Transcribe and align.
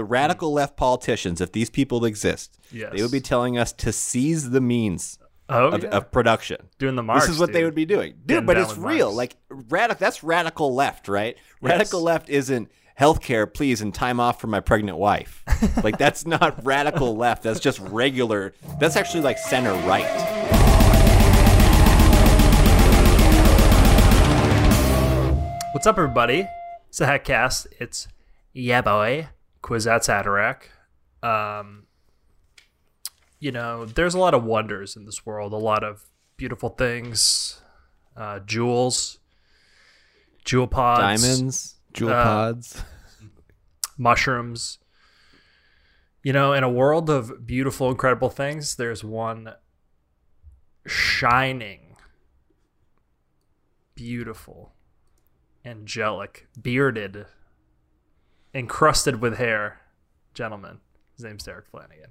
the 0.00 0.04
radical 0.04 0.50
left 0.50 0.78
politicians, 0.78 1.42
if 1.42 1.52
these 1.52 1.68
people 1.68 2.06
exist, 2.06 2.58
Yes. 2.72 2.90
they 2.96 3.02
would 3.02 3.12
be 3.12 3.20
telling 3.20 3.58
us 3.58 3.70
to 3.74 3.92
seize 3.92 4.48
the 4.48 4.60
means 4.62 5.18
Oh, 5.50 5.68
of, 5.72 5.82
yeah. 5.82 5.90
of 5.90 6.10
production. 6.10 6.56
doing 6.78 6.94
the 6.96 7.02
march. 7.02 7.20
this 7.20 7.28
is 7.28 7.38
what 7.38 7.52
they 7.52 7.64
would 7.64 7.74
be 7.74 7.84
doing, 7.84 8.12
dude. 8.12 8.26
Getting 8.26 8.46
But 8.46 8.56
it's 8.56 8.78
real. 8.78 9.08
Marx. 9.14 9.16
Like 9.18 9.36
radical. 9.68 10.00
That's 10.00 10.22
radical 10.22 10.74
left, 10.74 11.06
right? 11.06 11.36
Radical 11.60 12.00
left 12.00 12.30
isn't 12.30 12.70
healthcare, 12.98 13.52
please, 13.52 13.82
and 13.82 13.92
time 13.92 14.20
off 14.20 14.40
for 14.40 14.46
my 14.46 14.60
pregnant 14.60 14.96
wife. 14.96 15.44
like 15.84 15.98
that's 15.98 16.24
not 16.26 16.64
radical 16.64 17.14
left. 17.14 17.42
That's 17.42 17.60
just 17.60 17.78
regular. 17.80 18.54
That's 18.78 18.96
actually 18.96 19.20
like 19.22 19.36
center 19.36 19.74
right. 19.86 20.06
What's 25.72 25.86
up, 25.86 25.98
everybody? 25.98 26.46
It's 26.88 26.98
the 26.98 27.04
Hackcast. 27.06 27.66
It's 27.78 28.08
yeah, 28.52 28.82
boy. 28.82 29.28
Kwisatz 29.62 30.08
Haderach. 30.08 30.62
Um, 31.26 31.86
you 33.38 33.52
know, 33.52 33.84
there's 33.86 34.14
a 34.14 34.18
lot 34.18 34.34
of 34.34 34.44
wonders 34.44 34.96
in 34.96 35.04
this 35.06 35.24
world. 35.24 35.52
A 35.52 35.56
lot 35.56 35.82
of 35.84 36.04
beautiful 36.36 36.70
things, 36.70 37.60
uh, 38.16 38.40
jewels, 38.40 39.18
Juul 40.44 40.70
pods, 40.70 41.22
Diamonds, 41.22 41.74
Juul 41.92 42.10
Uh, 42.10 42.24
pods. 42.24 42.82
mushrooms. 43.98 44.78
You 46.22 46.32
know, 46.34 46.52
in 46.52 46.62
a 46.64 46.70
world 46.70 47.08
of 47.08 47.46
beautiful, 47.46 47.90
incredible 47.90 48.28
things, 48.28 48.76
there's 48.76 49.02
one 49.02 49.54
shining, 50.86 51.96
beautiful, 53.94 54.74
angelic, 55.64 56.46
bearded, 56.60 57.26
encrusted 58.54 59.20
with 59.20 59.38
hair 59.38 59.80
gentleman. 60.34 60.80
His 61.16 61.24
name's 61.24 61.44
Derek 61.44 61.66
Flanagan. 61.68 62.10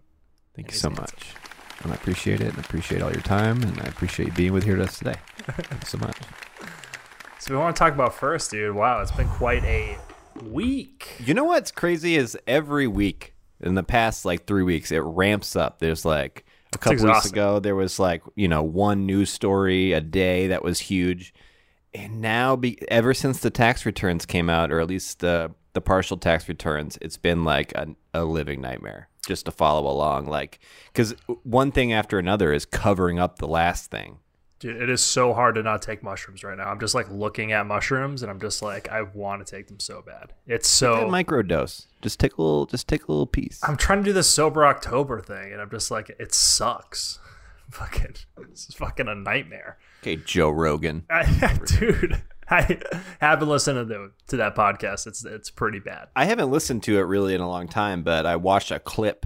Thank 0.56 0.70
you 0.70 0.72
he's 0.74 0.82
so 0.82 0.90
handsome. 0.90 1.04
much. 1.04 1.36
And 1.84 1.92
I 1.92 1.96
appreciate 1.96 2.42
it. 2.42 2.50
And 2.50 2.60
appreciate 2.60 3.02
all 3.02 3.12
your 3.12 3.22
time. 3.22 3.64
And 3.64 3.80
I 3.82 3.86
appreciate 3.86 4.28
you 4.28 4.34
being 4.34 4.54
with 4.54 4.64
here 4.64 4.78
with 4.78 4.90
us 4.90 4.98
today. 4.98 5.16
Thank 5.38 5.84
you 5.84 5.88
so 5.88 5.98
much. 5.98 6.18
So 7.42 7.54
we 7.54 7.58
want 7.58 7.74
to 7.74 7.80
talk 7.80 7.94
about 7.94 8.14
first, 8.14 8.52
dude. 8.52 8.76
Wow, 8.76 9.02
it's 9.02 9.12
been 9.12 9.30
quite 9.30 9.64
a 9.64 9.98
week. 10.44 11.16
You 11.20 11.34
know 11.34 11.46
what's 11.46 11.72
crazy 11.72 12.18
is 12.18 12.38
every 12.46 12.86
week 12.86 13.34
in 13.62 13.76
the 13.76 13.82
past 13.84 14.26
like 14.26 14.46
three 14.46 14.62
weeks 14.62 14.92
it 14.92 15.00
ramps 15.00 15.56
up. 15.56 15.80
There's 15.80 16.04
like 16.04 16.46
a 16.74 16.78
couple 16.78 17.06
weeks 17.06 17.26
ago 17.26 17.60
there 17.60 17.76
was 17.76 17.98
like 17.98 18.24
you 18.36 18.50
know 18.50 18.62
one 18.62 19.06
news 19.06 19.30
story 19.30 19.94
a 19.94 20.02
day 20.02 20.48
that 20.48 20.66
was 20.66 20.80
huge, 20.80 21.34
and 21.94 22.20
now 22.20 22.58
be, 22.58 22.78
ever 22.92 23.14
since 23.14 23.40
the 23.40 23.50
tax 23.50 23.86
returns 23.86 24.26
came 24.26 24.50
out, 24.50 24.70
or 24.70 24.82
at 24.82 24.88
least 24.88 25.20
the 25.20 25.52
the 25.74 25.82
partial 25.82 26.18
tax 26.18 26.48
returns, 26.50 26.98
it's 27.02 27.18
been 27.18 27.44
like 27.44 27.74
a, 27.74 27.96
a 28.14 28.24
living 28.26 28.62
nightmare 28.62 29.10
just 29.28 29.46
to 29.46 29.52
follow 29.52 29.90
along. 29.90 30.26
Like 30.26 30.60
because 30.92 31.16
one 31.44 31.72
thing 31.72 31.94
after 31.94 32.18
another 32.20 32.52
is 32.54 32.66
covering 32.66 33.20
up 33.20 33.40
the 33.40 33.48
last 33.48 33.92
thing. 33.92 34.20
Dude, 34.60 34.76
it 34.82 34.90
is 34.90 35.02
so 35.02 35.34
hard 35.34 35.56
to 35.56 35.64
not 35.64 35.82
take 35.82 36.04
mushrooms 36.04 36.44
right 36.44 36.58
now. 36.58 36.70
I'm 36.70 36.82
just 36.82 36.94
like 36.94 37.10
looking 37.10 37.54
at 37.54 37.66
mushrooms 37.66 38.24
and 38.24 38.30
I'm 38.30 38.42
just 38.42 38.62
like, 38.62 38.90
I 38.90 39.04
want 39.04 39.46
to 39.46 39.50
take 39.50 39.68
them 39.68 39.80
so 39.80 40.04
bad. 40.06 40.34
It's 40.48 40.68
so 40.68 40.96
That 40.98 41.10
micro 41.10 41.42
dose. 41.44 41.88
Just 42.02 42.20
take 42.20 42.38
a 42.38 42.42
little. 42.42 42.66
Just 42.66 42.88
take 42.88 43.08
a 43.08 43.12
little 43.12 43.26
piece. 43.26 43.62
I'm 43.64 43.78
trying 43.78 44.00
to 44.00 44.04
do 44.04 44.12
the 44.12 44.24
sober 44.24 44.66
October 44.66 45.22
thing, 45.22 45.54
and 45.54 45.62
I'm 45.62 45.70
just 45.70 45.92
like, 45.92 46.10
it 46.20 46.34
sucks. 46.34 47.20
Fucking, 47.72 48.16
this 48.50 48.68
is 48.68 48.76
fucking 48.76 49.08
a 49.08 49.14
nightmare, 49.14 49.78
Okay, 50.02 50.16
Joe 50.16 50.50
Rogan. 50.50 51.06
Dude. 51.66 52.22
I 52.52 52.80
haven't 53.20 53.50
listened 53.50 53.90
to 53.90 54.12
to 54.28 54.38
that 54.38 54.56
podcast. 54.56 55.08
It's 55.08 55.24
it's 55.26 55.50
pretty 55.50 55.80
bad. 55.80 56.08
I 56.16 56.26
haven't 56.26 56.52
listened 56.52 56.84
to 56.84 56.98
it 56.98 57.04
really 57.04 57.34
in 57.34 57.42
a 57.42 57.48
long 57.48 57.68
time, 57.68 58.04
but 58.04 58.26
I 58.26 58.36
watched 58.36 58.72
a 58.72 58.80
clip 58.80 59.26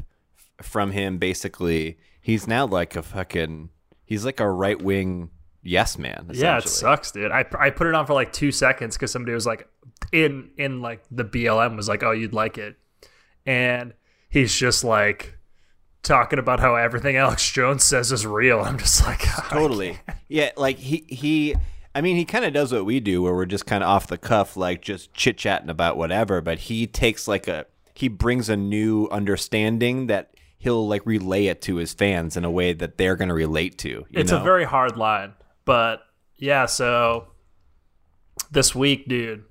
from 0.61 0.91
him. 0.91 1.17
Basically, 1.17 1.97
he's 2.21 2.47
now 2.47 2.65
like 2.65 2.95
a 2.95 3.03
fucking. 3.03 3.69
He's 4.05 4.25
like 4.25 4.39
a 4.39 4.49
right 4.49 4.79
wing 4.81 5.29
yes 5.63 5.97
man. 5.97 6.29
Yeah, 6.33 6.57
it 6.57 6.67
sucks, 6.67 7.11
dude. 7.11 7.31
I, 7.31 7.45
I 7.57 7.69
put 7.69 7.87
it 7.87 7.95
on 7.95 8.05
for 8.05 8.13
like 8.13 8.33
two 8.33 8.51
seconds 8.51 8.95
because 8.95 9.11
somebody 9.11 9.33
was 9.33 9.45
like, 9.45 9.67
in 10.11 10.51
in 10.57 10.81
like 10.81 11.01
the 11.09 11.23
BLM 11.23 11.75
was 11.75 11.87
like, 11.87 12.03
oh, 12.03 12.11
you'd 12.11 12.33
like 12.33 12.57
it, 12.57 12.75
and 13.45 13.93
he's 14.29 14.53
just 14.53 14.83
like 14.83 15.37
talking 16.03 16.37
about 16.37 16.59
how 16.59 16.75
everything 16.75 17.15
Alex 17.17 17.49
Jones 17.49 17.83
says 17.83 18.11
is 18.11 18.27
real. 18.27 18.59
I'm 18.59 18.77
just 18.77 19.03
like, 19.03 19.19
totally. 19.49 19.97
Yeah, 20.27 20.51
like 20.57 20.77
he 20.77 21.05
he. 21.07 21.55
I 21.95 22.01
mean, 22.01 22.15
he 22.15 22.25
kind 22.25 22.43
of 22.43 22.53
does 22.53 22.71
what 22.71 22.85
we 22.85 22.99
do, 22.99 23.21
where 23.21 23.33
we're 23.33 23.45
just 23.45 23.65
kind 23.65 23.83
of 23.83 23.89
off 23.89 24.07
the 24.07 24.17
cuff, 24.17 24.57
like 24.57 24.81
just 24.81 25.13
chit 25.13 25.37
chatting 25.37 25.69
about 25.69 25.95
whatever. 25.97 26.41
But 26.41 26.59
he 26.59 26.87
takes 26.87 27.27
like 27.27 27.47
a 27.47 27.65
he 27.93 28.07
brings 28.07 28.49
a 28.49 28.57
new 28.57 29.07
understanding 29.11 30.07
that 30.07 30.33
he'll 30.57 30.87
like 30.87 31.05
relay 31.05 31.47
it 31.47 31.61
to 31.61 31.75
his 31.75 31.93
fans 31.93 32.35
in 32.35 32.45
a 32.45 32.51
way 32.51 32.73
that 32.73 32.97
they're 32.97 33.15
going 33.15 33.27
to 33.27 33.35
relate 33.35 33.77
to. 33.79 33.89
You 33.89 34.05
it's 34.11 34.31
know? 34.31 34.41
a 34.41 34.43
very 34.43 34.63
hard 34.63 34.97
line, 34.97 35.33
but 35.65 36.01
yeah. 36.37 36.65
So 36.65 37.27
this 38.49 38.73
week, 38.73 39.07
dude, 39.07 39.43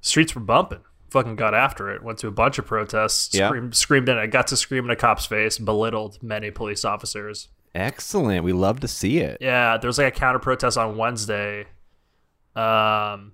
streets 0.00 0.34
were 0.34 0.40
bumping. 0.40 0.80
Fucking 1.10 1.36
got 1.36 1.54
after 1.54 1.90
it. 1.90 2.02
Went 2.02 2.18
to 2.18 2.28
a 2.28 2.32
bunch 2.32 2.58
of 2.58 2.66
protests. 2.66 3.34
Yeah. 3.34 3.48
Screamed, 3.48 3.76
screamed 3.76 4.08
in 4.08 4.18
it. 4.18 4.26
Got 4.28 4.48
to 4.48 4.56
scream 4.56 4.84
in 4.84 4.90
a 4.90 4.96
cop's 4.96 5.24
face. 5.24 5.56
Belittled 5.56 6.22
many 6.22 6.50
police 6.50 6.84
officers. 6.84 7.48
Excellent. 7.76 8.42
We 8.44 8.52
love 8.52 8.80
to 8.80 8.88
see 8.88 9.18
it. 9.18 9.38
Yeah, 9.40 9.76
there 9.76 9.88
was 9.88 9.98
like 9.98 10.14
a 10.14 10.18
counter 10.18 10.38
protest 10.38 10.76
on 10.78 10.96
Wednesday. 10.96 11.66
Um, 12.54 13.32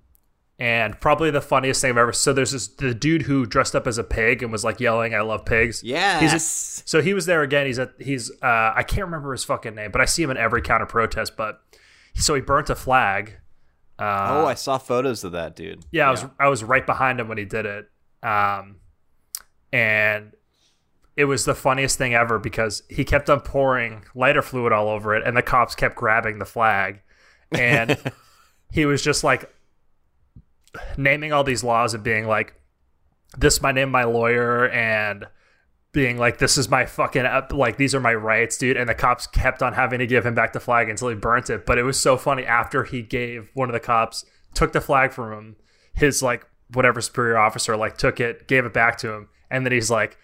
and 0.58 1.00
probably 1.00 1.30
the 1.30 1.40
funniest 1.40 1.80
thing 1.80 1.90
I've 1.90 1.98
ever. 1.98 2.12
So 2.12 2.32
there's 2.32 2.50
this 2.52 2.68
the 2.68 2.94
dude 2.94 3.22
who 3.22 3.46
dressed 3.46 3.74
up 3.74 3.86
as 3.86 3.98
a 3.98 4.04
pig 4.04 4.42
and 4.42 4.52
was 4.52 4.64
like 4.64 4.80
yelling, 4.80 5.14
"I 5.14 5.20
love 5.20 5.44
pigs." 5.44 5.82
Yes. 5.82 6.32
He's 6.32 6.82
so 6.86 7.00
he 7.00 7.14
was 7.14 7.26
there 7.26 7.42
again. 7.42 7.66
He's 7.66 7.78
at 7.78 7.92
he's 7.98 8.30
uh 8.42 8.72
I 8.74 8.82
can't 8.86 9.06
remember 9.06 9.32
his 9.32 9.44
fucking 9.44 9.74
name, 9.74 9.90
but 9.90 10.00
I 10.00 10.04
see 10.04 10.22
him 10.22 10.30
in 10.30 10.36
every 10.36 10.62
counter 10.62 10.86
protest. 10.86 11.36
But 11.36 11.60
so 12.14 12.34
he 12.34 12.40
burnt 12.40 12.70
a 12.70 12.74
flag. 12.74 13.38
Uh, 13.98 14.42
oh, 14.42 14.46
I 14.46 14.54
saw 14.54 14.78
photos 14.78 15.22
of 15.22 15.32
that 15.32 15.54
dude. 15.54 15.84
yeah, 15.92 16.08
I 16.08 16.10
was 16.10 16.24
I 16.38 16.48
was 16.48 16.64
right 16.64 16.84
behind 16.84 17.20
him 17.20 17.28
when 17.28 17.38
he 17.38 17.44
did 17.44 17.66
it. 17.66 17.88
Um, 18.22 18.76
and 19.72 20.32
it 21.16 21.26
was 21.26 21.44
the 21.44 21.54
funniest 21.54 21.98
thing 21.98 22.14
ever 22.14 22.38
because 22.38 22.82
he 22.88 23.04
kept 23.04 23.28
on 23.28 23.40
pouring 23.40 24.04
lighter 24.14 24.42
fluid 24.42 24.72
all 24.72 24.88
over 24.88 25.14
it, 25.14 25.26
and 25.26 25.36
the 25.36 25.42
cops 25.42 25.74
kept 25.74 25.96
grabbing 25.96 26.38
the 26.38 26.44
flag, 26.44 27.00
and 27.50 27.98
he 28.72 28.86
was 28.86 29.02
just 29.02 29.22
like 29.22 29.52
naming 30.96 31.32
all 31.32 31.44
these 31.44 31.62
laws 31.62 31.92
and 31.94 32.02
being 32.02 32.26
like, 32.26 32.54
"This 33.36 33.60
my 33.60 33.72
name, 33.72 33.90
my 33.90 34.04
lawyer," 34.04 34.68
and 34.70 35.26
being 35.92 36.16
like, 36.16 36.38
"This 36.38 36.56
is 36.56 36.70
my 36.70 36.86
fucking 36.86 37.26
like 37.50 37.76
these 37.76 37.94
are 37.94 38.00
my 38.00 38.14
rights, 38.14 38.56
dude." 38.56 38.78
And 38.78 38.88
the 38.88 38.94
cops 38.94 39.26
kept 39.26 39.62
on 39.62 39.74
having 39.74 39.98
to 39.98 40.06
give 40.06 40.24
him 40.24 40.34
back 40.34 40.54
the 40.54 40.60
flag 40.60 40.88
until 40.88 41.08
he 41.08 41.14
burnt 41.14 41.50
it. 41.50 41.66
But 41.66 41.76
it 41.78 41.82
was 41.82 42.00
so 42.00 42.16
funny 42.16 42.46
after 42.46 42.84
he 42.84 43.02
gave 43.02 43.50
one 43.52 43.68
of 43.68 43.74
the 43.74 43.80
cops 43.80 44.24
took 44.54 44.72
the 44.72 44.80
flag 44.80 45.12
from 45.12 45.32
him, 45.32 45.56
his 45.94 46.22
like 46.22 46.46
whatever 46.72 47.02
superior 47.02 47.36
officer 47.36 47.76
like 47.76 47.98
took 47.98 48.18
it, 48.18 48.48
gave 48.48 48.64
it 48.64 48.72
back 48.72 48.96
to 48.98 49.12
him, 49.12 49.28
and 49.50 49.66
then 49.66 49.72
he's 49.72 49.90
like. 49.90 50.18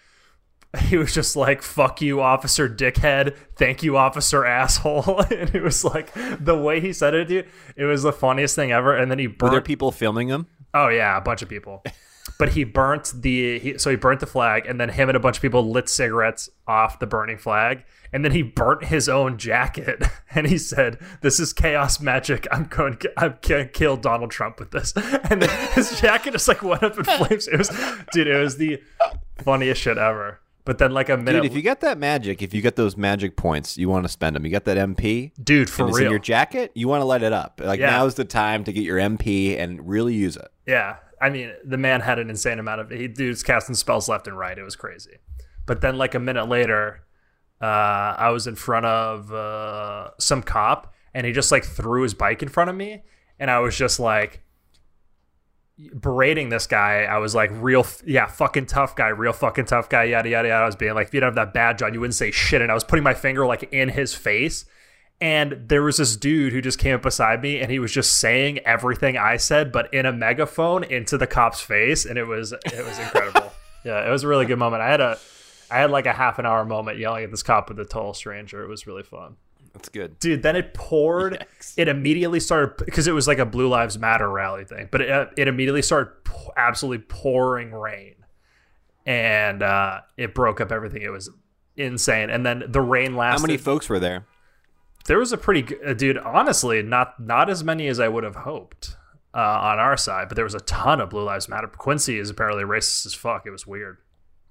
He 0.81 0.97
was 0.97 1.13
just 1.13 1.35
like, 1.35 1.63
fuck 1.63 2.01
you, 2.01 2.21
officer 2.21 2.69
dickhead. 2.69 3.35
Thank 3.55 3.81
you, 3.81 3.97
officer 3.97 4.45
asshole. 4.45 5.19
and 5.31 5.53
it 5.55 5.63
was 5.63 5.83
like 5.83 6.13
the 6.39 6.55
way 6.55 6.79
he 6.79 6.93
said 6.93 7.13
it, 7.15 7.27
dude. 7.27 7.47
It 7.75 7.85
was 7.85 8.03
the 8.03 8.13
funniest 8.13 8.55
thing 8.55 8.71
ever. 8.71 8.95
And 8.95 9.09
then 9.09 9.19
he 9.19 9.27
Were 9.27 9.49
there 9.49 9.61
people 9.61 9.91
filming 9.91 10.27
him? 10.27 10.47
Oh 10.73 10.89
yeah, 10.89 11.17
a 11.17 11.21
bunch 11.21 11.41
of 11.41 11.49
people. 11.49 11.83
But 12.37 12.49
he 12.49 12.63
burnt 12.63 13.11
the 13.15 13.57
he, 13.59 13.77
so 13.79 13.89
he 13.89 13.95
burnt 13.95 14.19
the 14.19 14.27
flag, 14.27 14.67
and 14.67 14.79
then 14.79 14.89
him 14.89 15.09
and 15.09 15.15
a 15.15 15.19
bunch 15.19 15.37
of 15.37 15.41
people 15.41 15.71
lit 15.71 15.89
cigarettes 15.89 16.49
off 16.67 16.99
the 16.99 17.07
burning 17.07 17.39
flag, 17.39 17.83
and 18.13 18.23
then 18.23 18.31
he 18.31 18.43
burnt 18.43 18.85
his 18.85 19.09
own 19.09 19.37
jacket, 19.37 20.03
and 20.35 20.45
he 20.45 20.57
said, 20.59 20.99
"This 21.21 21.39
is 21.39 21.51
chaos 21.51 21.99
magic. 21.99 22.47
I'm 22.51 22.65
going, 22.65 22.97
to, 22.97 23.11
I'm 23.17 23.39
going 23.41 23.65
to 23.65 23.71
kill 23.71 23.97
Donald 23.97 24.29
Trump 24.29 24.59
with 24.59 24.69
this." 24.69 24.93
And 24.95 25.41
then 25.41 25.71
his 25.73 25.99
jacket 25.99 26.31
just 26.31 26.47
like 26.47 26.61
went 26.61 26.83
up 26.83 26.97
in 26.97 27.03
flames. 27.03 27.47
It 27.47 27.57
was, 27.57 27.69
dude, 28.13 28.27
it 28.27 28.39
was 28.39 28.57
the 28.57 28.81
funniest 29.43 29.81
shit 29.81 29.97
ever. 29.97 30.39
But 30.69 30.77
then 30.77 30.91
like 30.91 31.09
a 31.09 31.17
minute, 31.17 31.41
Dude, 31.41 31.45
if 31.51 31.55
you 31.55 31.63
get 31.63 31.81
that 31.81 31.97
magic, 31.97 32.43
if 32.43 32.53
you 32.53 32.61
get 32.61 32.75
those 32.75 32.95
magic 32.95 33.35
points, 33.35 33.75
you 33.75 33.89
want 33.89 34.05
to 34.05 34.07
spend 34.07 34.35
them. 34.35 34.45
You 34.45 34.51
got 34.51 34.65
that 34.65 34.77
MP, 34.77 35.31
dude, 35.43 35.67
for 35.67 35.81
and 35.81 35.89
it's 35.89 35.97
in 35.97 36.03
real, 36.03 36.11
your 36.11 36.19
jacket. 36.19 36.71
You 36.75 36.87
want 36.87 37.01
to 37.01 37.05
light 37.05 37.23
it 37.23 37.33
up. 37.33 37.59
Like 37.63 37.79
Yeah. 37.79 37.89
now's 37.89 38.13
the 38.13 38.23
time 38.23 38.63
to 38.65 38.71
get 38.71 38.83
your 38.83 38.99
MP 38.99 39.57
and 39.57 39.89
really 39.89 40.13
use 40.13 40.37
it. 40.37 40.47
Yeah, 40.67 40.97
I 41.19 41.31
mean, 41.31 41.51
the 41.65 41.77
man 41.77 42.01
had 42.01 42.19
an 42.19 42.29
insane 42.29 42.59
amount 42.59 42.81
of 42.81 42.91
he 42.91 43.07
dude's 43.07 43.41
casting 43.41 43.73
spells 43.73 44.07
left 44.07 44.27
and 44.27 44.37
right. 44.37 44.55
It 44.55 44.61
was 44.61 44.75
crazy. 44.75 45.17
But 45.65 45.81
then, 45.81 45.97
like 45.97 46.13
a 46.13 46.19
minute 46.19 46.47
later, 46.47 47.01
uh, 47.59 47.65
I 48.19 48.29
was 48.29 48.45
in 48.45 48.53
front 48.53 48.85
of 48.85 49.33
uh, 49.33 50.11
some 50.19 50.43
cop, 50.43 50.93
and 51.15 51.25
he 51.25 51.31
just 51.31 51.51
like 51.51 51.65
threw 51.65 52.03
his 52.03 52.13
bike 52.13 52.43
in 52.43 52.47
front 52.47 52.69
of 52.69 52.75
me, 52.75 53.01
and 53.39 53.49
I 53.49 53.57
was 53.57 53.75
just 53.75 53.99
like 53.99 54.43
berating 55.99 56.49
this 56.49 56.67
guy. 56.67 57.03
I 57.03 57.17
was 57.17 57.33
like, 57.33 57.49
real, 57.53 57.85
yeah, 58.05 58.27
fucking 58.27 58.65
tough 58.65 58.95
guy, 58.95 59.07
real 59.09 59.33
fucking 59.33 59.65
tough 59.65 59.89
guy, 59.89 60.05
yada 60.05 60.29
yada 60.29 60.47
yada. 60.49 60.63
I 60.63 60.65
was 60.65 60.75
being 60.75 60.93
like, 60.93 61.07
if 61.07 61.13
you 61.13 61.19
don't 61.19 61.27
have 61.27 61.35
that 61.35 61.53
badge 61.53 61.81
on, 61.81 61.93
you 61.93 61.99
wouldn't 61.99 62.15
say 62.15 62.31
shit. 62.31 62.61
And 62.61 62.71
I 62.71 62.73
was 62.73 62.83
putting 62.83 63.03
my 63.03 63.13
finger 63.13 63.45
like 63.45 63.69
in 63.71 63.89
his 63.89 64.13
face. 64.13 64.65
And 65.21 65.67
there 65.67 65.83
was 65.83 65.97
this 65.97 66.15
dude 66.15 66.53
who 66.53 66.61
just 66.61 66.79
came 66.79 66.95
up 66.95 67.01
beside 67.01 67.41
me 67.41 67.59
and 67.59 67.69
he 67.69 67.79
was 67.79 67.91
just 67.91 68.19
saying 68.19 68.59
everything 68.59 69.17
I 69.17 69.35
said, 69.35 69.71
but 69.71 69.93
in 69.93 70.05
a 70.05 70.13
megaphone 70.13 70.83
into 70.83 71.17
the 71.17 71.27
cop's 71.27 71.59
face. 71.59 72.05
And 72.05 72.17
it 72.17 72.25
was 72.25 72.51
it 72.51 72.85
was 72.85 72.99
incredible. 72.99 73.51
Yeah, 73.85 74.05
it 74.05 74.11
was 74.11 74.25
a 74.25 74.27
really 74.27 74.45
good 74.45 74.59
moment. 74.59 74.81
I 74.81 74.89
had 74.89 74.99
a, 74.99 75.17
I 75.71 75.77
had 75.77 75.89
like 75.89 76.05
a 76.05 76.11
half 76.11 76.37
an 76.37 76.45
hour 76.45 76.65
moment 76.65 76.97
yelling 76.97 77.23
at 77.23 77.31
this 77.31 77.43
cop 77.43 77.69
with 77.69 77.79
a 77.79 77.85
total 77.85 78.13
stranger. 78.13 78.61
It 78.61 78.67
was 78.67 78.85
really 78.85 79.03
fun. 79.03 79.37
That's 79.73 79.89
good. 79.89 80.19
Dude, 80.19 80.43
then 80.43 80.55
it 80.55 80.73
poured. 80.73 81.45
Yikes. 81.59 81.73
It 81.77 81.87
immediately 81.87 82.39
started 82.39 82.83
because 82.85 83.07
it 83.07 83.13
was 83.13 83.27
like 83.27 83.39
a 83.39 83.45
Blue 83.45 83.67
Lives 83.67 83.97
Matter 83.97 84.29
rally 84.29 84.65
thing, 84.65 84.89
but 84.91 85.01
it, 85.01 85.29
it 85.37 85.47
immediately 85.47 85.81
started 85.81 86.11
absolutely 86.57 87.05
pouring 87.07 87.71
rain, 87.71 88.15
and 89.05 89.61
uh, 89.61 90.01
it 90.17 90.33
broke 90.33 90.59
up 90.59 90.71
everything. 90.71 91.01
It 91.01 91.11
was 91.11 91.29
insane. 91.77 92.29
And 92.29 92.45
then 92.45 92.63
the 92.67 92.81
rain 92.81 93.15
lasted. 93.15 93.41
How 93.41 93.47
many 93.47 93.57
folks 93.57 93.89
were 93.89 93.99
there? 93.99 94.25
there 95.09 95.17
was 95.17 95.33
a 95.33 95.37
pretty 95.37 95.63
good 95.63 95.79
uh, 95.85 95.93
dude. 95.93 96.17
Honestly, 96.19 96.81
not 96.83 97.19
not 97.19 97.49
as 97.49 97.63
many 97.63 97.87
as 97.87 97.99
I 97.99 98.07
would 98.07 98.23
have 98.23 98.35
hoped 98.35 98.95
uh, 99.33 99.39
on 99.39 99.79
our 99.79 99.97
side, 99.97 100.29
but 100.29 100.35
there 100.35 100.45
was 100.45 100.53
a 100.53 100.59
ton 100.61 101.01
of 101.01 101.09
Blue 101.09 101.23
Lives 101.23 101.49
Matter. 101.49 101.67
Quincy 101.67 102.19
is 102.19 102.29
apparently 102.29 102.63
racist 102.63 103.07
as 103.07 103.13
fuck. 103.15 103.45
It 103.45 103.51
was 103.51 103.65
weird. 103.65 103.97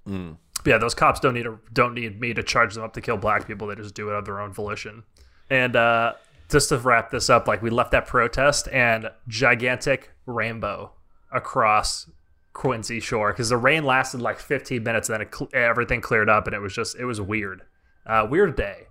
Mm. 0.07 0.35
Yeah, 0.65 0.77
those 0.77 0.93
cops 0.93 1.19
don't 1.19 1.33
need 1.33 1.47
a, 1.47 1.57
don't 1.71 1.93
need 1.93 2.19
me 2.19 2.33
to 2.33 2.43
charge 2.43 2.75
them 2.75 2.83
up 2.83 2.93
to 2.93 3.01
kill 3.01 3.17
black 3.17 3.47
people. 3.47 3.67
They 3.67 3.75
just 3.75 3.95
do 3.95 4.09
it 4.09 4.15
of 4.15 4.25
their 4.25 4.39
own 4.39 4.53
volition. 4.53 5.03
And 5.49 5.75
uh, 5.75 6.13
just 6.49 6.69
to 6.69 6.77
wrap 6.77 7.11
this 7.11 7.29
up, 7.29 7.47
like 7.47 7.61
we 7.61 7.69
left 7.69 7.91
that 7.91 8.07
protest 8.07 8.67
and 8.69 9.09
gigantic 9.27 10.11
rainbow 10.25 10.91
across 11.31 12.09
Quincy 12.53 12.99
Shore 12.99 13.31
because 13.31 13.49
the 13.49 13.57
rain 13.57 13.83
lasted 13.83 14.21
like 14.21 14.39
15 14.39 14.83
minutes, 14.83 15.09
and 15.09 15.13
then 15.15 15.27
it 15.27 15.33
cl- 15.33 15.49
everything 15.53 16.01
cleared 16.01 16.29
up, 16.29 16.45
and 16.47 16.55
it 16.55 16.59
was 16.59 16.73
just 16.73 16.97
it 16.97 17.05
was 17.05 17.21
weird, 17.21 17.61
uh, 18.05 18.27
weird 18.29 18.55
day. 18.55 18.87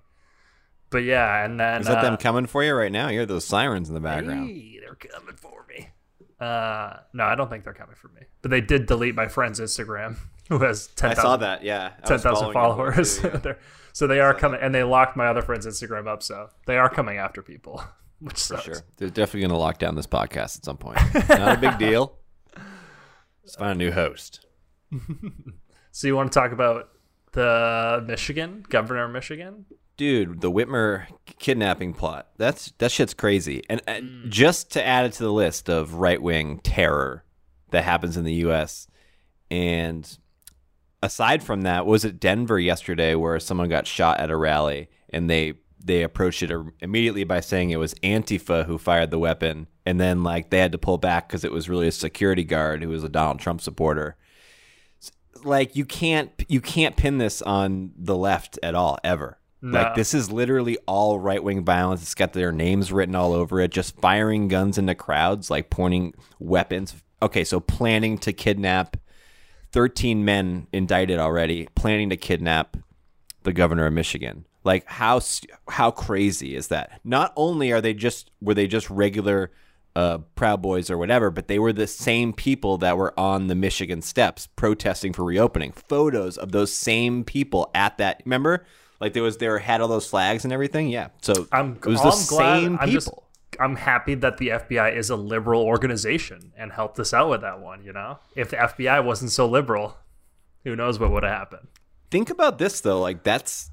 But 0.90 1.04
yeah, 1.04 1.44
and 1.44 1.60
then 1.60 1.82
Is 1.82 1.86
that 1.86 1.98
uh, 1.98 2.02
them 2.02 2.16
coming 2.16 2.46
for 2.46 2.64
you 2.64 2.74
right 2.74 2.90
now? 2.90 3.08
You 3.08 3.18
hear 3.18 3.26
those 3.26 3.44
sirens 3.44 3.88
in 3.88 3.94
the 3.94 4.00
background. 4.00 4.48
Hey, 4.48 4.78
they're 4.80 4.94
coming 4.94 5.36
for 5.36 5.66
me. 5.68 5.90
Uh, 6.40 6.98
no, 7.12 7.24
I 7.24 7.34
don't 7.34 7.50
think 7.50 7.64
they're 7.64 7.72
coming 7.74 7.96
for 7.96 8.08
me. 8.08 8.22
But 8.42 8.50
they 8.50 8.60
did 8.60 8.86
delete 8.86 9.14
my 9.14 9.26
friend's 9.28 9.58
Instagram, 9.60 10.16
who 10.48 10.58
has 10.60 10.86
10,000 10.88 11.18
I 11.18 11.22
saw 11.22 11.36
that. 11.38 11.64
Yeah, 11.64 11.92
I 12.02 12.06
10,000 12.06 12.52
followers. 12.52 13.18
too, 13.18 13.40
yeah. 13.44 13.52
So 13.94 14.06
they 14.06 14.20
are 14.20 14.32
coming, 14.32 14.60
and 14.62 14.72
they 14.72 14.84
locked 14.84 15.16
my 15.16 15.26
other 15.26 15.42
friend's 15.42 15.66
Instagram 15.66 16.06
up. 16.06 16.22
So 16.22 16.50
they 16.66 16.76
are 16.78 16.88
coming 16.88 17.18
after 17.18 17.42
people, 17.42 17.82
which 18.20 18.34
For 18.34 18.38
sucks. 18.54 18.64
sure. 18.64 18.76
They're 18.96 19.08
definitely 19.08 19.40
going 19.40 19.50
to 19.50 19.56
lock 19.56 19.78
down 19.78 19.96
this 19.96 20.06
podcast 20.06 20.58
at 20.58 20.64
some 20.64 20.76
point. 20.76 20.98
Not 21.28 21.56
a 21.56 21.60
big 21.60 21.78
deal. 21.78 22.16
Just 23.44 23.58
find 23.58 23.72
a 23.72 23.74
new 23.74 23.90
host. 23.90 24.46
So 25.90 26.06
you 26.06 26.14
want 26.14 26.30
to 26.32 26.38
talk 26.38 26.52
about 26.52 26.90
the 27.32 28.04
Michigan 28.06 28.64
governor 28.68 29.04
of 29.06 29.10
Michigan? 29.10 29.64
Dude, 29.98 30.40
the 30.40 30.50
Whitmer 30.50 31.06
kidnapping 31.38 31.92
plot. 31.92 32.28
That's 32.38 32.72
that 32.78 32.90
shit's 32.92 33.12
crazy. 33.14 33.62
And 33.68 33.82
uh, 33.86 33.94
Mm. 33.96 34.28
just 34.30 34.70
to 34.72 34.86
add 34.86 35.04
it 35.06 35.12
to 35.14 35.24
the 35.24 35.32
list 35.32 35.68
of 35.68 35.94
right-wing 35.94 36.60
terror 36.60 37.24
that 37.70 37.84
happens 37.84 38.16
in 38.16 38.24
the 38.24 38.34
US. 38.46 38.86
And 39.50 40.18
aside 41.02 41.42
from 41.42 41.62
that, 41.62 41.84
was 41.84 42.04
it 42.04 42.20
Denver 42.20 42.58
yesterday 42.60 43.14
where 43.16 43.38
someone 43.40 43.68
got 43.68 43.86
shot 43.86 44.20
at 44.20 44.30
a 44.30 44.36
rally 44.36 44.88
and 45.10 45.28
they 45.28 45.54
they 45.84 46.02
approached 46.02 46.42
it 46.42 46.50
immediately 46.80 47.24
by 47.24 47.40
saying 47.40 47.70
it 47.70 47.78
was 47.78 47.94
Antifa 47.94 48.66
who 48.66 48.78
fired 48.78 49.10
the 49.10 49.18
weapon 49.18 49.66
and 49.86 50.00
then 50.00 50.22
like 50.24 50.50
they 50.50 50.58
had 50.58 50.72
to 50.72 50.78
pull 50.78 50.98
back 50.98 51.28
cuz 51.28 51.44
it 51.44 51.52
was 51.52 51.68
really 51.68 51.86
a 51.88 51.92
security 51.92 52.44
guard 52.44 52.82
who 52.82 52.88
was 52.88 53.02
a 53.04 53.08
Donald 53.08 53.38
Trump 53.40 53.60
supporter. 53.60 54.16
Like 55.44 55.74
you 55.76 55.84
can't 55.84 56.30
you 56.48 56.60
can't 56.60 56.96
pin 56.96 57.18
this 57.18 57.42
on 57.42 57.92
the 57.96 58.16
left 58.16 58.58
at 58.62 58.74
all 58.74 58.98
ever. 59.02 59.37
No. 59.60 59.82
Like 59.82 59.94
this 59.94 60.14
is 60.14 60.30
literally 60.30 60.78
all 60.86 61.18
right 61.18 61.42
wing 61.42 61.64
violence. 61.64 62.02
It's 62.02 62.14
got 62.14 62.32
their 62.32 62.52
names 62.52 62.92
written 62.92 63.14
all 63.14 63.32
over 63.32 63.60
it. 63.60 63.72
Just 63.72 64.00
firing 64.00 64.48
guns 64.48 64.78
into 64.78 64.94
crowds, 64.94 65.50
like 65.50 65.70
pointing 65.70 66.14
weapons. 66.38 66.94
Okay, 67.20 67.42
so 67.42 67.58
planning 67.58 68.18
to 68.18 68.32
kidnap 68.32 68.96
thirteen 69.72 70.24
men 70.24 70.68
indicted 70.72 71.18
already, 71.18 71.68
planning 71.74 72.10
to 72.10 72.16
kidnap 72.16 72.76
the 73.42 73.52
governor 73.52 73.86
of 73.86 73.92
Michigan. 73.92 74.44
Like 74.62 74.86
how 74.86 75.20
how 75.68 75.90
crazy 75.90 76.54
is 76.54 76.68
that? 76.68 77.00
Not 77.02 77.32
only 77.34 77.72
are 77.72 77.80
they 77.80 77.94
just 77.94 78.30
were 78.40 78.54
they 78.54 78.68
just 78.68 78.88
regular 78.90 79.50
uh, 79.96 80.18
Proud 80.36 80.62
Boys 80.62 80.90
or 80.90 80.98
whatever, 80.98 81.30
but 81.30 81.48
they 81.48 81.58
were 81.58 81.72
the 81.72 81.88
same 81.88 82.32
people 82.32 82.78
that 82.78 82.96
were 82.96 83.18
on 83.18 83.48
the 83.48 83.56
Michigan 83.56 84.02
steps 84.02 84.46
protesting 84.54 85.12
for 85.12 85.24
reopening. 85.24 85.72
Photos 85.72 86.38
of 86.38 86.52
those 86.52 86.72
same 86.72 87.24
people 87.24 87.68
at 87.74 87.98
that. 87.98 88.22
Remember, 88.24 88.64
like 89.00 89.12
there 89.12 89.22
was 89.22 89.36
there 89.38 89.58
had 89.58 89.80
all 89.80 89.88
those 89.88 90.06
flags 90.08 90.44
and 90.44 90.52
everything. 90.52 90.88
Yeah, 90.88 91.08
so 91.22 91.46
I'm, 91.52 91.76
it 91.76 91.86
was 91.86 92.02
the 92.02 92.08
I'm 92.08 92.26
glad. 92.26 92.60
same 92.62 92.72
I'm 92.80 92.88
people. 92.88 92.90
just 92.90 93.08
I'm 93.60 93.76
happy 93.76 94.14
that 94.16 94.36
the 94.38 94.48
FBI 94.48 94.96
is 94.96 95.10
a 95.10 95.16
liberal 95.16 95.62
organization 95.62 96.52
and 96.56 96.72
helped 96.72 96.98
us 97.00 97.12
out 97.14 97.30
with 97.30 97.40
that 97.40 97.60
one. 97.60 97.82
You 97.84 97.92
know, 97.92 98.18
if 98.36 98.50
the 98.50 98.56
FBI 98.56 99.04
wasn't 99.04 99.32
so 99.32 99.46
liberal, 99.48 99.96
who 100.64 100.76
knows 100.76 100.98
what 100.98 101.10
would 101.10 101.22
have 101.22 101.32
happened? 101.36 101.68
Think 102.10 102.30
about 102.30 102.58
this 102.58 102.80
though, 102.80 103.00
like 103.00 103.22
that's 103.22 103.70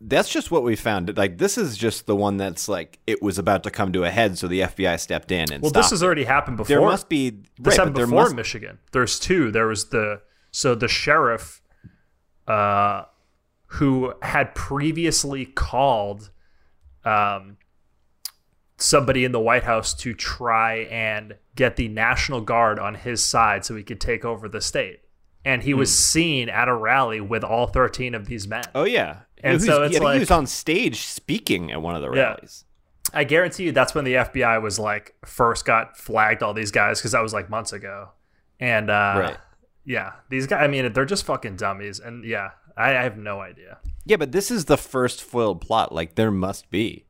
that's 0.00 0.28
just 0.28 0.50
what 0.52 0.62
we 0.62 0.76
found. 0.76 1.16
Like 1.16 1.38
this 1.38 1.58
is 1.58 1.76
just 1.76 2.06
the 2.06 2.14
one 2.14 2.36
that's 2.36 2.68
like 2.68 2.98
it 3.06 3.20
was 3.20 3.36
about 3.38 3.64
to 3.64 3.70
come 3.70 3.92
to 3.94 4.04
a 4.04 4.10
head, 4.10 4.38
so 4.38 4.46
the 4.46 4.60
FBI 4.60 4.98
stepped 5.00 5.32
in 5.32 5.52
and 5.52 5.60
Well, 5.62 5.72
this 5.72 5.90
has 5.90 6.02
already 6.04 6.24
happened 6.24 6.56
before. 6.56 6.68
there 6.76 6.80
must 6.84 7.08
be 7.08 7.30
this 7.30 7.42
right, 7.72 7.76
happened 7.78 7.96
before 7.96 8.20
must- 8.20 8.30
in 8.30 8.36
Michigan. 8.36 8.78
There's 8.92 9.18
two. 9.18 9.50
There 9.50 9.66
was 9.66 9.86
the 9.90 10.20
so 10.52 10.74
the 10.74 10.86
sheriff, 10.88 11.60
uh, 12.46 13.04
who 13.72 14.14
had 14.22 14.54
previously 14.54 15.44
called, 15.46 16.30
um, 17.04 17.56
somebody 18.76 19.24
in 19.24 19.32
the 19.32 19.40
White 19.40 19.64
House 19.64 19.92
to 19.94 20.14
try 20.14 20.76
and 20.90 21.34
get 21.56 21.76
the 21.76 21.88
National 21.88 22.40
Guard 22.40 22.78
on 22.78 22.94
his 22.94 23.24
side 23.24 23.64
so 23.64 23.74
he 23.74 23.82
could 23.82 24.00
take 24.00 24.24
over 24.24 24.48
the 24.48 24.60
state. 24.60 25.00
And 25.44 25.62
he 25.62 25.74
was 25.74 25.94
seen 25.96 26.48
at 26.48 26.68
a 26.68 26.74
rally 26.74 27.20
with 27.20 27.42
all 27.42 27.66
13 27.66 28.14
of 28.14 28.26
these 28.26 28.46
men. 28.46 28.64
Oh 28.74 28.84
yeah, 28.84 29.20
And 29.42 29.52
He 29.52 29.54
was- 29.54 29.66
so 29.66 29.82
it's 29.84 29.96
think 29.98 30.12
he 30.14 30.18
was 30.18 30.30
on 30.32 30.46
stage 30.46 31.02
speaking 31.02 31.70
at 31.72 31.80
one 31.80 31.94
of 31.94 32.02
the 32.02 32.10
Yeah. 32.12 32.22
rallies. 32.30 32.64
I 33.14 33.24
guarantee 33.24 33.64
you 33.64 33.72
that's 33.72 33.94
when 33.94 34.04
the 34.04 34.14
FBI 34.16 34.58
was 34.60 34.78
like 34.78 35.14
first 35.24 35.64
got 35.64 35.96
flagged 35.96 36.42
all 36.42 36.52
these 36.54 36.70
guys 36.72 36.98
because 36.98 37.12
that 37.12 37.22
was 37.22 37.32
like 37.32 37.48
months 37.48 37.72
ago. 37.72 38.10
And 38.60 38.90
uh, 38.90 39.14
Right. 39.16 39.36
yeah, 39.84 40.12
these 40.28 40.46
guys, 40.46 40.62
I 40.62 40.66
mean, 40.66 40.92
they're 40.92 41.04
just 41.04 41.24
fucking 41.24 41.56
dummies. 41.56 42.00
And 42.00 42.24
yeah, 42.24 42.50
I, 42.78 42.96
I 42.96 43.02
have 43.02 43.18
no 43.18 43.40
idea. 43.40 43.78
Yeah, 44.04 44.16
but 44.16 44.32
this 44.32 44.50
is 44.50 44.66
the 44.66 44.76
first 44.78 45.22
foiled 45.22 45.60
plot. 45.60 45.92
Like 45.92 46.14
there 46.14 46.30
must 46.30 46.70
be 46.70 47.04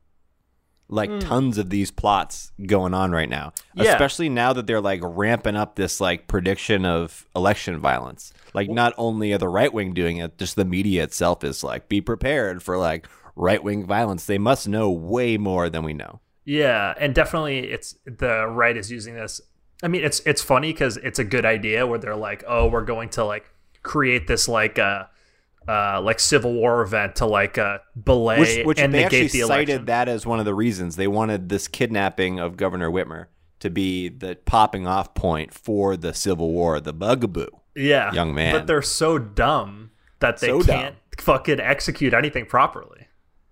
like 0.88 1.20
tons 1.20 1.59
of 1.59 1.69
these 1.69 1.91
plots 1.91 2.50
going 2.67 2.94
on 2.94 3.11
right 3.12 3.29
now. 3.29 3.53
Yeah. 3.75 3.93
Especially 3.93 4.29
now 4.29 4.55
that 4.55 4.67
they're 4.67 4.81
like 4.81 5.00
ramping 5.03 5.55
up 5.55 5.76
this 5.76 6.00
like 6.00 6.26
prediction 6.26 6.87
of 6.87 7.26
election 7.37 7.79
violence. 7.79 8.32
Like 8.55 8.70
not 8.70 8.94
only 8.97 9.32
are 9.32 9.38
the 9.38 9.49
right 9.49 9.73
wing 9.73 9.93
doing 9.93 10.17
it, 10.17 10.38
just 10.38 10.56
the 10.56 10.65
media 10.65 11.05
itself 11.05 11.45
is 11.45 11.62
like 11.62 11.88
be 11.88 12.00
prepared 12.00 12.62
for 12.62 12.78
like 12.78 13.07
right 13.37 13.62
wing 13.62 13.87
violence. 13.87 14.25
They 14.25 14.38
must 14.38 14.66
know 14.66 14.90
way 14.90 15.37
more 15.37 15.69
than 15.69 15.85
we 15.85 15.92
know. 15.92 16.21
Yeah, 16.45 16.95
and 16.99 17.14
definitely 17.14 17.59
it's 17.59 17.95
the 18.07 18.47
right 18.47 18.76
is 18.76 18.90
using 18.90 19.14
this. 19.14 19.42
I 19.83 19.88
mean, 19.88 20.02
it's 20.02 20.21
it's 20.21 20.42
funny 20.42 20.73
because 20.73 20.97
it's 20.97 21.19
a 21.19 21.25
good 21.25 21.45
idea 21.45 21.87
where 21.87 21.99
they're 21.99 22.16
like, 22.16 22.42
oh, 22.49 22.66
we're 22.66 22.85
going 22.85 23.11
to 23.11 23.25
like 23.25 23.45
create 23.83 24.26
this 24.26 24.49
like 24.49 24.78
uh 24.78 25.04
uh 25.68 26.00
like 26.00 26.18
civil 26.18 26.52
war 26.54 26.80
event 26.82 27.16
to 27.16 27.26
like 27.26 27.58
uh 27.58 27.78
belay 28.02 28.40
Which, 28.40 28.66
which 28.66 28.78
and 28.80 28.92
they 28.92 29.04
negate 29.04 29.26
actually 29.26 29.40
the 29.40 29.46
cited 29.46 29.87
that 29.87 30.08
as 30.08 30.25
one 30.25 30.38
of 30.38 30.44
the 30.44 30.54
reasons 30.54 30.96
they 30.96 31.08
wanted 31.08 31.48
this 31.48 31.68
kidnapping 31.68 32.40
of 32.40 32.56
Governor 32.56 32.90
Whitmer 32.90 33.26
to 33.60 33.70
be 33.70 34.08
the 34.08 34.37
popping 34.44 34.87
off 34.87 35.14
point 35.14 35.52
for 35.52 35.96
the 35.96 36.14
Civil 36.14 36.50
War, 36.52 36.80
the 36.80 36.94
boogaloo. 36.94 37.48
yeah, 37.75 38.12
young 38.12 38.34
man. 38.34 38.54
But 38.54 38.66
they're 38.66 38.82
so 38.82 39.18
dumb 39.18 39.90
that 40.20 40.38
they 40.38 40.48
So 40.48 40.62
can't 40.62 40.96
fucking 41.18 41.60
execute 41.60 42.14
anything 42.14 42.46
properly. 42.46 43.08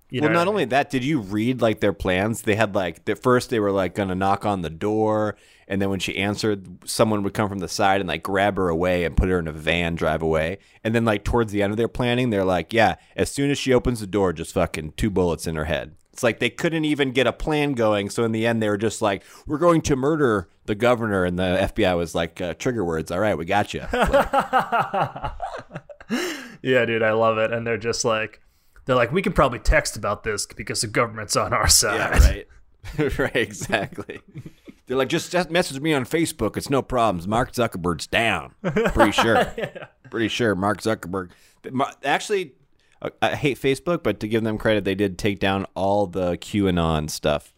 You 0.09 0.21
well, 0.21 0.31
know 0.31 0.35
not 0.37 0.47
I 0.47 0.51
only 0.51 0.65
that, 0.67 0.91
did 0.91 1.03
you 1.05 1.21
read 1.21 1.61
like 1.61 1.81
their 1.81 1.93
plans? 1.93 2.43
They 2.43 2.55
had 2.55 2.75
like 2.75 3.09
at 3.09 3.19
first 3.19 3.51
they 3.51 3.59
were 3.59 3.73
like 3.73 3.95
going 3.95 4.09
to 4.09 4.15
knock 4.15 4.47
on 4.47 4.63
the 4.63 4.71
door, 4.71 5.37
and 5.69 5.83
then 5.83 5.91
when 5.91 6.01
she 6.01 6.17
answered, 6.17 6.89
someone 6.89 7.23
would 7.23 7.35
come 7.35 7.49
from 7.49 7.59
the 7.59 7.69
side 7.69 8.01
and 8.01 8.09
like 8.09 8.23
grab 8.23 8.57
her 8.57 8.69
away 8.69 9.05
and 9.05 9.17
put 9.17 9.29
her 9.29 9.39
in 9.39 9.49
a 9.49 9.53
van, 9.53 9.95
drive 9.95 10.23
away. 10.23 10.59
And 10.85 10.95
then 10.95 11.05
like 11.05 11.25
towards 11.25 11.53
the 11.53 11.63
end 11.63 11.73
of 11.73 11.77
their 11.77 11.89
planning, 11.89 12.31
they're 12.31 12.45
like, 12.45 12.73
yeah, 12.73 12.97
as 13.17 13.31
soon 13.31 13.51
as 13.51 13.59
she 13.59 13.73
opens 13.73 14.01
the 14.01 14.07
door, 14.07 14.33
just 14.33 14.55
fucking 14.55 14.93
two 14.93 15.11
bullets 15.11 15.47
in 15.47 15.57
her 15.57 15.65
head. 15.65 15.97
It's 16.13 16.23
like 16.23 16.39
they 16.39 16.51
couldn't 16.51 16.87
even 16.87 17.13
get 17.13 17.27
a 17.27 17.33
plan 17.33 17.75
going. 17.75 18.09
So 18.09 18.25
in 18.25 18.33
the 18.33 18.47
end, 18.47 18.63
they 18.63 18.71
were 18.71 18.79
just 18.79 19.03
like, 19.03 19.23
"We're 19.47 19.59
going 19.59 19.83
to 19.83 19.97
murder 19.97 20.49
the 20.65 20.75
governor," 20.75 21.27
and 21.27 21.39
the 21.39 21.71
FBI 21.75 21.95
was 21.95 22.15
like, 22.15 22.41
uh, 22.41 22.55
"Trigger 22.55 22.87
words. 22.87 23.11
All 23.11 23.21
right, 23.21 23.37
we 23.37 23.45
got 23.45 23.75
you." 23.75 23.83
Yeah, 26.67 26.85
dude, 26.85 27.05
I 27.05 27.13
love 27.13 27.39
it. 27.39 27.53
And 27.53 27.65
they're 27.65 27.79
just 27.79 28.05
like, 28.05 28.41
they're 28.85 28.97
like, 28.97 29.13
we 29.13 29.23
can 29.23 29.33
probably 29.33 29.61
text 29.61 29.97
about 29.97 30.25
this 30.25 30.47
because 30.47 30.81
the 30.81 30.89
government's 30.89 31.37
on 31.37 31.53
our 31.53 31.69
side. 31.69 31.97
Yeah, 31.97 32.43
right. 32.99 33.19
right, 33.19 33.37
exactly. 33.37 34.21
They're 34.87 34.97
like, 34.97 35.09
just 35.09 35.33
just 35.33 35.51
message 35.51 35.81
me 35.81 35.93
on 35.93 36.05
Facebook. 36.05 36.57
It's 36.57 36.71
no 36.71 36.81
problems. 36.83 37.27
Mark 37.27 37.53
Zuckerberg's 37.53 38.07
down. 38.07 38.55
Pretty 38.63 39.13
sure. 39.23 39.53
Pretty 40.11 40.29
sure 40.29 40.55
Mark 40.55 40.81
Zuckerberg. 40.81 41.31
Actually, 42.05 42.53
I- 43.03 43.11
I 43.21 43.35
hate 43.35 43.59
Facebook, 43.61 44.03
but 44.03 44.21
to 44.21 44.29
give 44.29 44.45
them 44.45 44.59
credit, 44.59 44.85
they 44.85 44.95
did 44.95 45.19
take 45.19 45.39
down 45.41 45.67
all 45.75 46.07
the 46.07 46.33
QAnon 46.39 47.11
stuff. 47.11 47.53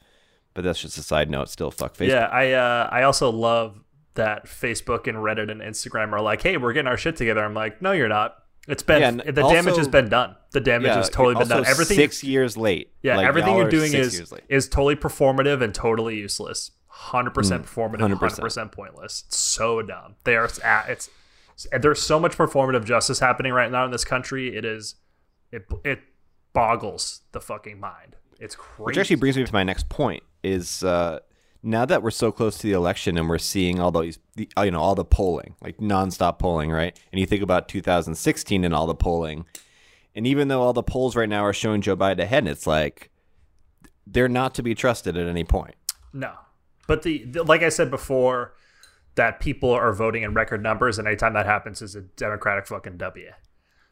But 0.54 0.64
that's 0.64 0.80
just 0.80 0.98
a 0.98 1.02
side 1.02 1.30
note. 1.30 1.50
Still, 1.50 1.70
fuck 1.70 1.94
Facebook. 1.94 2.08
Yeah, 2.08 2.26
I 2.26 2.52
uh, 2.52 2.88
I 2.90 3.02
also 3.02 3.30
love 3.30 3.84
that 4.14 4.46
Facebook 4.46 5.06
and 5.06 5.18
Reddit 5.18 5.50
and 5.50 5.60
Instagram 5.60 6.12
are 6.12 6.20
like, 6.20 6.42
"Hey, 6.42 6.56
we're 6.56 6.72
getting 6.72 6.88
our 6.88 6.96
shit 6.96 7.14
together." 7.16 7.44
I'm 7.44 7.54
like, 7.54 7.80
"No, 7.80 7.92
you're 7.92 8.08
not." 8.08 8.36
It's 8.66 8.82
been 8.82 9.00
Yeah, 9.00 9.30
the 9.30 9.42
damage 9.48 9.76
has 9.76 9.86
been 9.88 10.08
done. 10.08 10.34
The 10.52 10.60
damage 10.60 10.90
has 10.90 11.08
totally 11.10 11.36
been 11.36 11.48
done. 11.48 11.64
Everything 11.66 11.96
six 11.96 12.24
years 12.24 12.56
late. 12.56 12.92
Yeah, 13.02 13.16
Like, 13.16 13.26
everything 13.28 13.56
you're 13.56 13.70
doing 13.70 13.92
is 13.94 14.32
is 14.48 14.68
totally 14.68 14.96
performative 14.96 15.62
and 15.62 15.72
totally 15.74 16.16
useless. 16.16 16.72
Hundred 17.00 17.30
percent 17.30 17.64
performative, 17.64 17.98
100%. 17.98 18.00
hundred 18.00 18.40
percent 18.40 18.72
pointless. 18.72 19.22
It's 19.28 19.38
so 19.38 19.82
dumb. 19.82 20.16
They 20.24 20.34
are 20.34 20.48
at 20.64 20.88
it's. 20.88 21.08
There's 21.80 22.02
so 22.02 22.18
much 22.18 22.36
performative 22.36 22.84
justice 22.84 23.20
happening 23.20 23.52
right 23.52 23.70
now 23.70 23.84
in 23.84 23.92
this 23.92 24.04
country. 24.04 24.54
It 24.56 24.64
is, 24.64 24.96
it 25.52 25.66
it 25.84 26.00
boggles 26.52 27.20
the 27.30 27.40
fucking 27.40 27.78
mind. 27.78 28.16
It's 28.40 28.56
crazy. 28.56 28.82
Which 28.82 28.98
actually 28.98 29.16
brings 29.16 29.36
me 29.36 29.44
to 29.44 29.52
my 29.52 29.62
next 29.62 29.88
point: 29.88 30.24
is 30.42 30.82
uh, 30.82 31.20
now 31.62 31.84
that 31.84 32.02
we're 32.02 32.10
so 32.10 32.32
close 32.32 32.58
to 32.58 32.66
the 32.66 32.72
election 32.72 33.16
and 33.16 33.28
we're 33.28 33.38
seeing 33.38 33.78
all 33.78 33.92
these, 33.92 34.18
the, 34.34 34.48
uh, 34.58 34.62
you 34.62 34.72
know, 34.72 34.80
all 34.80 34.96
the 34.96 35.04
polling, 35.04 35.54
like 35.62 35.78
nonstop 35.78 36.40
polling, 36.40 36.72
right? 36.72 36.98
And 37.12 37.20
you 37.20 37.26
think 37.26 37.42
about 37.42 37.68
2016 37.68 38.64
and 38.64 38.74
all 38.74 38.88
the 38.88 38.94
polling, 38.96 39.46
and 40.16 40.26
even 40.26 40.48
though 40.48 40.62
all 40.62 40.72
the 40.72 40.82
polls 40.82 41.14
right 41.14 41.28
now 41.28 41.44
are 41.44 41.52
showing 41.52 41.80
Joe 41.80 41.96
Biden 41.96 42.18
ahead, 42.18 42.48
it's 42.48 42.66
like 42.66 43.10
they're 44.04 44.28
not 44.28 44.52
to 44.56 44.64
be 44.64 44.74
trusted 44.74 45.16
at 45.16 45.28
any 45.28 45.44
point. 45.44 45.76
No, 46.12 46.32
but 46.88 47.02
the, 47.02 47.24
the 47.24 47.44
like 47.44 47.62
I 47.62 47.68
said 47.68 47.92
before, 47.92 48.54
that 49.14 49.38
people 49.38 49.70
are 49.70 49.92
voting 49.92 50.24
in 50.24 50.34
record 50.34 50.60
numbers, 50.60 50.98
and 50.98 51.06
anytime 51.06 51.34
that 51.34 51.46
happens, 51.46 51.80
is 51.80 51.94
a 51.94 52.00
Democratic 52.00 52.66
fucking 52.66 52.96
W. 52.96 53.30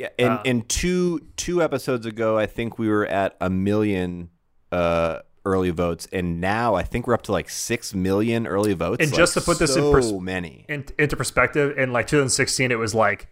Yeah, 0.01 0.09
and 0.19 0.41
and 0.45 0.69
two 0.69 1.29
two 1.37 1.63
episodes 1.63 2.07
ago, 2.07 2.37
I 2.37 2.47
think 2.47 2.79
we 2.79 2.89
were 2.89 3.07
at 3.07 3.37
a 3.41 3.49
million 3.49 4.31
uh, 4.73 5.21
early 5.45 5.71
votes, 5.71 6.09
and 6.13 6.41
now 6.41 6.75
I 6.75 6.83
think 6.83 7.07
we're 7.07 7.15
up 7.15 7.23
to 7.23 7.33
like 7.33 7.49
six 7.49 7.95
million 7.95 8.47
early 8.47 8.75
votes. 8.75 9.05
And 9.05 9.15
just 9.15 9.35
to 9.35 9.41
put 9.41 9.59
this 9.59 9.77
in 9.77 9.83
so 9.83 9.93
pers- 9.93 10.13
many. 10.13 10.67
In, 10.69 10.85
into 10.99 11.17
perspective, 11.17 11.79
in 11.79 11.93
like 11.93 12.07
2016, 12.09 12.73
it 12.73 12.79
was 12.79 12.95
like, 12.95 13.29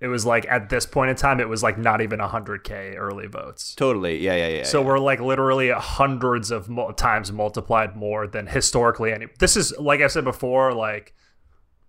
it 0.00 0.06
was 0.06 0.24
like 0.24 0.46
at 0.48 0.68
this 0.68 0.86
point 0.86 1.10
in 1.10 1.16
time, 1.16 1.40
it 1.40 1.48
was 1.48 1.62
like 1.62 1.76
not 1.76 2.00
even 2.00 2.20
100k 2.20 2.96
early 2.96 3.26
votes. 3.26 3.74
Totally, 3.74 4.18
yeah, 4.18 4.36
yeah, 4.36 4.48
yeah. 4.48 4.62
So 4.62 4.80
yeah. 4.80 4.86
we're 4.86 4.98
like 4.98 5.20
literally 5.20 5.70
hundreds 5.70 6.50
of 6.50 6.68
mul- 6.68 6.92
times 6.92 7.32
multiplied 7.32 7.96
more 7.96 8.26
than 8.26 8.46
historically 8.46 9.12
any. 9.12 9.26
This 9.40 9.56
is 9.56 9.76
like 9.78 10.00
I 10.00 10.06
said 10.06 10.24
before. 10.24 10.72
Like 10.72 11.14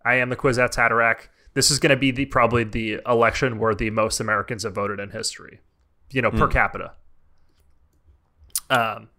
I 0.04 0.16
am 0.16 0.30
the 0.30 0.36
Kwisatz 0.36 0.76
Haderach. 0.76 1.28
This 1.54 1.70
is 1.70 1.78
going 1.78 1.92
to 1.92 1.98
be 1.98 2.10
the 2.10 2.26
probably 2.26 2.64
the 2.64 3.00
election 3.08 3.60
where 3.60 3.76
the 3.76 3.92
most 3.92 4.20
Americans 4.20 4.64
have 4.64 4.74
voted 4.74 5.00
in 5.00 5.12
history. 5.12 5.60
You 6.12 6.24
know, 6.24 6.32
per 6.32 6.48
capita. 6.48 6.94
Um, 8.72 9.10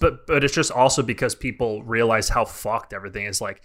but 0.00 0.26
but 0.26 0.42
it's 0.42 0.54
just 0.54 0.70
also 0.70 1.02
because 1.02 1.34
people 1.34 1.82
realize 1.82 2.30
how 2.30 2.46
fucked 2.46 2.94
everything 2.94 3.26
is. 3.26 3.42
Like 3.42 3.62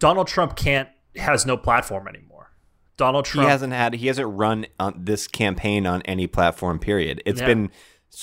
Donald 0.00 0.26
Trump 0.26 0.56
can't 0.56 0.88
has 1.14 1.46
no 1.46 1.56
platform 1.56 2.08
anymore. 2.08 2.31
Donald 2.96 3.24
Trump. 3.24 3.46
he 3.46 3.50
hasn't 3.50 3.72
had 3.72 3.94
he 3.94 4.06
hasn't 4.06 4.28
run 4.36 4.66
on 4.78 4.94
this 5.04 5.26
campaign 5.26 5.86
on 5.86 6.02
any 6.02 6.26
platform. 6.26 6.78
Period. 6.78 7.22
It's 7.26 7.40
Yeah. 7.40 7.46
been 7.46 7.70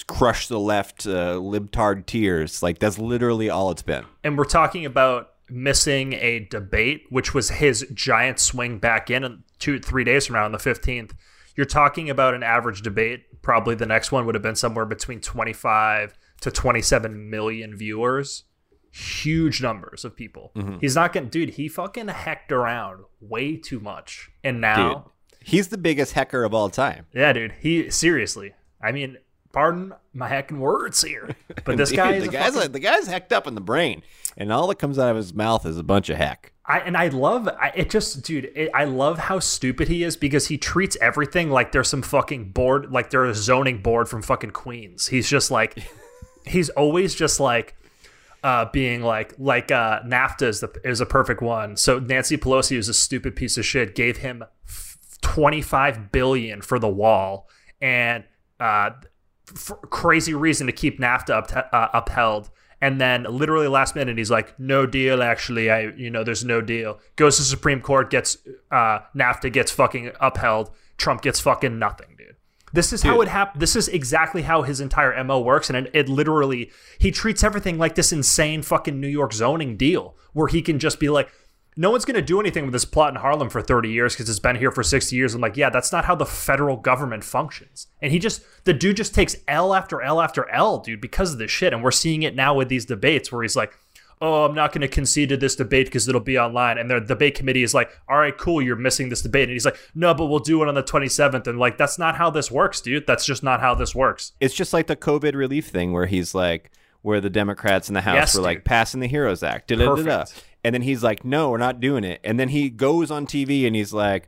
crush 0.07 0.47
the 0.47 0.59
left, 0.59 1.07
uh, 1.07 1.33
libtard 1.35 2.05
tears. 2.05 2.61
Like 2.61 2.79
that's 2.79 2.99
literally 2.99 3.49
all 3.49 3.71
it's 3.71 3.81
been. 3.81 4.05
and 4.23 4.37
we're 4.37 4.43
talking 4.45 4.85
about 4.85 5.29
missing 5.49 6.13
a 6.13 6.39
debate, 6.51 7.05
which 7.09 7.33
was 7.33 7.49
his 7.49 7.85
giant 7.93 8.39
swing 8.39 8.77
back 8.77 9.09
in 9.09 9.23
in 9.23 9.43
two, 9.57 9.79
three 9.79 10.03
days 10.03 10.27
from 10.27 10.35
now 10.35 10.45
on 10.45 10.51
the 10.51 10.59
15th. 10.59 11.11
You're 11.55 11.65
talking 11.65 12.07
about 12.09 12.35
an 12.35 12.43
average 12.43 12.83
debate. 12.83 13.41
Probably 13.41 13.73
the 13.73 13.87
next 13.87 14.11
one 14.11 14.25
would 14.27 14.35
have 14.35 14.43
been 14.43 14.55
somewhere 14.55 14.85
between 14.85 15.19
25 15.21 16.13
to 16.41 16.51
27 16.51 17.29
million 17.29 17.75
viewers. 17.75 18.43
Huge 18.91 19.61
numbers 19.61 20.03
of 20.05 20.15
people. 20.15 20.51
Mm-hmm. 20.55 20.79
He's 20.79 20.95
not 20.95 21.13
to, 21.13 21.21
dude, 21.21 21.51
he 21.51 21.67
fucking 21.67 22.07
hecked 22.07 22.51
around 22.51 23.03
way 23.21 23.55
too 23.55 23.79
much. 23.79 24.31
And 24.43 24.57
Dude, 24.57 24.61
now, 24.61 25.11
he's 25.43 25.67
the 25.67 25.77
biggest 25.77 26.13
hecker 26.13 26.43
of 26.43 26.53
all 26.53 26.69
time. 26.69 27.05
yeah, 27.13 27.33
dude, 27.33 27.53
he 27.59 27.89
seriously, 27.89 28.53
I 28.81 28.91
mean, 28.91 29.17
pardon 29.51 29.93
my 30.13 30.27
hecking 30.27 30.59
words 30.59 31.01
here, 31.01 31.35
but 31.65 31.77
this 31.77 31.89
Dude, 31.89 31.97
guy 31.97 32.13
is 32.13 32.23
the 32.25 32.29
guy's 32.31 32.45
fucking 32.45 32.59
like, 32.61 32.71
the 32.71 32.79
guy's 32.79 33.07
hecked 33.07 33.33
up 33.33 33.47
in 33.47 33.55
the 33.55 33.61
brain, 33.61 34.01
and 34.37 34.51
all 34.51 34.67
that 34.67 34.79
comes 34.79 34.97
out 34.97 35.09
of 35.09 35.17
his 35.17 35.33
mouth 35.33 35.65
is 35.65 35.77
a 35.77 35.83
bunch 35.83 36.09
of 36.09 36.17
heck. 36.17 36.53
I 36.65 36.79
and 36.79 36.95
I 36.95 37.07
love 37.07 37.47
I, 37.47 37.71
it. 37.75 37.89
Just 37.89 38.23
dude, 38.23 38.51
it, 38.55 38.69
I 38.75 38.83
love 38.85 39.17
how 39.17 39.39
stupid 39.39 39.87
he 39.87 40.03
is 40.03 40.15
because 40.15 40.47
he 40.47 40.57
treats 40.57 40.95
everything 41.01 41.49
like 41.49 41.71
there's 41.71 41.87
some 41.89 42.03
fucking 42.03 42.51
board, 42.51 42.91
like 42.91 43.09
they're 43.09 43.25
a 43.25 43.33
zoning 43.33 43.81
board 43.81 44.07
from 44.07 44.21
fucking 44.21 44.51
Queens. 44.51 45.07
He's 45.07 45.27
just 45.27 45.49
like, 45.49 45.81
he's 46.45 46.69
always 46.69 47.15
just 47.15 47.39
like, 47.39 47.75
uh, 48.43 48.65
being 48.71 49.01
like 49.01 49.33
like 49.37 49.71
uh, 49.71 50.01
NAFTA 50.03 50.47
is 50.47 50.59
the 50.59 50.81
is 50.83 51.01
a 51.01 51.05
perfect 51.05 51.41
one. 51.41 51.75
So 51.75 51.99
Nancy 51.99 52.37
Pelosi 52.37 52.77
is 52.77 52.89
a 52.89 52.93
stupid 52.93 53.35
piece 53.35 53.57
of 53.57 53.65
shit. 53.65 53.95
Gave 53.95 54.17
him 54.17 54.43
twenty 55.21 55.61
five 55.61 56.11
billion 56.11 56.61
for 56.61 56.79
the 56.79 56.89
wall 56.89 57.49
and 57.81 58.23
uh, 58.59 58.91
crazy 59.89 60.33
reason 60.33 60.67
to 60.67 60.73
keep 60.73 60.99
NAFTA 60.99 61.29
up, 61.29 61.73
uh, 61.73 61.89
upheld. 61.93 62.49
And 62.81 62.99
then 63.01 63.23
literally 63.23 63.67
last 63.67 63.95
minute, 63.95 64.17
he's 64.17 64.31
like, 64.31 64.57
"No 64.57 64.85
deal. 64.85 65.21
Actually, 65.21 65.69
I 65.69 65.91
you 65.97 66.09
know 66.09 66.23
there's 66.23 66.45
no 66.45 66.61
deal." 66.61 66.99
Goes 67.17 67.37
to 67.37 67.43
Supreme 67.43 67.81
Court, 67.81 68.09
gets 68.09 68.37
uh, 68.71 68.99
NAFTA 69.15 69.51
gets 69.51 69.71
fucking 69.71 70.11
upheld. 70.21 70.71
Trump 70.97 71.21
gets 71.21 71.41
fucking 71.41 71.77
nothing, 71.77 72.15
dude. 72.17 72.28
This 72.73 72.93
is 72.93 73.03
how 73.03 73.21
it 73.21 73.27
happened. 73.27 73.61
This 73.61 73.75
is 73.75 73.87
exactly 73.87 74.43
how 74.43 74.61
his 74.61 74.79
entire 74.79 75.23
mo 75.23 75.39
works, 75.39 75.69
and 75.69 75.87
it, 75.87 75.91
it 75.93 76.09
literally 76.09 76.71
he 76.97 77.11
treats 77.11 77.43
everything 77.43 77.77
like 77.77 77.95
this 77.95 78.11
insane 78.11 78.61
fucking 78.61 78.99
New 78.99 79.07
York 79.07 79.33
zoning 79.33 79.77
deal, 79.77 80.15
where 80.33 80.47
he 80.47 80.61
can 80.61 80.79
just 80.79 80.99
be 80.99 81.09
like, 81.09 81.31
no 81.79 81.91
one's 81.91 82.03
going 82.03 82.15
to 82.15 82.21
do 82.21 82.41
anything 82.41 82.65
with 82.65 82.73
this 82.73 82.83
plot 82.83 83.13
in 83.13 83.21
Harlem 83.21 83.49
for 83.49 83.61
30 83.61 83.89
years 83.89 84.13
because 84.13 84.29
it's 84.29 84.39
been 84.39 84.57
here 84.57 84.69
for 84.69 84.83
60 84.83 85.15
years. 85.15 85.33
I'm 85.33 85.39
like, 85.39 85.55
yeah, 85.55 85.69
that's 85.69 85.93
not 85.93 86.03
how 86.03 86.13
the 86.13 86.25
federal 86.25 86.75
government 86.75 87.23
functions. 87.23 87.87
And 88.01 88.11
he 88.11 88.19
just, 88.19 88.41
the 88.65 88.73
dude 88.73 88.97
just 88.97 89.15
takes 89.15 89.37
L 89.47 89.73
after 89.73 90.01
L 90.01 90.19
after 90.19 90.49
L, 90.49 90.79
dude, 90.79 90.99
because 90.99 91.31
of 91.31 91.39
this 91.39 91.51
shit. 91.51 91.71
And 91.71 91.81
we're 91.81 91.91
seeing 91.91 92.23
it 92.23 92.35
now 92.35 92.53
with 92.53 92.67
these 92.67 92.85
debates 92.85 93.31
where 93.31 93.43
he's 93.43 93.55
like, 93.55 93.77
oh, 94.21 94.43
I'm 94.45 94.53
not 94.53 94.73
going 94.73 94.81
to 94.81 94.87
concede 94.87 95.29
to 95.29 95.37
this 95.37 95.55
debate 95.55 95.87
because 95.87 96.07
it'll 96.07 96.19
be 96.19 96.37
online. 96.37 96.77
And 96.77 96.89
the 96.89 96.99
debate 96.99 97.35
committee 97.35 97.63
is 97.63 97.73
like, 97.73 97.89
all 98.07 98.17
right, 98.17 98.37
cool, 98.37 98.61
you're 98.61 98.75
missing 98.75 99.09
this 99.09 99.21
debate. 99.21 99.43
And 99.43 99.53
he's 99.53 99.65
like, 99.65 99.79
no, 99.95 100.13
but 100.13 100.25
we'll 100.25 100.39
do 100.39 100.61
it 100.61 100.67
on 100.67 100.75
the 100.75 100.83
27th. 100.83 101.47
And 101.47 101.57
like, 101.57 101.77
that's 101.77 101.97
not 101.97 102.17
how 102.17 102.29
this 102.29 102.51
works, 102.51 102.81
dude. 102.81 103.07
That's 103.07 103.25
just 103.25 103.43
not 103.43 103.61
how 103.61 103.75
this 103.75 103.95
works. 103.95 104.33
It's 104.41 104.53
just 104.53 104.73
like 104.73 104.87
the 104.87 104.97
COVID 104.97 105.35
relief 105.35 105.67
thing 105.67 105.93
where 105.93 106.05
he's 106.05 106.35
like, 106.35 106.71
where 107.01 107.21
the 107.21 107.29
Democrats 107.29 107.87
in 107.87 107.93
the 107.93 108.01
House 108.01 108.15
Yes, 108.15 108.35
were 108.35 108.41
like 108.41 108.65
passing 108.65 108.99
the 108.99 109.07
Heroes 109.07 109.41
Act, 109.41 109.69
da-da-da-da. 109.69 110.19
Perfect. 110.25 110.43
and 110.65 110.75
then 110.75 110.81
he's 110.81 111.01
like, 111.01 111.23
no, 111.23 111.49
we're 111.49 111.57
not 111.57 111.79
doing 111.79 112.03
it. 112.03 112.19
And 112.25 112.37
then 112.37 112.49
he 112.49 112.69
goes 112.69 113.09
on 113.09 113.25
TV 113.25 113.65
and 113.65 113.73
he's 113.73 113.93
like, 113.93 114.27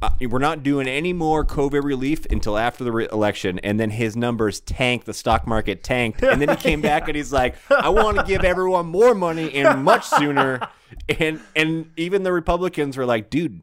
uh, 0.00 0.10
we're 0.28 0.38
not 0.38 0.62
doing 0.62 0.86
any 0.86 1.12
more 1.12 1.44
COVID 1.44 1.82
relief 1.82 2.24
until 2.30 2.56
after 2.56 2.84
the 2.84 2.92
re- 2.92 3.08
election. 3.10 3.58
And 3.60 3.80
then 3.80 3.90
his 3.90 4.16
numbers 4.16 4.60
tanked, 4.60 5.06
the 5.06 5.14
stock 5.14 5.46
market 5.46 5.82
tanked. 5.82 6.22
And 6.22 6.40
then 6.40 6.48
he 6.50 6.56
came 6.56 6.80
back 6.80 7.08
and 7.08 7.16
he's 7.16 7.32
like, 7.32 7.56
I 7.70 7.88
want 7.88 8.16
to 8.18 8.22
give 8.24 8.44
everyone 8.44 8.86
more 8.86 9.14
money 9.14 9.52
and 9.54 9.82
much 9.82 10.06
sooner. 10.06 10.60
And 11.18 11.40
and 11.56 11.90
even 11.96 12.22
the 12.22 12.32
Republicans 12.32 12.96
were 12.96 13.06
like, 13.06 13.28
dude, 13.28 13.60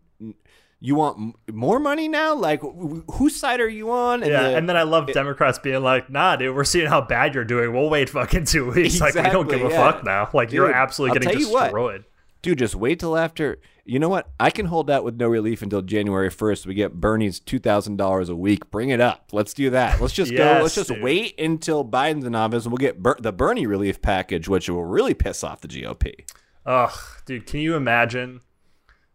you 0.81 0.95
want 0.95 1.17
m- 1.17 1.33
more 1.55 1.79
money 1.79 2.07
now? 2.07 2.35
Like, 2.35 2.61
wh- 2.61 2.99
whose 3.13 3.35
side 3.35 3.59
are 3.61 3.67
you 3.69 3.89
on? 3.91 4.21
And 4.21 4.31
Yeah, 4.31 4.43
the- 4.49 4.57
and 4.57 4.67
then 4.69 4.75
I 4.77 4.83
love 4.83 5.07
Democrats 5.11 5.57
being 5.57 5.81
like, 5.81 6.09
"Nah, 6.09 6.35
dude, 6.35 6.53
we're 6.55 6.63
seeing 6.65 6.87
how 6.87 7.01
bad 7.01 7.33
you're 7.33 7.45
doing. 7.45 7.73
We'll 7.73 7.89
wait 7.89 8.09
fucking 8.09 8.45
two 8.45 8.69
weeks. 8.71 8.99
like 8.99 9.15
we 9.15 9.21
don't 9.21 9.45
Exactly, 9.45 9.57
give 9.57 9.65
a 9.67 9.69
fuck 9.71 10.03
now. 10.03 10.29
Like 10.33 10.51
you're 10.51 10.71
absolutely 10.71 11.17
I'll 11.17 11.23
getting 11.23 11.39
you 11.39 11.51
what. 11.53 11.63
destroyed." 11.65 12.05
dude, 12.41 12.59
just 12.59 12.75
wait 12.75 12.99
till 12.99 13.17
after. 13.17 13.57
You 13.87 13.99
know 13.99 14.09
what? 14.09 14.31
I 14.39 14.49
can 14.49 14.65
hold 14.65 14.89
out 14.89 15.03
with 15.03 15.17
no 15.17 15.27
relief 15.27 15.61
until 15.61 15.83
January 15.83 16.31
first. 16.31 16.65
We 16.65 16.73
get 16.73 16.93
Bernie's 16.99 17.39
two 17.39 17.59
thousand 17.59 17.97
dollars 17.97 18.29
a 18.29 18.35
week. 18.35 18.71
Bring 18.71 18.89
it 18.89 18.99
up. 18.99 19.29
Let's 19.31 19.53
do 19.53 19.69
that. 19.69 20.01
Let's 20.01 20.13
just 20.13 20.35
go. 20.35 20.43
Let's 20.61 20.73
just 20.73 20.89
dude. 20.89 21.03
wait 21.03 21.39
until 21.39 21.85
Biden's 21.85 22.25
in 22.25 22.33
office, 22.33 22.65
and 22.65 22.71
we'll 22.71 22.77
get 22.77 23.03
Ber- 23.03 23.17
the 23.19 23.31
Bernie 23.31 23.67
relief 23.67 24.01
package, 24.01 24.47
which 24.49 24.67
will 24.67 24.83
really 24.85 25.13
piss 25.13 25.43
off 25.43 25.61
the 25.61 25.67
GOP. 25.67 26.25
Ugh, 26.65 26.97
dude, 27.27 27.45
can 27.45 27.59
you 27.59 27.75
imagine? 27.75 28.41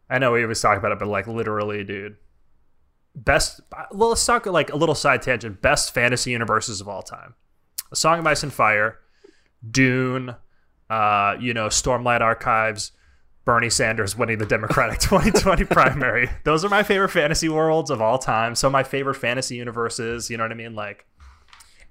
I 0.09 0.19
know 0.19 0.33
we 0.33 0.43
always 0.43 0.61
talk 0.61 0.79
about 0.79 0.93
it, 0.93 1.00
but 1.00 1.09
like 1.09 1.27
literally, 1.27 1.83
dude. 1.83 2.17
Best. 3.17 3.61
Well, 3.91 4.11
let's 4.11 4.25
talk 4.25 4.47
like 4.47 4.73
a 4.73 4.77
little 4.77 4.95
side 4.95 5.23
tangent. 5.23 5.61
Best 5.61 5.93
fantasy 5.93 6.31
universes 6.31 6.81
of 6.81 6.89
all 6.89 7.03
time: 7.03 7.35
A 7.91 7.97
Song 7.97 8.21
of 8.21 8.27
Ice 8.29 8.45
and 8.45 8.53
Fire, 8.53 8.99
Dune, 9.69 10.37
uh, 10.89 11.35
you 11.41 11.55
know, 11.55 11.67
Stormlight 11.67 12.21
Archives, 12.21 12.93
Bernie 13.45 13.71
Sanders 13.71 14.17
winning 14.17 14.39
the 14.39 14.47
Democratic 14.47 14.99
2020 15.01 15.65
primary. 15.65 16.29
Those 16.45 16.65
are 16.65 16.69
my 16.69 16.83
favorite 16.83 17.09
fantasy 17.09 17.49
worlds 17.49 17.91
of 17.91 18.01
all 18.03 18.19
time. 18.19 18.55
So 18.55 18.69
my 18.71 18.83
favorite 18.83 19.15
fantasy 19.17 19.57
universes. 19.57 20.31
You 20.31 20.37
know 20.37 20.45
what 20.45 20.53
I 20.53 20.55
mean? 20.57 20.75
Like 20.75 21.07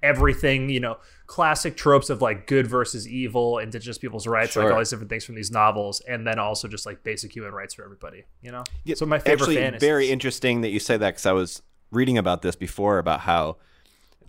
everything, 0.02 0.70
you 0.70 0.80
know, 0.80 0.96
classic 1.26 1.76
tropes 1.76 2.08
of 2.10 2.22
like 2.22 2.46
good 2.46 2.66
versus 2.66 3.06
evil, 3.06 3.58
indigenous 3.58 3.98
people's 3.98 4.26
rights, 4.26 4.56
like 4.56 4.70
all 4.72 4.78
these 4.78 4.90
different 4.90 5.10
things 5.10 5.24
from 5.24 5.34
these 5.34 5.50
novels, 5.50 6.00
and 6.08 6.26
then 6.26 6.38
also 6.38 6.68
just 6.68 6.86
like 6.86 7.02
basic 7.04 7.34
human 7.34 7.52
rights 7.52 7.74
for 7.74 7.84
everybody. 7.84 8.24
You 8.42 8.52
know, 8.52 8.64
Yeah, 8.84 8.94
so 8.94 9.04
my 9.06 9.18
favorite 9.18 9.40
Actually, 9.42 9.56
fantasies. 9.56 9.86
very 9.86 10.10
interesting 10.10 10.62
that 10.62 10.70
you 10.70 10.80
say 10.80 10.96
that 10.96 11.10
because 11.10 11.26
I 11.26 11.32
was 11.32 11.62
reading 11.90 12.16
about 12.18 12.42
this 12.42 12.56
before 12.56 12.98
about 12.98 13.20
how 13.20 13.56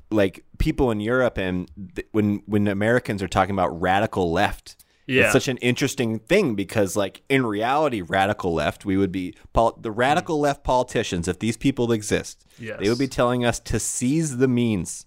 like 0.09 0.43
people 0.57 0.91
in 0.91 0.99
Europe 0.99 1.37
and 1.37 1.69
th- 1.95 2.07
when 2.11 2.41
when 2.45 2.67
Americans 2.67 3.23
are 3.23 3.27
talking 3.29 3.55
about 3.55 3.69
radical 3.79 4.31
left 4.31 4.83
Yeah. 5.11 5.23
It's 5.23 5.33
such 5.33 5.47
an 5.47 5.57
interesting 5.57 6.19
thing 6.19 6.55
because, 6.55 6.95
like, 6.95 7.21
in 7.29 7.45
reality, 7.45 8.01
radical 8.01 8.53
left, 8.53 8.85
we 8.85 8.97
would 8.97 9.11
be 9.11 9.35
pol- 9.53 9.77
the 9.81 9.91
radical 9.91 10.39
left 10.39 10.63
politicians, 10.63 11.27
if 11.27 11.39
these 11.39 11.57
people 11.57 11.91
exist, 11.91 12.45
Yes. 12.59 12.79
they 12.81 12.89
would 12.89 12.99
be 12.99 13.07
telling 13.07 13.43
us 13.45 13.59
to 13.59 13.79
seize 13.79 14.37
the 14.37 14.47
means 14.47 15.05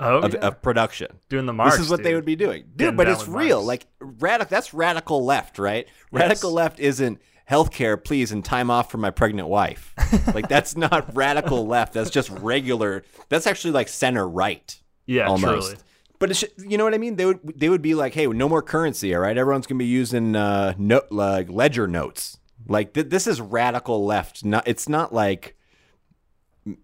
Oh, 0.00 0.18
of, 0.18 0.34
yeah. 0.34 0.40
of 0.40 0.60
production. 0.62 1.08
doing 1.28 1.46
the 1.46 1.52
march. 1.52 1.72
this 1.72 1.80
is 1.80 1.88
what 1.88 2.02
they 2.02 2.14
would 2.14 2.24
be 2.24 2.34
doing, 2.34 2.62
dude. 2.64 2.76
Getting 2.76 2.96
But 2.96 3.08
it's 3.08 3.28
real. 3.28 3.58
Marx. 3.64 3.66
Like 3.68 3.86
radical. 4.00 4.50
That's 4.50 4.74
radical 4.74 5.24
left, 5.24 5.58
right? 5.60 5.86
Radical 6.10 6.50
left 6.52 6.80
isn't 6.80 7.20
healthcare, 7.48 8.02
please, 8.02 8.32
and 8.32 8.44
time 8.44 8.68
off 8.70 8.90
for 8.90 8.98
my 8.98 9.10
pregnant 9.10 9.46
wife. 9.48 9.94
like 10.34 10.48
that's 10.48 10.76
not 10.76 11.14
radical 11.14 11.66
left. 11.68 11.92
That's 11.92 12.10
just 12.10 12.30
regular. 12.30 13.04
That's 13.28 13.46
actually 13.46 13.72
like 13.72 13.86
center 13.88 14.28
right. 14.28 14.76
Yeah, 15.06 15.26
almost. 15.26 15.68
truly. 15.68 15.82
But 16.22 16.30
it's, 16.30 16.44
you 16.56 16.78
know 16.78 16.84
what 16.84 16.94
I 16.94 16.98
mean? 16.98 17.16
They 17.16 17.26
would 17.26 17.40
they 17.58 17.68
would 17.68 17.82
be 17.82 17.96
like, 17.96 18.14
hey, 18.14 18.28
no 18.28 18.48
more 18.48 18.62
currency, 18.62 19.12
all 19.12 19.20
right? 19.20 19.36
Everyone's 19.36 19.66
gonna 19.66 19.80
be 19.80 19.86
using 19.86 20.36
uh, 20.36 20.72
no, 20.78 21.02
like 21.10 21.50
ledger 21.50 21.88
notes. 21.88 22.38
Like 22.68 22.94
th- 22.94 23.08
this 23.08 23.26
is 23.26 23.40
radical 23.40 24.06
left. 24.06 24.44
Not 24.44 24.62
it's 24.68 24.88
not 24.88 25.12
like 25.12 25.56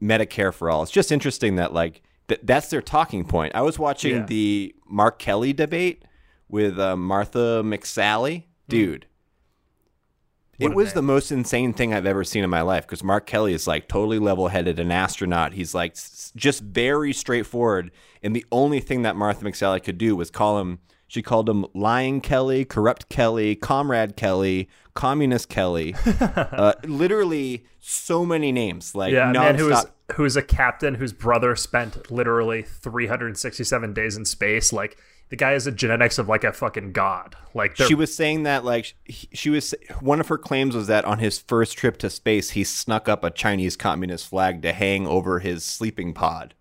Medicare 0.02 0.52
for 0.52 0.68
all. 0.68 0.82
It's 0.82 0.90
just 0.90 1.12
interesting 1.12 1.54
that 1.54 1.72
like 1.72 2.02
th- 2.26 2.40
that's 2.42 2.68
their 2.68 2.82
talking 2.82 3.24
point. 3.24 3.54
I 3.54 3.62
was 3.62 3.78
watching 3.78 4.16
Yeah. 4.16 4.26
the 4.26 4.74
Mark 4.88 5.20
Kelly 5.20 5.52
debate 5.52 6.02
with 6.48 6.76
uh, 6.80 6.96
Martha 6.96 7.62
McSally, 7.64 8.42
dude. 8.68 9.04
Hmm. 9.04 9.07
What 10.58 10.72
It 10.72 10.74
was 10.74 10.92
the 10.92 11.02
most 11.02 11.30
insane 11.30 11.72
thing 11.72 11.94
I've 11.94 12.06
ever 12.06 12.24
seen 12.24 12.42
in 12.42 12.50
my 12.50 12.62
life 12.62 12.84
because 12.86 13.04
Mark 13.04 13.26
Kelly 13.26 13.54
is 13.54 13.66
like 13.68 13.86
totally 13.86 14.18
level 14.18 14.48
headed, 14.48 14.80
an 14.80 14.90
astronaut. 14.90 15.52
He's 15.52 15.72
like 15.74 15.92
s- 15.92 16.32
just 16.34 16.62
very 16.62 17.12
straightforward. 17.12 17.92
And 18.22 18.34
the 18.34 18.44
only 18.50 18.80
thing 18.80 19.02
that 19.02 19.14
Martha 19.14 19.44
McSally 19.44 19.82
could 19.82 19.98
do 19.98 20.16
was 20.16 20.30
call 20.32 20.58
him, 20.58 20.80
she 21.06 21.22
called 21.22 21.48
him 21.48 21.64
lying 21.74 22.20
Kelly, 22.20 22.64
corrupt 22.64 23.08
Kelly, 23.08 23.54
comrade 23.54 24.16
Kelly, 24.16 24.68
communist 24.94 25.48
Kelly. 25.48 25.94
uh, 26.20 26.72
literally 26.84 27.64
so 27.78 28.26
many 28.26 28.50
names. 28.50 28.96
Like, 28.96 29.12
Yeah, 29.12 29.30
a 29.30 29.32
man 29.32 29.54
who 29.54 29.68
was 29.70 29.86
who 30.14 30.24
was 30.24 30.36
a 30.36 30.42
captain 30.42 30.96
whose 30.96 31.12
brother 31.12 31.54
spent 31.54 32.10
literally 32.10 32.62
367 32.62 33.92
days 33.92 34.16
in 34.16 34.24
space. 34.24 34.72
Like 34.72 34.98
the 35.30 35.36
guy 35.36 35.52
has 35.52 35.64
the 35.64 35.72
genetics 35.72 36.18
of 36.18 36.28
like 36.28 36.44
a 36.44 36.52
fucking 36.52 36.92
god. 36.92 37.36
Like 37.54 37.76
She 37.76 37.94
was 37.94 38.14
saying 38.14 38.44
that 38.44 38.64
like 38.64 38.94
she 39.08 39.50
was 39.50 39.74
one 40.00 40.20
of 40.20 40.28
her 40.28 40.38
claims 40.38 40.74
was 40.74 40.86
that 40.86 41.04
on 41.04 41.18
his 41.18 41.38
first 41.38 41.76
trip 41.76 41.98
to 41.98 42.10
space 42.10 42.50
he 42.50 42.64
snuck 42.64 43.08
up 43.08 43.24
a 43.24 43.30
Chinese 43.30 43.76
communist 43.76 44.28
flag 44.28 44.62
to 44.62 44.72
hang 44.72 45.06
over 45.06 45.40
his 45.40 45.64
sleeping 45.64 46.14
pod. 46.14 46.54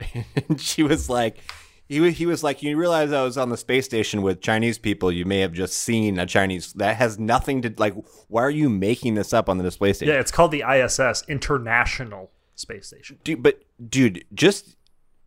and 0.48 0.60
she 0.60 0.82
was 0.82 1.08
like 1.08 1.38
he 1.86 2.10
he 2.10 2.26
was 2.26 2.42
like 2.42 2.62
you 2.62 2.76
realize 2.76 3.12
I 3.12 3.22
was 3.22 3.36
on 3.36 3.50
the 3.50 3.56
space 3.56 3.84
station 3.84 4.22
with 4.22 4.40
Chinese 4.40 4.78
people 4.78 5.12
you 5.12 5.24
may 5.24 5.40
have 5.40 5.52
just 5.52 5.76
seen 5.76 6.18
a 6.18 6.26
Chinese 6.26 6.72
that 6.74 6.96
has 6.96 7.18
nothing 7.18 7.62
to 7.62 7.74
like 7.76 7.94
why 8.28 8.42
are 8.42 8.50
you 8.50 8.68
making 8.68 9.14
this 9.14 9.32
up 9.32 9.48
on 9.48 9.58
the 9.58 9.64
display 9.64 9.92
station? 9.92 10.14
yeah, 10.14 10.20
it's 10.20 10.30
called 10.32 10.50
the 10.50 10.64
ISS 10.68 11.24
International 11.28 12.30
Space 12.54 12.86
Station. 12.86 13.18
Dude, 13.24 13.42
but 13.42 13.62
dude, 13.88 14.24
just 14.32 14.76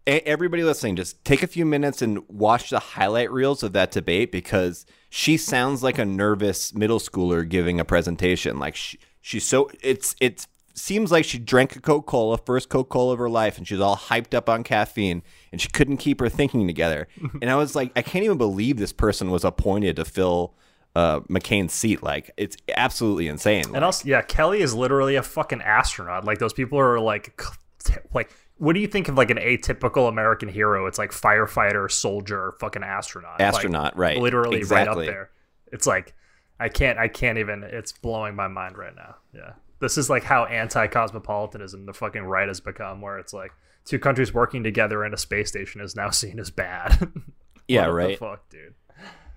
everybody 0.07 0.63
listening, 0.63 0.95
just 0.95 1.23
take 1.25 1.43
a 1.43 1.47
few 1.47 1.65
minutes 1.65 2.01
and 2.01 2.19
watch 2.29 2.69
the 2.69 2.79
highlight 2.79 3.31
reels 3.31 3.61
of 3.61 3.73
that 3.73 3.91
debate 3.91 4.31
because 4.31 4.85
she 5.09 5.37
sounds 5.37 5.83
like 5.83 5.97
a 5.97 6.05
nervous 6.05 6.73
middle 6.73 6.99
schooler 6.99 7.47
giving 7.47 7.79
a 7.79 7.85
presentation. 7.85 8.57
Like 8.57 8.75
she, 8.75 8.97
she's 9.21 9.45
so 9.45 9.69
it's 9.81 10.15
it 10.21 10.47
seems 10.73 11.11
like 11.11 11.25
she 11.25 11.37
drank 11.39 11.75
a 11.75 11.81
Coca 11.81 12.05
Cola, 12.05 12.37
first 12.37 12.69
Coca 12.69 12.89
Cola 12.89 13.13
of 13.13 13.19
her 13.19 13.29
life, 13.29 13.57
and 13.57 13.67
she's 13.67 13.79
all 13.79 13.97
hyped 13.97 14.33
up 14.33 14.47
on 14.47 14.63
caffeine, 14.63 15.23
and 15.51 15.59
she 15.59 15.67
couldn't 15.69 15.97
keep 15.97 16.19
her 16.19 16.29
thinking 16.29 16.67
together. 16.67 17.07
and 17.41 17.49
I 17.49 17.55
was 17.55 17.75
like, 17.75 17.91
I 17.95 18.01
can't 18.01 18.23
even 18.23 18.37
believe 18.37 18.77
this 18.77 18.93
person 18.93 19.29
was 19.29 19.43
appointed 19.43 19.97
to 19.97 20.05
fill. 20.05 20.53
Uh, 20.95 21.19
McCain's 21.29 21.73
seat, 21.73 22.01
like 22.01 22.31
it's 22.37 22.57
absolutely 22.75 23.27
insane. 23.27 23.65
And 23.75 23.85
also, 23.85 24.07
yeah, 24.07 24.23
Kelly 24.23 24.61
is 24.61 24.73
literally 24.73 25.15
a 25.15 25.21
fucking 25.21 25.61
astronaut. 25.61 26.25
Like 26.25 26.39
those 26.39 26.53
people 26.53 26.79
are 26.79 26.99
like, 26.99 27.39
t- 27.83 27.93
like, 28.15 28.31
what 28.57 28.73
do 28.73 28.79
you 28.79 28.87
think 28.87 29.07
of 29.07 29.15
like 29.15 29.29
an 29.29 29.37
atypical 29.37 30.09
American 30.09 30.49
hero? 30.49 30.87
It's 30.87 30.97
like 30.97 31.11
firefighter, 31.11 31.89
soldier, 31.91 32.55
fucking 32.59 32.83
astronaut. 32.83 33.39
Like, 33.39 33.53
Astronaut, 33.53 33.97
right. 33.97 34.17
Literally 34.17 34.63
right 34.63 34.87
up 34.87 34.97
there. 34.97 35.29
It's 35.71 35.85
like, 35.85 36.15
I 36.59 36.69
can't, 36.69 36.97
I 36.97 37.07
can't 37.07 37.37
even. 37.37 37.63
It's 37.63 37.91
blowing 37.91 38.35
my 38.35 38.47
mind 38.47 38.77
right 38.77 38.95
now. 38.95 39.15
Yeah, 39.33 39.53
this 39.79 39.97
is 39.97 40.09
like 40.09 40.23
how 40.23 40.45
anti-cosmopolitanism 40.45 41.85
the 41.85 41.93
fucking 41.93 42.23
right 42.23 42.47
has 42.47 42.59
become, 42.59 43.01
where 43.01 43.19
it's 43.19 43.33
like 43.33 43.51
two 43.85 43.99
countries 43.99 44.33
working 44.33 44.63
together 44.63 45.05
in 45.05 45.13
a 45.13 45.17
space 45.17 45.49
station 45.49 45.81
is 45.81 45.95
now 45.95 46.09
seen 46.11 46.39
as 46.39 46.49
bad. 46.49 47.11
yeah, 47.67 47.81
What 47.81 47.87
the 47.87 47.93
right. 47.93 48.19
fuck, 48.19 48.49
dude. 48.49 48.73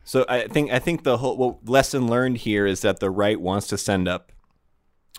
So 0.04 0.24
I 0.28 0.48
think 0.48 0.70
I 0.72 0.78
think 0.78 1.04
the 1.04 1.18
whole 1.18 1.36
well, 1.36 1.60
lesson 1.64 2.08
learned 2.08 2.38
here 2.38 2.66
is 2.66 2.80
that 2.80 3.00
the 3.00 3.10
right 3.10 3.40
wants 3.40 3.66
to 3.68 3.78
send 3.78 4.08
up 4.08 4.32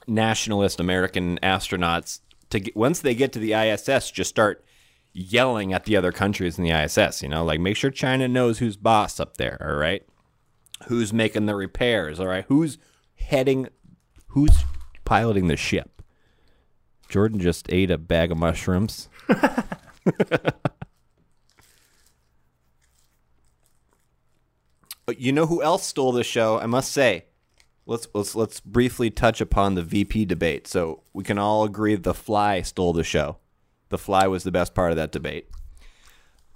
nationalist 0.07 0.79
American 0.79 1.37
astronauts 1.43 2.19
to 2.51 2.59
get, 2.59 2.75
once 2.75 2.99
they 2.99 3.15
get 3.15 3.33
to 3.33 3.39
the 3.39 3.53
ISS, 3.53 4.11
just 4.11 4.29
start 4.29 4.63
yelling 5.13 5.73
at 5.73 5.85
the 5.85 5.97
other 5.97 6.11
countries 6.11 6.57
in 6.57 6.63
the 6.63 6.71
ISS. 6.71 7.23
You 7.23 7.29
know, 7.29 7.43
like 7.43 7.59
make 7.59 7.75
sure 7.75 7.91
China 7.91 8.27
knows 8.27 8.59
who's 8.59 8.77
boss 8.77 9.19
up 9.19 9.37
there. 9.37 9.57
All 9.61 9.75
right, 9.75 10.03
who's 10.87 11.11
making 11.11 11.47
the 11.47 11.55
repairs. 11.55 12.19
All 12.19 12.27
right, 12.27 12.45
who's 12.47 12.77
heading, 13.15 13.67
who's 14.27 14.63
piloting 15.05 15.47
the 15.47 15.57
ship. 15.57 16.01
Jordan 17.09 17.39
just 17.39 17.71
ate 17.71 17.91
a 17.91 17.97
bag 17.97 18.31
of 18.31 18.37
mushrooms. 18.37 19.09
But 19.27 19.67
You 25.17 25.33
know 25.33 25.45
who 25.45 25.61
else 25.61 25.85
stole 25.85 26.13
the 26.13 26.23
show? 26.23 26.57
I 26.57 26.67
must 26.67 26.91
say. 26.91 27.25
Let's 27.91 28.07
let's 28.13 28.35
let's 28.35 28.59
briefly 28.59 29.09
touch 29.09 29.41
upon 29.41 29.75
the 29.75 29.83
VP 29.83 30.25
debate. 30.25 30.65
So 30.67 31.03
we 31.13 31.23
can 31.23 31.37
all 31.37 31.63
agree 31.63 31.95
the 31.95 32.13
Fly 32.13 32.61
stole 32.61 32.93
the 32.93 33.03
show. 33.03 33.37
The 33.89 33.97
Fly 33.97 34.27
was 34.27 34.43
the 34.43 34.51
best 34.51 34.73
part 34.73 34.91
of 34.91 34.97
that 34.97 35.11
debate. 35.11 35.49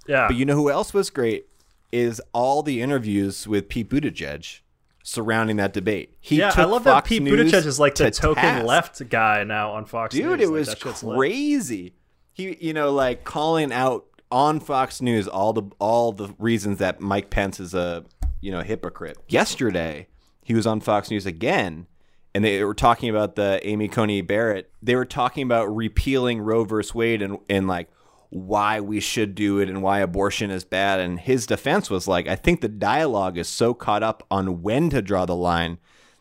Yeah, 0.08 0.28
But 0.28 0.36
you 0.36 0.44
know 0.44 0.54
who 0.54 0.70
else 0.70 0.94
was 0.94 1.10
great 1.10 1.46
is 1.92 2.20
all 2.32 2.62
the 2.62 2.80
interviews 2.80 3.46
with 3.46 3.68
Pete 3.68 3.90
Buttigieg 3.90 4.60
surrounding 5.02 5.56
that 5.56 5.72
debate. 5.72 6.16
He 6.20 6.38
yeah, 6.38 6.52
I 6.56 6.64
love 6.64 6.84
Fox 6.84 7.04
that 7.04 7.08
Pete 7.08 7.22
News 7.22 7.52
Buttigieg 7.52 7.66
is 7.66 7.78
like 7.80 7.96
the 7.96 8.10
token 8.10 8.42
task. 8.42 8.64
left 8.66 9.08
guy 9.08 9.44
now 9.44 9.72
on 9.72 9.84
Fox 9.84 10.14
News. 10.14 10.22
Dude, 10.24 10.40
it 10.40 10.46
Like, 10.46 10.52
was 10.52 10.68
shit's 10.78 11.02
lit. 11.02 11.18
crazy. 11.18 11.94
He, 12.32 12.56
you 12.60 12.72
know, 12.72 12.92
like 12.92 13.24
calling 13.24 13.72
out 13.72 14.06
on 14.30 14.60
Fox 14.60 15.00
News 15.02 15.28
all 15.28 15.52
the 15.52 15.62
all 15.78 16.12
the 16.12 16.34
reasons 16.38 16.78
that 16.78 17.00
Mike 17.00 17.30
Pence 17.30 17.60
is 17.60 17.74
a 17.74 18.04
you 18.40 18.50
know 18.52 18.60
hypocrite. 18.62 19.18
Yesterday, 19.28 20.06
he 20.46 20.54
was 20.54 20.64
on 20.64 20.78
Fox 20.78 21.10
News 21.10 21.26
again, 21.26 21.88
and 22.32 22.44
they 22.44 22.62
were 22.62 22.72
talking 22.72 23.10
about 23.10 23.34
the 23.34 23.58
Amy 23.64 23.88
Coney 23.88 24.20
Barrett. 24.20 24.70
They 24.80 24.94
were 24.94 25.04
talking 25.04 25.42
about 25.42 25.74
repealing 25.74 26.40
Roe 26.40 26.62
versus 26.62 26.94
Wade 26.94 27.20
and 27.20 27.38
and 27.50 27.66
like 27.66 27.88
why 28.30 28.78
we 28.80 29.00
should 29.00 29.34
do 29.34 29.58
it 29.58 29.68
and 29.68 29.82
why 29.82 29.98
abortion 29.98 30.52
is 30.52 30.64
bad. 30.64 31.00
And 31.00 31.18
his 31.18 31.46
defense 31.46 31.90
was 31.90 32.06
like, 32.06 32.28
I 32.28 32.36
think 32.36 32.60
the 32.60 32.68
dialogue 32.68 33.36
is 33.36 33.48
so 33.48 33.74
caught 33.74 34.04
up 34.04 34.24
on 34.30 34.62
when 34.62 34.88
to 34.90 35.02
draw 35.02 35.26
the 35.26 35.34
line 35.34 35.78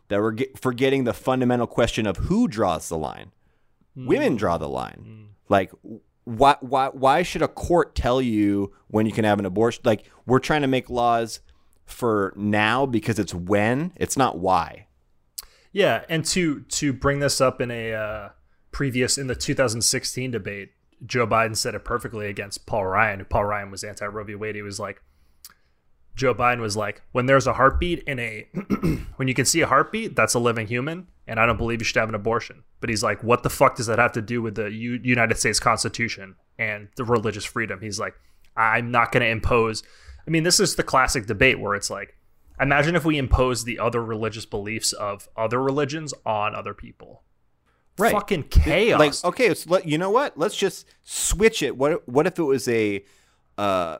that 0.08 0.20
we're 0.20 0.32
get, 0.32 0.58
forgetting 0.58 1.04
the 1.04 1.14
fundamental 1.14 1.68
question 1.68 2.08
of 2.08 2.18
who 2.18 2.48
draws 2.48 2.90
the 2.90 2.98
line 2.98 3.32
hmm. 3.94 4.08
women 4.08 4.36
draw 4.38 4.58
the 4.58 4.70
line. 4.70 5.04
Hmm. 5.04 5.24
Like, 5.50 5.72
why, 6.24 6.56
why, 6.62 6.88
why 6.88 7.22
should 7.22 7.44
a 7.44 7.48
court 7.48 7.94
tell 7.94 8.20
you 8.20 8.74
when 8.88 9.06
you 9.06 9.12
can 9.12 9.24
have 9.24 9.38
an 9.38 9.46
abortion? 9.46 9.84
Like, 9.86 10.10
we're 10.26 10.40
trying 10.40 10.64
to 10.64 10.68
make 10.68 10.90
laws 10.90 11.42
for 11.86 12.34
now 12.36 12.86
because 12.86 13.20
it's 13.20 13.34
when, 13.34 13.94
it's 13.96 14.18
not 14.18 14.38
why. 14.38 14.88
Yeah, 15.72 16.04
and 16.08 16.24
to 16.26 16.62
to 16.62 16.94
bring 16.94 17.20
this 17.20 17.42
up 17.42 17.60
in 17.60 17.70
a 17.70 17.94
uh, 17.94 18.30
previous 18.72 19.18
in 19.18 19.28
the 19.28 19.36
2016 19.36 20.32
debate, 20.32 20.72
Joe 21.06 21.28
Biden 21.28 21.56
said 21.56 21.76
it 21.76 21.84
perfectly 21.84 22.28
against 22.28 22.66
Paul 22.66 22.86
Ryan. 22.86 23.26
Paul 23.26 23.46
Ryan 23.46 23.72
was 23.72 23.84
anti 23.84 24.06
Roe 24.06 24.24
v. 24.24 24.36
Wade. 24.36 24.56
He 24.56 24.62
was 24.62 24.80
like, 24.80 25.02
Joe 26.16 26.34
Biden 26.34 26.62
was 26.62 26.78
like, 26.78 27.02
when 27.12 27.26
there's 27.26 27.48
a 27.48 27.54
heartbeat 27.54 28.04
in 28.04 28.20
a 28.20 28.48
when 29.18 29.28
you 29.28 29.34
can 29.34 29.46
see 29.46 29.62
a 29.62 29.68
heartbeat, 29.68 30.16
that's 30.16 30.34
a 30.34 30.40
living 30.40 30.68
human, 30.68 31.08
and 31.28 31.40
I 31.40 31.46
don't 31.46 31.58
believe 31.58 31.82
you 31.82 31.86
should 31.86 32.00
have 32.00 32.10
an 32.10 32.16
abortion. 32.16 32.64
But 32.80 32.90
he's 32.90 33.04
like, 33.04 33.24
what 33.24 33.44
the 33.44 33.50
fuck 33.50 33.76
does 33.76 33.88
that 33.88 34.00
have 34.00 34.14
to 34.14 34.22
do 34.22 34.42
with 34.42 34.56
the 34.56 34.72
U- 34.72 35.02
United 35.04 35.38
States 35.38 35.60
Constitution 35.60 36.36
and 36.58 36.88
the 36.96 37.04
religious 37.04 37.44
freedom? 37.44 37.82
He's 37.82 38.00
like, 38.00 38.14
I'm 38.56 38.92
not 38.92 39.12
going 39.12 39.24
to 39.24 39.30
impose. 39.30 39.84
I 40.28 40.32
mean, 40.32 40.44
this 40.44 40.60
is 40.60 40.76
the 40.76 40.84
classic 40.84 41.26
debate 41.26 41.60
where 41.60 41.76
it's 41.76 41.90
like, 41.90 42.18
imagine 42.60 42.96
if 42.96 43.06
we 43.06 43.18
impose 43.18 43.64
the 43.64 43.80
other 43.80 44.04
religious 44.04 44.46
beliefs 44.46 44.94
of 44.94 45.28
other 45.38 45.62
religions 45.62 46.14
on 46.26 46.56
other 46.56 46.74
people. 46.74 47.24
Right. 47.98 48.12
Fucking 48.12 48.44
chaos. 48.44 49.00
Like, 49.00 49.40
okay, 49.40 49.56
you 49.86 49.98
know 49.98 50.10
what? 50.10 50.38
Let's 50.38 50.56
just 50.56 50.86
switch 51.04 51.64
it. 51.64 51.78
What, 51.78 52.08
what 52.08 52.28
if 52.28 52.38
it 52.40 52.44
was 52.44 52.68
a, 52.68 53.06
uh, 53.58 54.00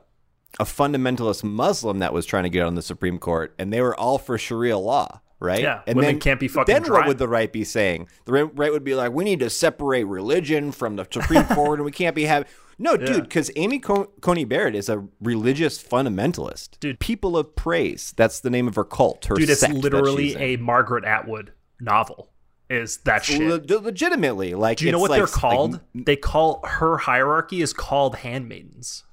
a 0.58 0.64
fundamentalist 0.64 1.44
Muslim 1.44 2.00
that 2.00 2.12
was 2.12 2.26
trying 2.26 2.42
to 2.42 2.50
get 2.50 2.66
on 2.66 2.74
the 2.74 2.82
Supreme 2.82 3.18
Court 3.18 3.54
and 3.58 3.72
they 3.72 3.80
were 3.80 3.98
all 3.98 4.18
for 4.18 4.36
Sharia 4.36 4.78
law? 4.78 5.20
right? 5.40 5.62
Yeah, 5.62 5.82
and 5.86 5.96
women 5.96 6.14
then, 6.14 6.20
can't 6.20 6.40
be 6.40 6.48
fucking 6.48 6.72
Then 6.72 6.90
what 6.90 7.06
would 7.06 7.18
the 7.18 7.28
right 7.28 7.52
be 7.52 7.64
saying? 7.64 8.08
The 8.24 8.46
right 8.46 8.72
would 8.72 8.84
be 8.84 8.94
like, 8.94 9.12
we 9.12 9.24
need 9.24 9.40
to 9.40 9.50
separate 9.50 10.04
religion 10.04 10.72
from 10.72 10.96
the 10.96 11.06
Supreme 11.10 11.44
Court, 11.54 11.78
and 11.78 11.84
we 11.84 11.92
can't 11.92 12.14
be 12.16 12.24
having. 12.24 12.48
No, 12.78 12.96
dude, 12.96 13.22
because 13.22 13.50
Amy 13.56 13.78
Co- 13.78 14.10
Coney 14.20 14.44
Barrett 14.44 14.74
is 14.74 14.88
a 14.90 15.06
religious 15.20 15.82
fundamentalist. 15.82 16.78
Dude. 16.78 17.00
people 17.00 17.36
of 17.36 17.56
praise. 17.56 18.12
That's 18.16 18.40
the 18.40 18.50
name 18.50 18.68
of 18.68 18.74
her 18.74 18.84
cult. 18.84 19.24
Her 19.26 19.34
Dude, 19.36 19.48
it's 19.48 19.66
literally 19.66 20.36
a 20.36 20.56
Margaret 20.56 21.04
Atwood 21.04 21.52
novel. 21.80 22.28
Is 22.68 22.98
that 22.98 23.24
shit? 23.24 23.40
Le- 23.70 23.78
legitimately 23.80 24.54
like. 24.54 24.78
Do 24.78 24.84
you 24.86 24.92
know 24.92 24.98
what 24.98 25.10
like- 25.10 25.20
they're 25.20 25.26
called? 25.26 25.80
Like 25.94 26.04
they 26.06 26.16
call 26.16 26.60
her 26.66 26.98
hierarchy 26.98 27.62
is 27.62 27.72
called 27.72 28.16
handmaidens. 28.16 29.04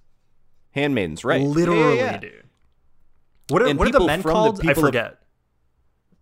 handmaidens, 0.71 1.23
right? 1.23 1.39
Yeah, 1.39 1.47
yeah, 1.47 1.53
Literally, 1.53 1.97
yeah. 1.97 2.17
dude. 2.17 2.43
What 3.49 3.61
are, 3.61 3.75
what 3.75 3.87
are 3.87 3.91
the 3.91 3.99
men 4.05 4.21
from 4.21 4.29
the 4.29 4.33
called? 4.33 4.59
I 4.59 4.61
people 4.63 4.83
of- 4.83 4.87
forget. 4.89 5.19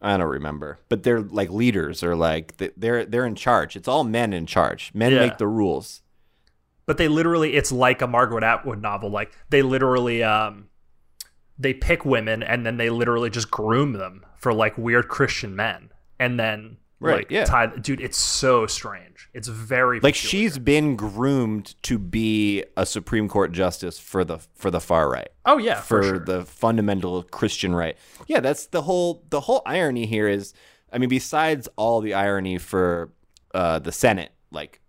I 0.04 0.18
don't 0.18 0.28
remember, 0.28 0.80
but 0.90 1.04
they're 1.04 1.22
like 1.22 1.52
leaders 1.52 2.04
or 2.04 2.16
like 2.16 2.58
they're 2.76 3.06
they're 3.06 3.26
in 3.26 3.36
charge. 3.36 3.76
It's 3.76 3.88
all 3.88 4.04
men 4.04 4.34
in 4.34 4.46
charge. 4.48 4.92
Men 4.96 5.12
Yeah. 5.14 5.20
make 5.20 5.38
the 5.38 5.48
rules. 5.48 6.02
But 6.86 6.98
they 6.98 7.08
literally 7.08 7.54
it's 7.56 7.72
like 7.72 8.02
a 8.02 8.08
Margaret 8.08 8.44
Atwood 8.44 8.82
novel. 8.82 9.10
Like 9.10 9.32
they 9.50 9.62
literally 9.62 10.24
um 10.24 10.68
they 11.58 11.74
pick 11.74 12.06
women 12.06 12.42
and 12.44 12.66
then 12.66 12.78
they 12.78 12.90
literally 12.90 13.30
just 13.30 13.52
groom 13.52 13.94
them 13.94 14.26
for 14.38 14.54
like 14.54 14.78
weird 14.78 15.08
Christian 15.08 15.56
men. 15.56 15.92
And 16.20 16.40
then 16.40 16.78
Right, 17.04 17.18
like 17.18 17.32
yeah. 17.32 17.46
tie 17.46 17.66
dude, 17.66 18.00
it's 18.00 18.18
so 18.18 18.68
strange. 18.68 19.28
It's 19.34 19.48
very 19.48 20.00
Like 20.00 20.14
peculiar. 20.14 20.30
she's 20.30 20.60
been 20.60 20.96
groomed 20.96 21.74
to 21.82 21.98
be 21.98 22.64
a 22.78 22.86
Supreme 22.86 23.28
Court 23.28 23.52
justice 23.52 23.98
for 23.98 24.24
the 24.24 24.38
for 24.54 24.70
the 24.70 24.80
far 24.80 25.10
right. 25.10 25.30
Oh 25.44 25.58
yeah, 25.58 25.82
for, 25.82 26.04
for, 26.04 26.04
sure. 26.04 26.20
the 26.20 26.46
fundamental 26.46 27.24
Christian 27.24 27.74
right. 27.74 27.98
Yeah, 28.28 28.40
that's 28.40 28.68
the 28.68 28.84
whole 28.84 29.24
the 29.32 29.42
whole 29.42 29.64
irony 29.66 30.06
here 30.06 30.28
is 30.28 30.54
I 30.94 31.00
mean 31.00 31.10
besides 31.10 31.68
all 31.76 32.02
the 32.02 32.14
irony 32.14 32.60
for 32.60 33.12
uh, 33.56 33.80
the 33.80 33.92
Senate 33.92 34.32
like 34.52 34.80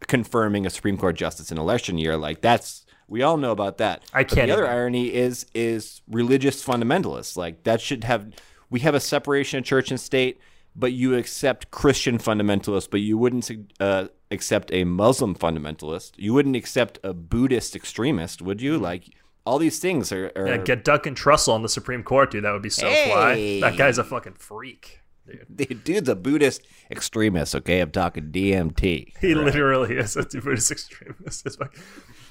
confirming 0.00 0.66
a 0.66 0.70
Supreme 0.70 0.96
Court 0.96 1.16
justice 1.16 1.50
in 1.50 1.58
election 1.58 1.98
year 1.98 2.16
like 2.16 2.40
that's 2.40 2.84
we 3.06 3.22
all 3.22 3.36
know 3.36 3.52
about 3.52 3.78
that. 3.78 4.02
I 4.12 4.24
can't 4.24 4.48
the 4.48 4.54
other 4.54 4.66
irony 4.66 5.12
is 5.12 5.46
is 5.54 6.02
religious 6.08 6.64
fundamentalists 6.64 7.36
like 7.36 7.64
that 7.64 7.80
should 7.80 8.04
have 8.04 8.32
we 8.70 8.80
have 8.80 8.94
a 8.94 9.00
separation 9.00 9.58
of 9.58 9.64
church 9.64 9.90
and 9.90 10.00
state 10.00 10.40
but 10.76 10.92
you 10.92 11.14
accept 11.14 11.70
Christian 11.70 12.18
fundamentalists, 12.18 12.88
but 12.90 13.00
you 13.00 13.16
wouldn't 13.16 13.50
uh, 13.78 14.08
accept 14.30 14.72
a 14.72 14.84
Muslim 14.84 15.34
fundamentalist. 15.34 16.12
You 16.16 16.34
wouldn't 16.34 16.56
accept 16.56 16.98
a 17.04 17.14
Buddhist 17.14 17.76
extremist, 17.76 18.42
would 18.42 18.60
you? 18.60 18.78
Like 18.78 19.10
all 19.46 19.58
these 19.58 19.78
things 19.78 20.10
are. 20.10 20.32
are 20.34 20.48
Yeah, 20.48 20.56
get 20.58 20.84
Duncan 20.84 21.14
Trussell 21.14 21.52
on 21.52 21.62
the 21.62 21.68
Supreme 21.68 22.02
Court, 22.02 22.30
dude. 22.30 22.44
That 22.44 22.52
would 22.52 22.62
be 22.62 22.70
so 22.70 22.88
Hey. 22.88 23.60
fly. 23.60 23.70
That 23.70 23.78
guy's 23.78 23.98
a 23.98 24.04
fucking 24.04 24.34
freak, 24.34 25.00
dude. 25.26 25.46
the 25.56 25.66
dude's 25.66 26.08
a 26.08 26.14
Buddhist 26.16 26.62
extremist. 26.90 27.54
Okay, 27.54 27.80
I'm 27.80 27.90
talking 27.90 28.24
DMT. 28.30 29.12
He 29.20 29.34
literally 29.34 29.96
is 29.96 30.16
a 30.16 30.22
Buddhist 30.24 30.70
extremist. 30.70 31.46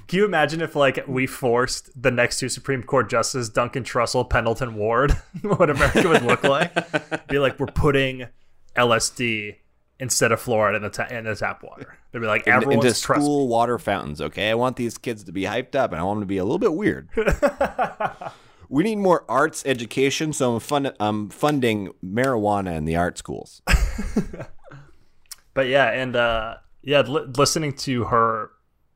Can 0.07 0.19
you 0.19 0.25
imagine 0.25 0.61
if 0.61 0.75
like 0.75 1.03
we 1.07 1.25
forced 1.25 1.89
the 2.01 2.11
next 2.11 2.39
two 2.39 2.49
Supreme 2.49 2.83
Court 2.83 3.09
justices, 3.09 3.49
Duncan 3.49 3.83
Trussell, 3.83 4.29
Pendleton 4.29 4.75
Ward, 4.75 5.11
what 5.41 5.69
America 5.69 6.07
would 6.09 6.23
look 6.23 6.43
like? 6.43 7.27
Be 7.27 7.39
like, 7.39 7.59
we're 7.59 7.67
putting 7.67 8.27
LSD 8.75 9.55
instead 9.99 10.31
of 10.33 10.41
fluoride 10.41 10.75
in 10.75 10.81
the 10.81 10.89
ta- 10.89 11.07
in 11.09 11.23
the 11.23 11.35
tap 11.35 11.63
water. 11.63 11.97
They'd 12.11 12.19
be 12.19 12.25
like, 12.27 12.45
In- 12.47 12.53
everyone's 12.53 12.83
into 12.85 13.01
trust 13.01 13.19
me. 13.19 13.25
school 13.25 13.47
water 13.47 13.79
fountains. 13.79 14.19
Okay, 14.19 14.49
I 14.49 14.55
want 14.55 14.75
these 14.75 14.97
kids 14.97 15.23
to 15.23 15.31
be 15.31 15.43
hyped 15.43 15.75
up, 15.75 15.91
and 15.91 16.01
I 16.01 16.03
want 16.03 16.17
them 16.19 16.23
to 16.23 16.27
be 16.27 16.37
a 16.37 16.43
little 16.43 16.59
bit 16.59 16.73
weird. 16.73 17.07
We 18.73 18.83
need 18.83 18.97
more 18.97 19.23
arts 19.29 19.63
education, 19.65 20.33
so 20.33 20.55
I'm, 20.55 20.59
fund- 20.59 20.93
I'm 20.99 21.29
funding 21.29 21.93
marijuana 22.03 22.75
in 22.75 22.85
the 22.85 22.95
art 22.95 23.17
schools. 23.17 23.61
But 25.53 25.67
yeah, 25.67 25.89
and 25.91 26.15
uh, 26.15 26.55
yeah, 26.81 27.01
li- 27.01 27.27
listening 27.37 27.73
to 27.73 28.05
her 28.05 28.51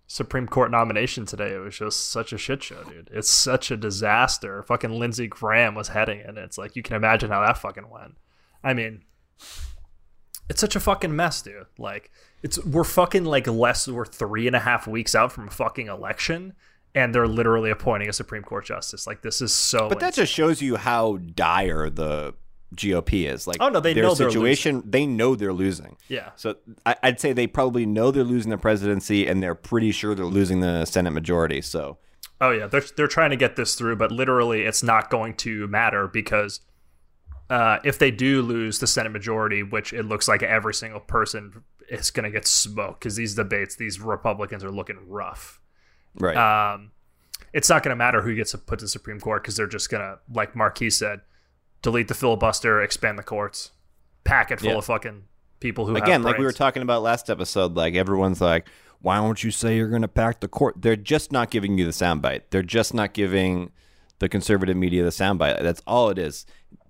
Supreme 0.08 0.48
Court 0.48 0.72
nomination 0.72 1.26
today, 1.26 1.54
it 1.54 1.60
was 1.60 1.78
just 1.78 2.10
such 2.10 2.34
a 2.34 2.38
shit 2.38 2.63
show, 2.63 2.84
dude. 2.84 3.10
It's 3.13 3.30
such 3.30 3.70
a 3.72 3.78
disaster. 3.78 4.63
Fucking 4.63 4.92
Lindsey 4.92 5.28
Graham 5.28 5.76
was 5.76 5.90
heading 5.90 6.20
it. 6.20 6.38
It's 6.38 6.58
like 6.58 6.76
you 6.76 6.82
can 6.82 6.96
imagine 6.96 7.30
how 7.30 7.46
that 7.46 7.58
fucking 7.58 7.90
went. 7.90 8.18
I 8.63 8.74
mean, 8.74 9.04
it's 10.50 10.62
such 10.62 10.76
a 10.76 10.80
fucking 10.80 11.16
mess, 11.16 11.42
dude. 11.42 11.68
Like, 11.78 12.12
it's 12.42 12.63
we're 12.66 12.84
fucking 12.84 13.26
like 13.26 13.48
less. 13.48 13.88
We're 13.88 14.06
three 14.06 14.48
and 14.48 14.56
a 14.56 14.60
half 14.60 14.88
weeks 14.88 15.13
out 15.13 15.32
from 15.32 15.48
a 15.50 15.52
fucking 15.52 15.88
election, 15.88 16.54
and 16.97 17.13
they're 17.13 17.27
literally 17.27 17.69
appointing 17.69 18.10
a 18.10 18.13
Supreme 18.13 18.41
Court 18.43 18.65
justice. 18.65 19.05
Like, 19.05 19.21
this 19.21 19.41
is 19.41 19.53
so. 19.53 19.88
But 19.88 19.99
that 19.99 20.13
just 20.15 20.33
shows 20.33 20.62
you 20.62 20.75
how 20.77 21.17
dire 21.17 21.89
the 21.89 22.33
GOP 22.75 23.31
is. 23.31 23.45
Like, 23.47 23.57
Oh, 23.60 23.69
no, 23.69 23.79
they 23.79 23.93
their 23.93 24.03
know 24.03 24.15
they're 24.15 24.29
situation. 24.29 24.81
They 24.86 25.05
know 25.05 25.36
they're 25.36 25.53
losing. 25.53 25.97
yeah. 26.10 26.31
So 26.36 26.55
I, 26.86 26.95
I'd 27.03 27.19
say 27.19 27.33
they 27.33 27.47
probably 27.47 27.86
know 27.86 28.12
they're 28.12 28.23
losing 28.23 28.49
the 28.49 28.57
presidency, 28.57 29.27
and 29.27 29.41
they're 29.41 29.55
pretty 29.55 29.91
sure 29.91 30.15
they're 30.15 30.25
losing 30.25 30.60
the 30.62 30.86
Senate 30.86 31.12
majority. 31.12 31.62
So 31.62 31.97
Oh 32.41 32.51
yeah, 32.51 32.67
they're 32.67 32.83
they're 32.95 33.07
trying 33.07 33.29
to 33.31 33.36
get 33.36 33.55
this 33.55 33.75
through, 33.75 33.95
but 33.95 34.12
literally, 34.12 34.62
it's 34.63 34.83
not 34.83 35.10
going 35.10 35.36
to 35.38 35.67
matter 35.67 36.07
because 36.07 36.60
uh, 37.49 37.79
if 37.83 37.97
they 37.97 38.12
do 38.12 38.41
lose 38.41 38.79
the 38.79 38.88
Senate 38.88 39.12
majority, 39.12 39.63
which 39.63 39.93
it 39.93 40.03
looks 40.03 40.27
like 40.27 40.43
every 40.43 40.73
single 40.73 40.99
person 40.99 41.63
is 41.89 42.12
going 42.12 42.25
to 42.25 42.29
get 42.29 42.45
smoked 42.45 42.99
because 42.99 43.15
these 43.15 43.33
debates, 43.36 43.75
these 43.77 43.99
Republicans 44.01 44.63
are 44.63 44.71
looking 44.71 44.97
rough. 45.07 45.60
Right, 46.19 46.73
Um, 46.73 46.91
it's 47.53 47.69
not 47.69 47.84
going 47.84 47.91
to 47.91 47.95
matter 47.95 48.21
who 48.21 48.36
gets 48.36 48.53
put 48.56 48.80
to 48.80 48.88
Supreme 48.88 49.19
Court 49.19 49.41
because 49.43 49.56
they're 49.56 49.67
just 49.67 49.89
going 49.89 50.01
to, 50.01 50.19
like 50.34 50.56
Marquis 50.56 50.89
said, 50.91 51.21
delete 51.82 52.08
the 52.08 52.13
filibuster, 52.13 52.82
expand 52.82 53.17
the 53.17 53.23
courts, 53.23 53.71
pack 54.23 54.51
it 54.51 54.60
full 54.60 54.69
Yeah. 54.71 54.77
of 54.77 54.86
fucking 54.86 55.23
people 55.60 55.86
who 55.88 55.95
have 55.95 56.03
again, 56.03 56.23
like 56.23 56.38
we 56.38 56.45
were 56.45 56.51
talking 56.51 56.82
about 56.84 57.01
last 57.01 57.30
episode, 57.30 57.75
like 57.75 57.95
everyone's 57.95 58.41
like, 58.41 58.67
"Why 59.01 59.17
don't 59.17 59.43
you 59.43 59.49
say 59.51 59.75
you're 59.77 59.89
going 59.89 60.01
to 60.03 60.08
pack 60.08 60.39
the 60.41 60.47
court?" 60.47 60.75
They're 60.82 60.95
just 60.95 61.32
not 61.32 61.49
giving 61.49 61.77
you 61.77 61.86
the 61.86 61.91
soundbite. 61.91 62.41
They're 62.51 62.62
just 62.63 62.93
not 62.93 63.13
giving 63.13 63.71
the 64.19 64.27
conservative 64.30 64.75
media 64.77 65.03
the 65.03 65.10
soundbite. 65.10 65.62
That's 65.62 65.82
all 65.88 66.10
it 66.10 66.17
is. 66.19 66.45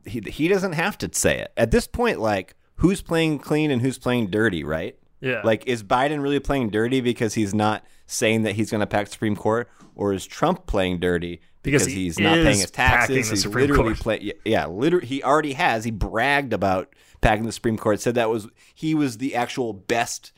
He 0.05 0.19
he 0.25 0.47
doesn't 0.47 0.73
have 0.73 0.97
to 0.99 1.09
say 1.13 1.39
it 1.39 1.51
at 1.55 1.71
this 1.71 1.87
point. 1.87 2.19
Like, 2.19 2.55
who's 2.77 3.01
playing 3.01 3.39
clean 3.39 3.71
and 3.71 3.81
who's 3.81 3.97
playing 3.97 4.27
dirty, 4.31 4.63
right? 4.63 4.97
Yeah. 5.21 5.41
Like, 5.43 5.65
is 5.67 5.83
Biden 5.83 6.21
really 6.21 6.39
playing 6.39 6.69
dirty 6.69 7.01
because 7.01 7.33
he's 7.35 7.53
not 7.53 7.85
saying 8.07 8.43
that 8.43 8.55
he's 8.55 8.71
going 8.71 8.79
to 8.79 8.87
pack 8.87 9.05
the 9.05 9.11
Supreme 9.11 9.35
Court, 9.35 9.69
or 9.95 10.13
is 10.13 10.25
Trump 10.25 10.65
playing 10.65 10.99
dirty 10.99 11.41
Because 11.61 11.83
because, 11.83 11.93
he 11.93 12.03
he's 12.05 12.19
not 12.19 12.35
paying 12.35 12.59
his 12.59 12.71
taxes? 12.71 13.29
He's 13.29 13.41
Supreme 13.43 13.69
literally 13.69 13.93
playing. 13.93 14.31
Yeah, 14.43 14.65
literally, 14.65 15.05
he 15.05 15.23
already 15.23 15.53
has. 15.53 15.83
He 15.83 15.91
bragged 15.91 16.53
about 16.53 16.95
packing 17.21 17.45
the 17.45 17.51
Supreme 17.51 17.77
Court. 17.77 17.99
Said 17.99 18.15
that 18.15 18.29
was 18.29 18.47
he 18.73 18.95
was 18.95 19.17
the 19.17 19.35
actual 19.35 19.73
best 19.73 20.31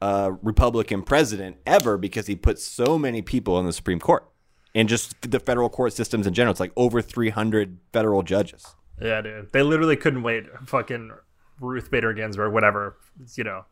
uh, 0.00 0.32
Republican 0.42 1.02
president 1.02 1.56
ever 1.66 1.98
because 1.98 2.26
he 2.26 2.36
put 2.36 2.58
so 2.58 2.98
many 2.98 3.22
people 3.22 3.58
in 3.58 3.66
the 3.66 3.72
Supreme 3.72 4.00
Court 4.00 4.26
and 4.74 4.88
just 4.88 5.20
the 5.22 5.40
federal 5.40 5.68
court 5.68 5.92
systems 5.92 6.26
in 6.26 6.34
general. 6.34 6.50
It's 6.52 6.60
like 6.60 6.72
over 6.76 7.00
300 7.00 7.78
federal 7.92 8.22
judges. 8.22 8.74
Yeah, 9.00 9.20
dude. 9.22 9.52
They 9.52 9.62
literally 9.62 9.96
couldn't 9.96 10.22
wait. 10.22 10.44
Fucking 10.66 11.12
Ruth 11.60 11.90
Bader 11.90 12.12
Ginsburg, 12.12 12.52
whatever. 12.52 12.96
You 13.34 13.44
know, 13.44 13.64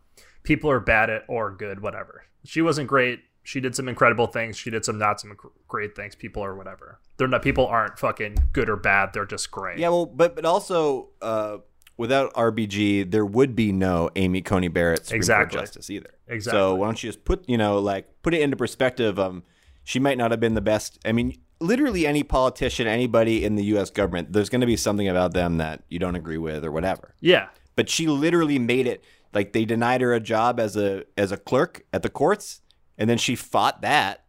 people 0.43 0.71
are 0.71 0.81
bad 0.81 1.11
at 1.11 1.25
or 1.29 1.51
good, 1.51 1.81
whatever. 1.81 2.25
She 2.45 2.63
wasn't 2.63 2.89
great. 2.89 3.21
She 3.45 3.61
did 3.61 3.77
some 3.77 3.89
incredible 3.89 4.27
things. 4.27 4.57
She 4.57 4.71
did 4.71 4.85
some 4.85 4.99
not 4.99 5.21
some 5.21 5.37
great 5.69 5.95
things. 5.95 6.15
People 6.15 6.43
or 6.43 6.57
whatever. 6.57 6.99
They're 7.19 7.29
not. 7.29 7.43
People 7.43 7.67
aren't 7.67 7.99
fucking 7.99 8.49
good 8.53 8.69
or 8.69 8.77
bad. 8.77 9.13
They're 9.13 9.27
just 9.27 9.51
great. 9.51 9.79
Yeah, 9.79 9.91
well, 9.91 10.07
but 10.07 10.35
but 10.35 10.45
also 10.45 11.11
uh, 11.23 11.59
without 11.97 12.33
RBG, 12.35 13.11
there 13.11 13.27
would 13.27 13.55
be 13.55 13.71
no 13.71 14.11
Amy 14.17 14.41
Coney 14.41 14.69
Barrett 14.69 15.05
Supreme 15.07 15.19
Exactly. 15.19 15.57
Court 15.59 15.67
justice 15.67 15.91
either. 15.91 16.11
Exactly. 16.27 16.59
So 16.59 16.75
why 16.75 16.87
don't 16.87 17.03
you 17.03 17.09
just 17.09 17.25
put 17.25 17.49
you 17.49 17.59
know 17.59 17.79
like 17.79 18.23
put 18.23 18.35
it 18.35 18.41
into 18.41 18.57
perspective? 18.57 19.19
Um, 19.19 19.45
she 19.85 20.01
might 20.01 20.19
not 20.19 20.31
have 20.31 20.41
been 20.41 20.55
the 20.55 20.63
best. 20.63 20.99
I 21.05 21.13
mean, 21.13 21.39
literally 21.61 22.07
any 22.07 22.23
politician, 22.23 22.87
anybody 22.87 23.45
in 23.45 23.57
the 23.57 23.65
U.S. 23.65 23.91
government, 23.91 24.33
there's 24.33 24.49
going 24.49 24.63
to 24.63 24.67
be 24.67 24.77
something 24.77 25.09
about 25.09 25.35
them 25.35 25.59
that 25.59 25.83
you 25.89 25.99
don't 25.99 26.17
agree 26.17 26.39
with 26.39 26.65
or 26.65 26.73
whatever. 26.73 27.15
Yeah. 27.21 27.49
But 27.77 27.89
she 27.89 28.07
literally 28.07 28.59
made 28.59 28.87
it 28.87 29.05
like 29.35 29.53
they 29.53 29.65
denied 29.65 30.01
her 30.01 30.15
a 30.15 30.21
job 30.21 30.59
as 30.59 30.77
a 30.77 31.05
as 31.19 31.33
a 31.33 31.37
clerk 31.37 31.85
at 31.93 32.03
the 32.03 32.09
courts, 32.09 32.61
and 32.99 33.09
then 33.09 33.19
she 33.19 33.37
fought 33.37 33.83
that, 33.83 34.25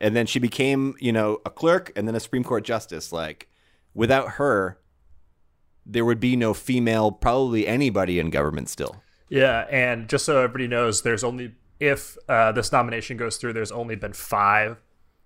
and 0.00 0.14
then 0.16 0.26
she 0.26 0.38
became 0.38 0.94
you 1.00 1.12
know 1.12 1.40
a 1.44 1.50
clerk 1.50 1.92
and 1.96 2.06
then 2.06 2.14
a 2.14 2.20
Supreme 2.20 2.44
Court 2.44 2.64
justice. 2.64 3.12
Like 3.12 3.48
without 3.94 4.32
her, 4.32 4.78
there 5.84 6.04
would 6.04 6.20
be 6.20 6.36
no 6.36 6.54
female, 6.54 7.10
probably 7.10 7.66
anybody 7.66 8.18
in 8.18 8.30
government 8.30 8.68
still. 8.68 9.02
Yeah, 9.28 9.66
and 9.70 10.08
just 10.08 10.24
so 10.26 10.36
everybody 10.38 10.68
knows, 10.68 11.02
there's 11.02 11.24
only 11.24 11.54
if 11.80 12.16
uh, 12.28 12.52
this 12.52 12.70
nomination 12.70 13.16
goes 13.16 13.38
through, 13.38 13.54
there's 13.54 13.72
only 13.72 13.96
been 13.96 14.12
five 14.12 14.76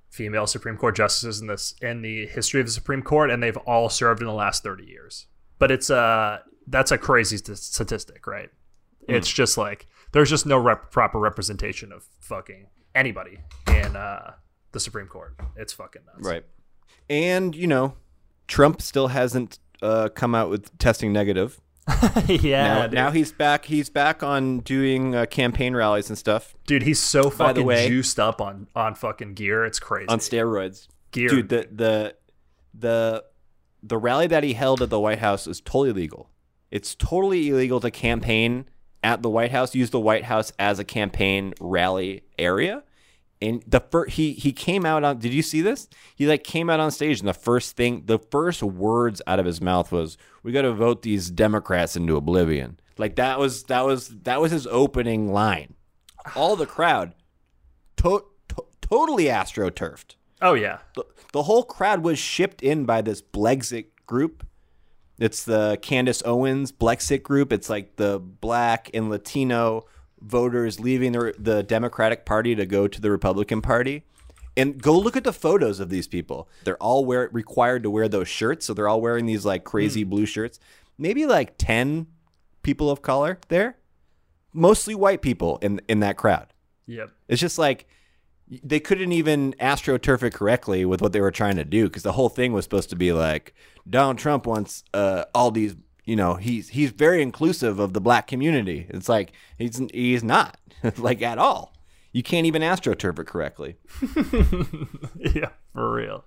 female 0.08 0.46
Supreme 0.46 0.76
Court 0.76 0.96
justices 0.96 1.40
in 1.40 1.48
this 1.48 1.74
in 1.82 2.02
the 2.02 2.26
history 2.26 2.60
of 2.60 2.66
the 2.66 2.72
Supreme 2.72 3.02
Court, 3.02 3.30
and 3.30 3.42
they've 3.42 3.56
all 3.58 3.88
served 3.88 4.20
in 4.20 4.26
the 4.26 4.32
last 4.32 4.62
30 4.62 4.84
years. 4.84 5.26
But 5.58 5.70
it's 5.70 5.90
uh 5.90 6.38
that's 6.66 6.90
a 6.90 6.98
crazy 6.98 7.36
st- 7.36 7.58
statistic, 7.58 8.26
right? 8.26 8.50
It's 9.08 9.30
just 9.30 9.56
like 9.56 9.86
there's 10.12 10.30
just 10.30 10.46
no 10.46 10.58
rep- 10.58 10.90
proper 10.90 11.18
representation 11.18 11.92
of 11.92 12.04
fucking 12.18 12.68
anybody 12.96 13.38
in 13.68 13.94
uh, 13.94 14.32
the 14.72 14.80
Supreme 14.80 15.06
Court. 15.06 15.36
It's 15.56 15.72
fucking 15.72 16.02
nuts. 16.06 16.26
Right. 16.26 16.44
And, 17.08 17.54
you 17.54 17.66
know, 17.66 17.94
Trump 18.48 18.82
still 18.82 19.08
hasn't 19.08 19.58
uh, 19.82 20.08
come 20.08 20.34
out 20.34 20.50
with 20.50 20.76
testing 20.78 21.12
negative. 21.12 21.60
yeah, 22.26 22.86
Now, 22.86 22.86
now 22.86 23.10
he's 23.12 23.30
back. 23.30 23.66
He's 23.66 23.88
back 23.88 24.24
on 24.24 24.58
doing 24.60 25.14
uh, 25.14 25.26
campaign 25.26 25.76
rallies 25.76 26.08
and 26.08 26.18
stuff 26.18 26.56
dude, 26.66 26.82
he's 26.82 26.98
so 26.98 27.30
fucking 27.30 27.64
way- 27.64 27.86
juiced 27.86 28.18
up 28.18 28.40
on 28.40 28.66
on 28.74 28.96
fucking 28.96 29.34
gear. 29.34 29.64
It's 29.64 29.78
crazy. 29.78 30.08
on 30.08 30.18
steroids. 30.18 30.88
gear, 31.12 31.28
Dude, 31.28 31.48
the 31.48 31.68
the 31.70 32.16
the 32.74 33.24
the 33.84 33.98
rally 33.98 34.26
that 34.26 34.42
he 34.42 34.54
held 34.54 34.82
at 34.82 34.90
the 34.90 34.98
White 34.98 35.20
House 35.20 35.46
is 35.46 35.60
totally 35.60 35.92
legal. 35.92 36.28
It's 36.72 36.96
totally 36.96 37.48
illegal 37.48 37.78
to 37.78 37.90
campaign 37.92 38.68
at 39.06 39.22
the 39.22 39.30
White 39.30 39.52
House, 39.52 39.74
used 39.74 39.92
the 39.92 40.00
White 40.00 40.24
House 40.24 40.52
as 40.58 40.78
a 40.80 40.84
campaign 40.84 41.54
rally 41.60 42.24
area. 42.38 42.82
And 43.40 43.62
the 43.66 43.80
first 43.80 44.14
he 44.14 44.32
he 44.32 44.52
came 44.52 44.84
out 44.84 45.04
on 45.04 45.18
did 45.18 45.32
you 45.32 45.42
see 45.42 45.60
this? 45.62 45.88
He 46.16 46.26
like 46.26 46.42
came 46.42 46.68
out 46.68 46.80
on 46.80 46.90
stage 46.90 47.20
and 47.20 47.28
the 47.28 47.34
first 47.34 47.76
thing 47.76 48.02
the 48.06 48.18
first 48.18 48.62
words 48.62 49.20
out 49.26 49.38
of 49.38 49.46
his 49.46 49.60
mouth 49.60 49.92
was 49.92 50.16
we 50.42 50.52
got 50.52 50.62
to 50.62 50.72
vote 50.72 51.02
these 51.02 51.30
Democrats 51.30 51.96
into 51.96 52.16
oblivion. 52.16 52.80
Like 52.98 53.16
that 53.16 53.38
was 53.38 53.64
that 53.64 53.84
was 53.84 54.08
that 54.22 54.40
was 54.40 54.52
his 54.52 54.66
opening 54.66 55.32
line. 55.32 55.74
All 56.34 56.56
the 56.56 56.66
crowd 56.66 57.14
to- 57.98 58.24
to- 58.48 58.64
totally 58.80 59.24
astroturfed 59.26 60.16
oh 60.42 60.54
yeah, 60.54 60.78
the, 60.94 61.04
the 61.32 61.42
whole 61.42 61.62
crowd 61.62 62.02
was 62.02 62.18
shipped 62.18 62.62
in 62.62 62.84
by 62.84 63.02
this 63.02 63.20
Blexit 63.22 63.86
group. 64.06 64.46
It's 65.18 65.44
the 65.44 65.78
Candace 65.80 66.22
Owens 66.24 66.72
Blexit 66.72 67.22
group. 67.22 67.52
It's 67.52 67.70
like 67.70 67.96
the 67.96 68.18
black 68.18 68.90
and 68.92 69.08
Latino 69.08 69.86
voters 70.20 70.78
leaving 70.80 71.12
the, 71.12 71.34
the 71.38 71.62
Democratic 71.62 72.24
Party 72.24 72.54
to 72.54 72.66
go 72.66 72.86
to 72.86 73.00
the 73.00 73.10
Republican 73.10 73.62
Party. 73.62 74.04
And 74.58 74.80
go 74.80 74.98
look 74.98 75.16
at 75.16 75.24
the 75.24 75.34
photos 75.34 75.80
of 75.80 75.90
these 75.90 76.08
people. 76.08 76.48
They're 76.64 76.82
all 76.82 77.04
wear, 77.04 77.28
required 77.30 77.82
to 77.82 77.90
wear 77.90 78.08
those 78.08 78.28
shirts. 78.28 78.64
So 78.64 78.72
they're 78.72 78.88
all 78.88 79.02
wearing 79.02 79.26
these 79.26 79.44
like 79.44 79.64
crazy 79.64 80.02
hmm. 80.02 80.10
blue 80.10 80.26
shirts. 80.26 80.58
Maybe 80.98 81.26
like 81.26 81.58
10 81.58 82.06
people 82.62 82.90
of 82.90 83.02
color 83.02 83.38
there. 83.48 83.76
Mostly 84.52 84.94
white 84.94 85.20
people 85.20 85.58
in, 85.60 85.80
in 85.88 86.00
that 86.00 86.16
crowd. 86.16 86.54
yep. 86.86 87.10
It's 87.28 87.40
just 87.40 87.58
like 87.58 87.86
they 88.48 88.80
couldn't 88.80 89.12
even 89.12 89.54
astroturf 89.54 90.22
it 90.22 90.34
correctly 90.34 90.84
with 90.84 91.02
what 91.02 91.12
they 91.12 91.20
were 91.20 91.30
trying 91.30 91.56
to 91.56 91.64
do 91.64 91.84
because 91.84 92.02
the 92.02 92.12
whole 92.12 92.28
thing 92.28 92.52
was 92.52 92.64
supposed 92.64 92.90
to 92.90 92.96
be 92.96 93.12
like 93.12 93.54
Donald 93.88 94.18
Trump 94.18 94.46
wants 94.46 94.84
uh, 94.94 95.24
all 95.34 95.50
these, 95.50 95.74
you 96.04 96.16
know, 96.16 96.34
he's 96.34 96.68
he's 96.70 96.90
very 96.90 97.22
inclusive 97.22 97.78
of 97.78 97.92
the 97.92 98.00
black 98.00 98.26
community. 98.26 98.86
It's 98.88 99.08
like 99.08 99.32
he's 99.58 99.82
he's 99.92 100.22
not 100.22 100.58
like 100.96 101.22
at 101.22 101.38
all. 101.38 101.74
You 102.12 102.22
can't 102.22 102.46
even 102.46 102.62
astroturf 102.62 103.18
it 103.18 103.26
correctly. 103.26 103.76
yeah, 105.34 105.50
for 105.72 105.92
real. 105.92 106.24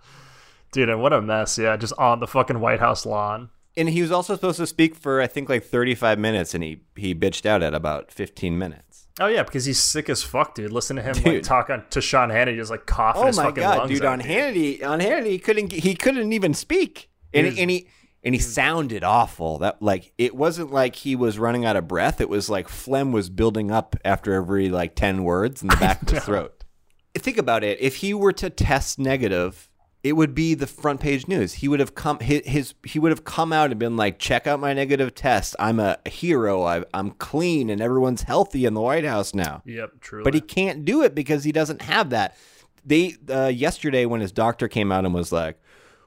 Dude, 0.71 0.89
and 0.89 1.01
what 1.01 1.13
a 1.13 1.21
mess. 1.21 1.57
Yeah, 1.57 1.75
just 1.77 1.93
on 1.97 2.19
the 2.19 2.27
fucking 2.27 2.59
White 2.59 2.79
House 2.79 3.05
lawn. 3.05 3.49
And 3.75 3.89
he 3.89 4.01
was 4.01 4.11
also 4.11 4.35
supposed 4.35 4.57
to 4.57 4.67
speak 4.67 4.95
for 4.95 5.21
I 5.21 5.27
think 5.27 5.49
like 5.49 5.63
35 5.63 6.19
minutes, 6.19 6.53
and 6.53 6.63
he 6.63 6.81
he 6.95 7.15
bitched 7.15 7.45
out 7.45 7.63
at 7.63 7.73
about 7.73 8.11
15 8.11 8.57
minutes. 8.57 8.98
Oh 9.19 9.27
yeah, 9.27 9.43
because 9.43 9.65
he's 9.65 9.79
sick 9.79 10.09
as 10.09 10.23
fuck, 10.23 10.55
dude. 10.55 10.71
Listen 10.71 10.95
to 10.95 11.01
him 11.01 11.15
like 11.23 11.43
talk 11.43 11.69
on 11.69 11.83
to 11.89 12.01
Sean 12.01 12.29
Hannity, 12.29 12.55
just 12.55 12.71
like 12.71 12.85
coughing 12.85 13.23
Oh 13.23 13.27
his 13.27 13.37
my 13.37 13.43
fucking 13.45 13.61
god, 13.63 13.77
lungs 13.79 13.91
dude! 13.91 14.05
out, 14.05 14.13
On 14.13 14.21
Hannity, 14.21 14.83
on 14.83 14.99
Hannity, 14.99 15.27
he 15.31 15.39
couldn't 15.39 15.71
he 15.71 15.95
couldn't 15.95 16.31
even 16.33 16.53
speak, 16.53 17.09
and 17.33 17.45
He 17.45 17.51
was- 17.51 17.59
and 17.59 17.69
he 17.69 17.87
and 18.23 18.35
he 18.35 18.39
sounded 18.41 19.03
awful. 19.03 19.59
That 19.59 19.81
like 19.81 20.11
it 20.17 20.35
wasn't 20.35 20.71
like 20.71 20.95
he 20.95 21.15
was 21.15 21.37
running 21.39 21.65
out 21.65 21.75
of 21.75 21.87
breath. 21.87 22.19
It 22.21 22.29
was 22.29 22.49
like 22.49 22.67
phlegm 22.67 23.11
was 23.11 23.29
building 23.29 23.71
up 23.71 23.95
after 24.03 24.33
every 24.33 24.69
like 24.69 24.95
ten 24.95 25.23
words 25.23 25.61
in 25.61 25.67
the 25.69 25.75
back 25.79 26.01
of 26.01 26.09
his 26.09 26.23
throat. 26.23 26.63
Think 27.15 27.37
about 27.37 27.63
it. 27.63 27.79
If 27.81 27.97
he 27.97 28.13
were 28.13 28.33
to 28.33 28.49
test 28.49 28.99
negative, 28.99 29.68
it 30.01 30.13
would 30.13 30.33
be 30.33 30.53
the 30.53 30.67
front 30.67 31.01
page 31.01 31.27
news. 31.27 31.55
He 31.55 31.67
would 31.67 31.79
have 31.79 31.93
come 31.93 32.19
his, 32.19 32.45
his 32.45 32.73
he 32.85 32.99
would 32.99 33.11
have 33.11 33.25
come 33.25 33.51
out 33.51 33.71
and 33.71 33.79
been 33.79 33.97
like, 33.97 34.17
"Check 34.17 34.47
out 34.47 34.59
my 34.59 34.73
negative 34.73 35.13
test. 35.13 35.55
I'm 35.59 35.79
a 35.79 35.97
hero. 36.05 36.63
I, 36.63 36.83
I'm 36.93 37.11
clean, 37.11 37.69
and 37.69 37.81
everyone's 37.81 38.23
healthy 38.23 38.65
in 38.65 38.73
the 38.73 38.81
White 38.81 39.03
House 39.03 39.33
now." 39.33 39.61
Yep, 39.65 39.99
truly. 39.99 40.23
but 40.23 40.33
he 40.33 40.41
can't 40.41 40.85
do 40.85 41.03
it 41.03 41.13
because 41.13 41.43
he 41.43 41.51
doesn't 41.51 41.81
have 41.81 42.11
that. 42.11 42.37
They 42.85 43.15
uh, 43.29 43.47
yesterday 43.47 44.05
when 44.05 44.21
his 44.21 44.31
doctor 44.31 44.69
came 44.69 44.91
out 44.91 45.03
and 45.03 45.13
was 45.13 45.33
like, 45.33 45.59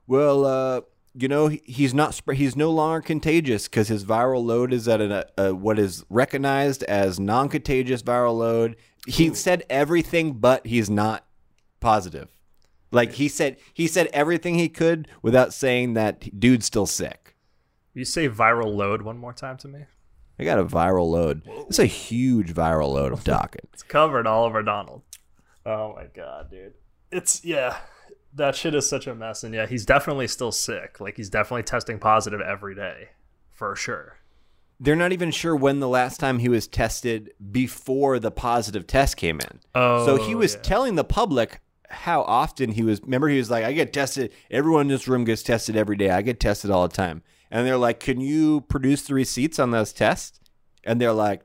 "Well, 0.07 0.47
uh, 0.47 0.81
you 1.15 1.29
know, 1.29 1.49
he's 1.49 1.93
not 1.93 2.19
he's 2.33 2.57
no 2.57 2.71
longer 2.71 3.03
contagious 3.03 3.69
because 3.69 3.89
his 3.89 4.05
viral 4.05 4.43
load 4.43 4.73
is 4.73 4.89
at 4.89 5.03
a, 5.03 5.27
a 5.37 5.55
what 5.55 5.79
is 5.79 6.03
recognized 6.09 6.83
as 6.85 7.21
non-contagious 7.21 8.03
viral 8.03 8.39
load." 8.39 8.77
He 9.07 9.35
said 9.35 9.65
everything, 9.69 10.35
but 10.35 10.67
he's 10.67 10.89
not 10.89 11.27
positive. 11.81 12.33
Like 12.93 13.13
he 13.13 13.29
said, 13.29 13.57
he 13.73 13.87
said 13.89 14.09
everything 14.13 14.55
he 14.57 14.69
could 14.69 15.09
without 15.23 15.53
saying 15.53 15.95
that 15.95 16.39
dude's 16.39 16.67
still 16.67 16.87
sick. 16.87 17.35
you 17.95 18.05
say 18.05 18.29
viral 18.29 18.75
load 18.75 19.03
one 19.03 19.19
more 19.19 19.33
time 19.33 19.57
to 19.59 19.69
me? 19.69 19.81
I 20.39 20.45
got 20.45 20.59
a 20.59 20.65
viral 20.65 21.11
load. 21.11 21.43
It's 21.69 21.79
a 21.79 21.87
huge 21.87 22.53
viral 22.55 22.93
load 22.93 23.13
of 23.13 23.25
docket. 23.33 23.69
It's 23.73 23.83
covered 23.83 24.27
all 24.27 24.45
over 24.45 24.63
Donald. 24.63 25.03
Oh 25.65 25.95
my 25.95 26.07
god, 26.15 26.51
dude. 26.51 26.75
It's 27.11 27.45
yeah. 27.45 27.79
That 28.35 28.55
shit 28.57 28.75
is 28.75 28.89
such 28.89 29.07
a 29.07 29.15
mess. 29.15 29.45
And 29.45 29.55
yeah, 29.55 29.67
he's 29.67 29.85
definitely 29.85 30.27
still 30.27 30.53
sick. 30.53 31.01
Like 31.01 31.17
he's 31.17 31.29
definitely 31.31 31.65
testing 31.65 31.99
positive 31.99 32.41
every 32.41 32.75
day. 32.75 33.11
For 33.51 33.77
sure. 33.77 34.17
they're 34.81 34.97
not 34.97 35.13
even 35.13 35.31
sure 35.31 35.55
when 35.55 35.79
the 35.79 35.89
last 35.89 36.19
time 36.19 36.41
he 36.41 36.49
was 36.49 36.67
tested 36.67 37.31
before 37.53 38.19
the 38.19 38.33
positive 38.33 38.87
test 38.89 39.17
came 39.17 39.39
in. 39.39 39.61
Oh, 39.75 40.05
so 40.05 40.17
he 40.17 40.35
oh, 40.35 40.39
was 40.39 40.55
yeah. 40.55 40.63
telling 40.63 40.95
the 40.97 41.05
public 41.05 41.61
how 41.93 42.23
often 42.23 42.71
he 42.71 42.83
was. 42.83 43.01
Remember, 43.03 43.29
he 43.29 43.39
was 43.39 43.51
like, 43.51 43.65
"I 43.65 43.73
get 43.73 43.93
tested. 43.93 44.33
Everyone 44.51 44.83
in 44.83 44.89
this 44.89 45.07
room 45.07 45.25
gets 45.25 45.43
tested 45.43 45.77
every 45.77 45.97
day. 45.97 46.11
I 46.11 46.23
get 46.23 46.41
tested 46.41 46.71
all 46.71 46.89
the 46.89 46.95
time." 46.95 47.23
And 47.51 47.67
they're 47.67 47.77
like, 47.77 48.01
"Can 48.01 48.21
you 48.21 48.63
produce 48.63 49.03
the 49.03 49.15
receipts 49.15 49.59
on 49.59 49.71
those 49.71 49.93
tests?" 49.93 50.41
And 50.85 51.01
they're 51.01 51.13
like, 51.13 51.43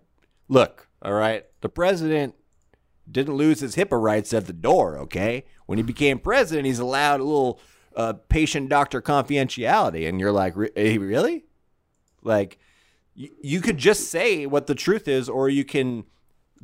"Look, 0.47 0.87
all 1.01 1.13
right, 1.13 1.45
the 1.61 1.69
president 1.69 2.35
didn't 3.09 3.35
lose 3.35 3.59
his 3.59 3.75
HIPAA 3.75 4.01
rights 4.01 4.33
at 4.33 4.47
the 4.47 4.53
door. 4.53 4.97
Okay, 4.97 5.45
when 5.65 5.77
he 5.77 5.83
became 5.83 6.19
president, 6.19 6.65
he's 6.65 6.79
allowed 6.79 7.19
a 7.19 7.23
little 7.23 7.59
uh, 7.95 8.13
patient-doctor 8.13 9.01
confidentiality." 9.01 10.07
And 10.07 10.19
you're 10.19 10.31
like, 10.31 10.55
"Re- 10.55 10.71
eh, 10.75 10.97
"Really?" 10.97 11.45
Like 12.23 12.57
you, 13.13 13.29
you 13.41 13.61
could 13.61 13.77
just 13.77 14.09
say 14.09 14.45
what 14.45 14.67
the 14.67 14.75
truth 14.75 15.07
is, 15.07 15.27
or 15.27 15.49
you 15.49 15.65
can 15.65 16.05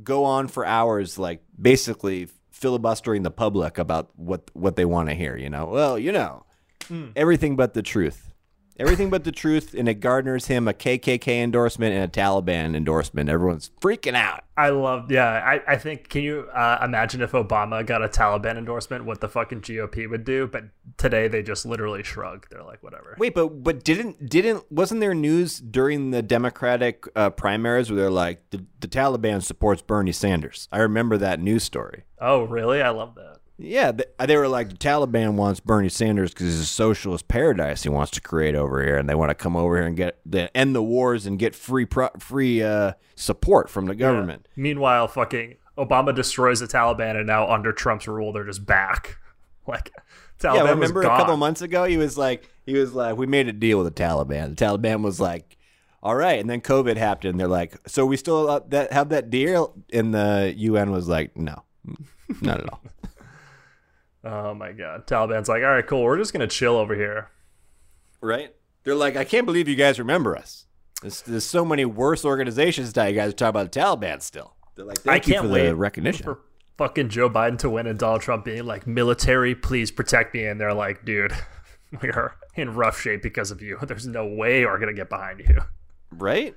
go 0.01 0.23
on 0.23 0.47
for 0.47 0.65
hours, 0.65 1.17
like 1.19 1.43
basically 1.59 2.29
filibustering 2.63 3.23
the 3.23 3.29
public 3.29 3.77
about 3.77 4.09
what 4.15 4.49
what 4.53 4.77
they 4.77 4.85
want 4.85 5.09
to 5.09 5.15
hear. 5.15 5.35
You 5.35 5.49
know, 5.49 5.65
well, 5.65 5.99
you 5.99 6.13
know, 6.13 6.45
hmm. 6.87 7.09
everything 7.15 7.57
but 7.57 7.73
the 7.73 7.83
truth. 7.83 8.32
Everything 8.79 9.09
but 9.09 9.23
the 9.23 9.31
truth, 9.31 9.75
and 9.77 9.87
it 9.87 9.95
garners 9.95 10.47
him 10.47 10.67
a 10.67 10.73
KKK 10.73 11.43
endorsement 11.43 11.93
and 11.93 12.03
a 12.03 12.07
Taliban 12.07 12.75
endorsement. 12.75 13.29
Everyone's 13.29 13.69
freaking 13.79 14.15
out. 14.15 14.43
I 14.57 14.69
love 14.69 15.11
yeah, 15.11 15.27
I, 15.27 15.73
I 15.73 15.77
think 15.77 16.09
can 16.09 16.23
you 16.23 16.47
uh, 16.53 16.79
imagine 16.83 17.21
if 17.21 17.31
Obama 17.31 17.85
got 17.85 18.03
a 18.03 18.07
Taliban 18.07 18.57
endorsement 18.57 19.05
what 19.05 19.19
the 19.19 19.29
fucking 19.29 19.61
GOP 19.61 20.09
would 20.09 20.23
do? 20.23 20.47
But 20.47 20.65
today 20.97 21.27
they 21.27 21.43
just 21.43 21.65
literally 21.65 22.03
shrug. 22.03 22.47
They're 22.49 22.63
like, 22.63 22.81
whatever. 22.83 23.15
Wait, 23.19 23.33
but 23.35 23.63
but 23.63 23.83
didn't 23.83 24.29
didn't 24.29 24.71
wasn't 24.71 25.01
there 25.01 25.13
news 25.13 25.59
during 25.59 26.11
the 26.11 26.21
Democratic 26.21 27.05
uh, 27.15 27.29
primaries 27.29 27.91
where 27.91 28.01
they're 28.01 28.09
like 28.09 28.49
the, 28.49 28.65
the 28.79 28.87
Taliban 28.87 29.43
supports 29.43 29.81
Bernie 29.81 30.11
Sanders? 30.11 30.67
I 30.71 30.79
remember 30.79 31.17
that 31.17 31.39
news 31.39 31.63
story. 31.63 32.03
Oh 32.19 32.43
really? 32.43 32.81
I 32.81 32.89
love 32.89 33.15
that. 33.15 33.37
Yeah, 33.57 33.91
th- 33.91 34.09
they 34.25 34.35
were 34.35 34.47
like 34.47 34.69
the 34.69 34.75
Taliban 34.75 35.33
wants 35.33 35.59
Bernie 35.59 35.89
Sanders 35.89 36.33
because 36.33 36.47
it's 36.59 36.69
a 36.69 36.73
socialist 36.73 37.27
paradise 37.27 37.83
he 37.83 37.89
wants 37.89 38.11
to 38.11 38.21
create 38.21 38.55
over 38.55 38.83
here, 38.83 38.97
and 38.97 39.07
they 39.07 39.15
want 39.15 39.29
to 39.29 39.35
come 39.35 39.55
over 39.55 39.77
here 39.77 39.85
and 39.85 39.95
get 39.95 40.19
the 40.25 40.55
end 40.57 40.75
the 40.75 40.81
wars 40.81 41.25
and 41.25 41.37
get 41.37 41.53
free 41.55 41.85
pro- 41.85 42.09
free 42.19 42.63
uh, 42.63 42.93
support 43.15 43.69
from 43.69 43.85
the 43.85 43.95
government. 43.95 44.47
Meanwhile, 44.55 45.07
fucking 45.07 45.57
Obama 45.77 46.15
destroys 46.15 46.59
the 46.61 46.67
Taliban, 46.67 47.15
and 47.15 47.27
now 47.27 47.47
under 47.47 47.71
Trump's 47.71 48.07
rule, 48.07 48.33
they're 48.33 48.45
just 48.45 48.65
back. 48.65 49.17
Like 49.65 49.91
Taliban 50.39 50.55
Yeah, 50.55 50.69
remember 50.71 51.03
a 51.03 51.05
couple 51.05 51.37
months 51.37 51.61
ago 51.61 51.85
he 51.85 51.95
was 51.95 52.17
like 52.17 52.49
he 52.65 52.73
was 52.73 52.93
like 52.93 53.15
we 53.15 53.25
made 53.25 53.47
a 53.47 53.53
deal 53.53 53.81
with 53.81 53.95
the 53.95 54.03
Taliban. 54.03 54.57
The 54.57 54.65
Taliban 54.65 55.01
was 55.03 55.21
like, 55.21 55.57
all 56.01 56.15
right, 56.17 56.37
and 56.37 56.49
then 56.49 56.59
COVID 56.59 56.97
happened. 56.97 57.29
And 57.31 57.39
They're 57.39 57.47
like, 57.47 57.77
so 57.87 58.05
we 58.05 58.17
still 58.17 58.49
uh, 58.49 58.59
that 58.67 58.91
have 58.91 59.07
that 59.09 59.29
deal, 59.29 59.73
and 59.93 60.13
the 60.13 60.53
UN 60.57 60.91
was 60.91 61.07
like, 61.07 61.37
no, 61.37 61.63
not 62.41 62.59
at 62.59 62.69
all. 62.73 62.81
Oh 64.23 64.53
my 64.53 64.71
god, 64.71 65.05
Taliban's 65.07 65.49
like, 65.49 65.63
all 65.63 65.69
right, 65.69 65.85
cool. 65.85 66.03
We're 66.03 66.17
just 66.17 66.31
gonna 66.33 66.47
chill 66.47 66.77
over 66.77 66.95
here. 66.95 67.29
right? 68.21 68.53
They're 68.83 68.95
like, 68.95 69.15
I 69.15 69.23
can't 69.23 69.45
believe 69.45 69.67
you 69.69 69.75
guys 69.75 69.97
remember 69.99 70.35
us. 70.35 70.65
There's, 71.01 71.21
there's 71.21 71.45
so 71.45 71.63
many 71.65 71.85
worse 71.85 72.25
organizations 72.25 72.95
now. 72.95 73.05
You 73.05 73.15
guys 73.15 73.29
are 73.29 73.35
talking 73.35 73.49
about 73.49 73.71
the 73.71 73.79
Taliban 73.79 74.21
still. 74.21 74.55
They're 74.75 74.85
like, 74.85 74.99
thank 74.99 75.23
I 75.23 75.27
you 75.27 75.33
can't 75.33 75.45
for 75.47 75.51
wait 75.53 75.67
the 75.67 75.75
recognition. 75.75 76.23
for 76.25 76.39
fucking 76.77 77.09
Joe 77.09 77.29
Biden 77.29 77.57
to 77.59 77.69
win 77.69 77.87
and 77.87 77.97
Donald 77.99 78.21
Trump 78.21 78.43
being 78.45 78.65
like, 78.65 78.85
military, 78.87 79.55
please 79.55 79.91
protect 79.91 80.33
me. 80.33 80.45
And 80.45 80.59
they're 80.59 80.73
like, 80.73 81.05
dude, 81.05 81.31
we 82.01 82.09
are 82.09 82.35
in 82.55 82.73
rough 82.75 82.99
shape 82.99 83.21
because 83.21 83.51
of 83.51 83.61
you. 83.61 83.77
There's 83.83 84.07
no 84.07 84.25
way 84.25 84.65
we're 84.65 84.79
gonna 84.79 84.93
get 84.93 85.09
behind 85.09 85.39
you. 85.47 85.59
right? 86.11 86.55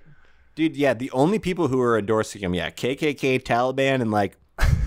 Dude, 0.57 0.77
yeah, 0.77 0.95
the 0.95 1.11
only 1.11 1.39
people 1.39 1.69
who 1.69 1.81
are 1.81 1.99
endorsing 1.99 2.41
him, 2.43 2.55
yeah, 2.55 2.71
KKK, 2.71 3.43
Taliban, 3.43 4.01
and 4.01 4.11
like 4.11 4.37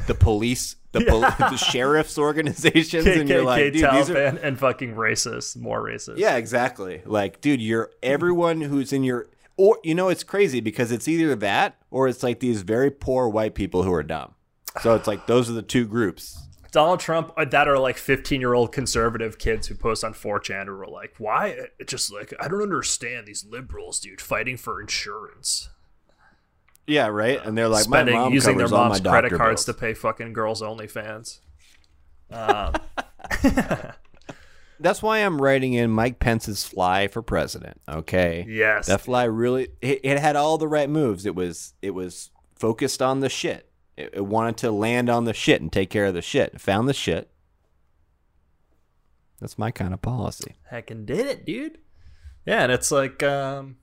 the 0.09 0.15
police, 0.15 0.75
the, 0.91 1.05
pol- 1.05 1.21
the 1.21 1.55
sheriff's 1.55 2.17
organizations, 2.17 3.05
and 3.05 3.29
you're 3.29 3.43
like, 3.43 3.63
KKK, 3.65 3.73
dude, 3.73 3.91
these 3.91 4.09
are 4.09 4.15
Taliban, 4.15 4.43
and 4.43 4.59
fucking 4.59 4.95
racist, 4.95 5.55
more 5.55 5.81
racist. 5.81 6.17
yeah, 6.17 6.35
exactly. 6.35 7.01
Like, 7.05 7.39
dude, 7.39 7.61
you're 7.61 7.91
everyone 8.03 8.59
who's 8.59 8.91
in 8.91 9.03
your 9.03 9.29
or 9.55 9.79
you 9.83 9.95
know 9.95 10.09
it's 10.09 10.23
crazy 10.23 10.59
because 10.59 10.91
it's 10.91 11.07
either 11.07 11.35
that 11.35 11.77
or 11.91 12.07
it's 12.07 12.23
like 12.23 12.39
these 12.39 12.63
very 12.63 12.91
poor 12.91 13.29
white 13.29 13.55
people 13.55 13.83
who 13.83 13.93
are 13.93 14.03
dumb. 14.03 14.33
So 14.81 14.95
it's 14.95 15.07
like 15.07 15.27
those 15.27 15.49
are 15.49 15.53
the 15.53 15.61
two 15.61 15.85
groups. 15.85 16.37
Donald 16.71 16.99
Trump 16.99 17.33
uh, 17.35 17.45
that 17.45 17.67
are 17.67 17.79
like 17.79 17.97
15 17.97 18.39
year 18.41 18.53
old 18.53 18.71
conservative 18.71 19.37
kids 19.39 19.67
who 19.67 19.75
post 19.75 20.03
on 20.03 20.13
4chan 20.13 20.65
who 20.65 20.73
are 20.73 20.87
like, 20.87 21.15
why? 21.17 21.47
It 21.79 21.87
just 21.87 22.13
like, 22.13 22.33
I 22.39 22.47
don't 22.47 22.61
understand 22.61 23.25
these 23.25 23.43
liberals, 23.43 23.99
dude, 23.99 24.21
fighting 24.21 24.55
for 24.55 24.79
insurance. 24.79 25.69
Yeah, 26.89 27.07
right. 27.07 27.39
And 27.43 27.57
they're 27.57 27.69
like, 27.69 27.83
Spending, 27.83 28.15
my 28.15 28.21
mom 28.21 28.33
using 28.33 28.57
their 28.57 28.65
covers 28.67 28.73
all 28.73 28.89
mom's 28.89 29.01
credit 29.01 29.31
cards 29.33 29.65
bills. 29.65 29.77
to 29.77 29.79
pay 29.81 29.93
fucking 29.93 30.33
girls' 30.33 30.61
OnlyFans. 30.61 31.39
Um, 32.31 32.73
That's 34.79 35.01
why 35.03 35.19
I'm 35.19 35.41
writing 35.41 35.73
in 35.73 35.91
Mike 35.91 36.19
Pence's 36.19 36.63
fly 36.65 37.07
for 37.07 37.21
president. 37.21 37.81
Okay. 37.87 38.45
yes. 38.47 38.87
That 38.87 39.01
fly 39.01 39.25
really 39.25 39.69
it, 39.81 39.99
it 40.03 40.19
had 40.19 40.35
all 40.35 40.57
the 40.57 40.67
right 40.67 40.89
moves. 40.89 41.25
It 41.25 41.35
was 41.35 41.73
it 41.81 41.91
was 41.91 42.31
focused 42.55 43.01
on 43.01 43.19
the 43.19 43.29
shit. 43.29 43.69
It, 43.97 44.11
it 44.13 44.25
wanted 44.25 44.57
to 44.57 44.71
land 44.71 45.09
on 45.09 45.25
the 45.25 45.33
shit 45.33 45.61
and 45.61 45.71
take 45.71 45.89
care 45.89 46.05
of 46.05 46.13
the 46.13 46.21
shit. 46.21 46.53
It 46.53 46.61
found 46.61 46.87
the 46.87 46.93
shit. 46.93 47.29
That's 49.41 49.57
my 49.57 49.71
kind 49.71 49.93
of 49.93 50.01
policy. 50.01 50.55
Heckin' 50.71 51.05
did 51.05 51.25
it, 51.25 51.45
dude. 51.45 51.77
Yeah, 52.45 52.63
and 52.63 52.71
it's 52.71 52.91
like, 52.91 53.21
um, 53.23 53.77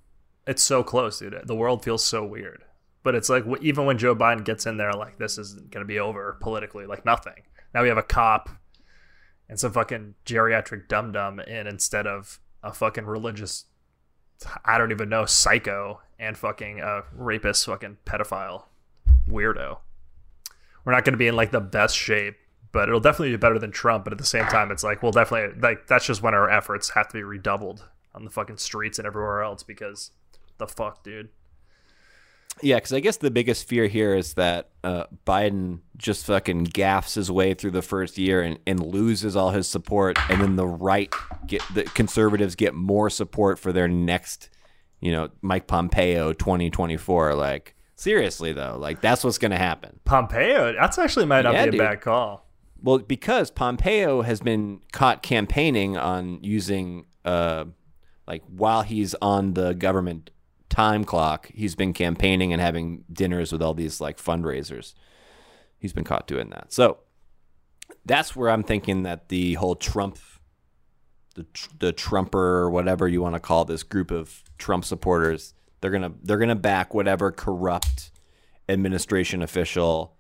it's 0.47 0.63
so 0.63 0.83
close, 0.83 1.19
dude. 1.19 1.35
The 1.45 1.55
world 1.55 1.83
feels 1.85 2.05
so 2.05 2.25
weird. 2.25 2.63
But 3.07 3.15
it's 3.15 3.29
like, 3.29 3.45
even 3.61 3.85
when 3.85 3.99
Joe 3.99 4.17
Biden 4.17 4.45
gets 4.45 4.67
in 4.67 4.79
there, 4.79 4.93
like, 4.93 5.17
this 5.17 5.39
isn't 5.39 5.71
going 5.71 5.85
to 5.85 5.87
be 5.87 6.01
over 6.01 6.37
politically, 6.41 6.87
like, 6.87 7.05
nothing. 7.05 7.45
Now 7.73 7.83
we 7.83 7.89
have 7.89 7.99
a 7.99 8.03
cop 8.03 8.49
and 9.49 9.61
some 9.61 9.71
fucking 9.71 10.17
geriatric 10.25 10.89
dum 10.89 11.13
dum 11.13 11.39
in 11.39 11.69
instead 11.69 12.09
of 12.09 12.41
a 12.65 12.73
fucking 12.73 13.07
religious, 13.07 13.67
I 14.65 14.77
don't 14.77 14.91
even 14.91 15.09
know, 15.09 15.25
psycho 15.25 16.01
and 16.19 16.37
fucking 16.37 16.81
uh, 16.81 17.03
rapist, 17.15 17.65
fucking 17.67 17.99
pedophile 18.05 18.65
weirdo. 19.31 19.79
We're 20.85 20.91
not 20.91 21.05
going 21.05 21.15
to 21.15 21.17
be 21.17 21.29
in 21.29 21.37
like 21.37 21.53
the 21.53 21.61
best 21.61 21.97
shape, 21.97 22.35
but 22.73 22.89
it'll 22.89 22.99
definitely 22.99 23.31
be 23.31 23.37
better 23.37 23.61
than 23.61 23.71
Trump. 23.71 24.03
But 24.03 24.15
at 24.15 24.19
the 24.19 24.25
same 24.25 24.47
time, 24.47 24.73
it's 24.73 24.83
like, 24.83 25.01
well, 25.01 25.13
definitely, 25.13 25.61
like, 25.61 25.87
that's 25.87 26.07
just 26.07 26.25
when 26.25 26.35
our 26.35 26.51
efforts 26.51 26.89
have 26.91 27.07
to 27.07 27.13
be 27.13 27.23
redoubled 27.23 27.85
on 28.17 28.25
the 28.25 28.31
fucking 28.31 28.57
streets 28.57 28.99
and 28.99 29.07
everywhere 29.07 29.45
else 29.45 29.63
because 29.63 30.11
the 30.59 30.67
fuck, 30.67 31.05
dude. 31.05 31.29
Yeah, 32.63 32.77
because 32.77 32.93
I 32.95 33.01
guess 33.01 33.19
the 33.19 33.31
biggest 33.31 33.69
fear 33.69 33.87
here 33.87 34.15
is 34.15 34.35
that 34.35 34.71
uh, 34.83 35.05
Biden 35.27 35.81
just 35.99 36.25
fucking 36.27 36.65
gaffs 36.65 37.15
his 37.15 37.31
way 37.31 37.53
through 37.53 37.73
the 37.73 37.83
first 37.83 38.17
year 38.17 38.41
and, 38.43 38.59
and 38.67 38.81
loses 38.81 39.37
all 39.37 39.51
his 39.51 39.69
support, 39.69 40.19
and 40.31 40.41
then 40.41 40.57
the 40.57 40.67
right 40.67 41.13
get 41.47 41.63
the 41.75 41.85
conservatives 41.85 42.55
get 42.55 42.75
more 42.75 43.11
support 43.11 43.59
for 43.59 43.73
their 43.73 43.89
next, 43.89 44.49
you 45.01 45.13
know, 45.13 45.29
Mike 45.43 45.67
Pompeo 45.67 46.33
twenty 46.33 46.71
twenty 46.71 46.97
four. 46.97 47.35
Like 47.35 47.75
seriously 47.95 48.53
though, 48.55 48.77
like 48.79 49.03
that's 49.03 49.23
what's 49.23 49.39
gonna 49.39 49.59
happen. 49.59 50.01
Pompeo, 50.07 50.73
that's 50.73 50.99
actually 50.99 51.27
might 51.27 51.43
not 51.43 51.53
Yeah, 51.53 51.65
be 51.65 51.69
a 51.69 51.73
dude. 51.73 51.79
bad 51.81 52.01
call. 52.01 52.47
Well, 52.83 52.99
because 52.99 53.51
Pompeo 53.51 54.23
has 54.23 54.41
been 54.41 54.81
caught 54.93 55.23
campaigning 55.23 55.97
on 55.97 56.43
using, 56.43 57.07
uh, 57.25 57.65
like 58.27 58.43
while 58.49 58.83
he's 58.83 59.15
on 59.21 59.55
the 59.55 59.75
government 59.75 60.31
time 60.77 61.05
clock, 61.05 61.51
he's 61.55 61.75
been 61.75 61.93
campaigning 61.93 62.53
and 62.53 62.61
having 62.61 63.05
dinners 63.11 63.51
with 63.51 63.63
all 63.63 63.73
these 63.75 64.01
like 64.01 64.19
fundraisers. 64.19 64.93
He's 65.79 65.93
been 65.93 66.05
caught 66.05 66.27
doing 66.27 66.51
that. 66.51 66.73
So 66.73 66.99
that's 68.05 68.37
where 68.37 68.51
I'm 68.51 68.63
thinking 68.63 69.03
that 69.05 69.29
the 69.29 69.55
whole 69.55 69.75
Trump, 69.77 70.19
the 71.35 71.47
the 71.79 71.93
Trumper 71.93 72.59
or 72.59 72.71
whatever 72.71 73.09
you 73.09 73.23
want 73.23 73.35
to 73.35 73.41
call 73.41 73.65
this 73.65 73.83
group 73.83 74.11
of 74.11 74.43
Trump 74.59 74.85
supporters, 74.85 75.55
they're 75.81 75.91
gonna 75.91 76.13
they're 76.23 76.39
gonna 76.39 76.55
back 76.55 76.93
whatever 76.95 77.31
corrupt 77.33 78.11
administration 78.69 79.43
official 79.43 80.13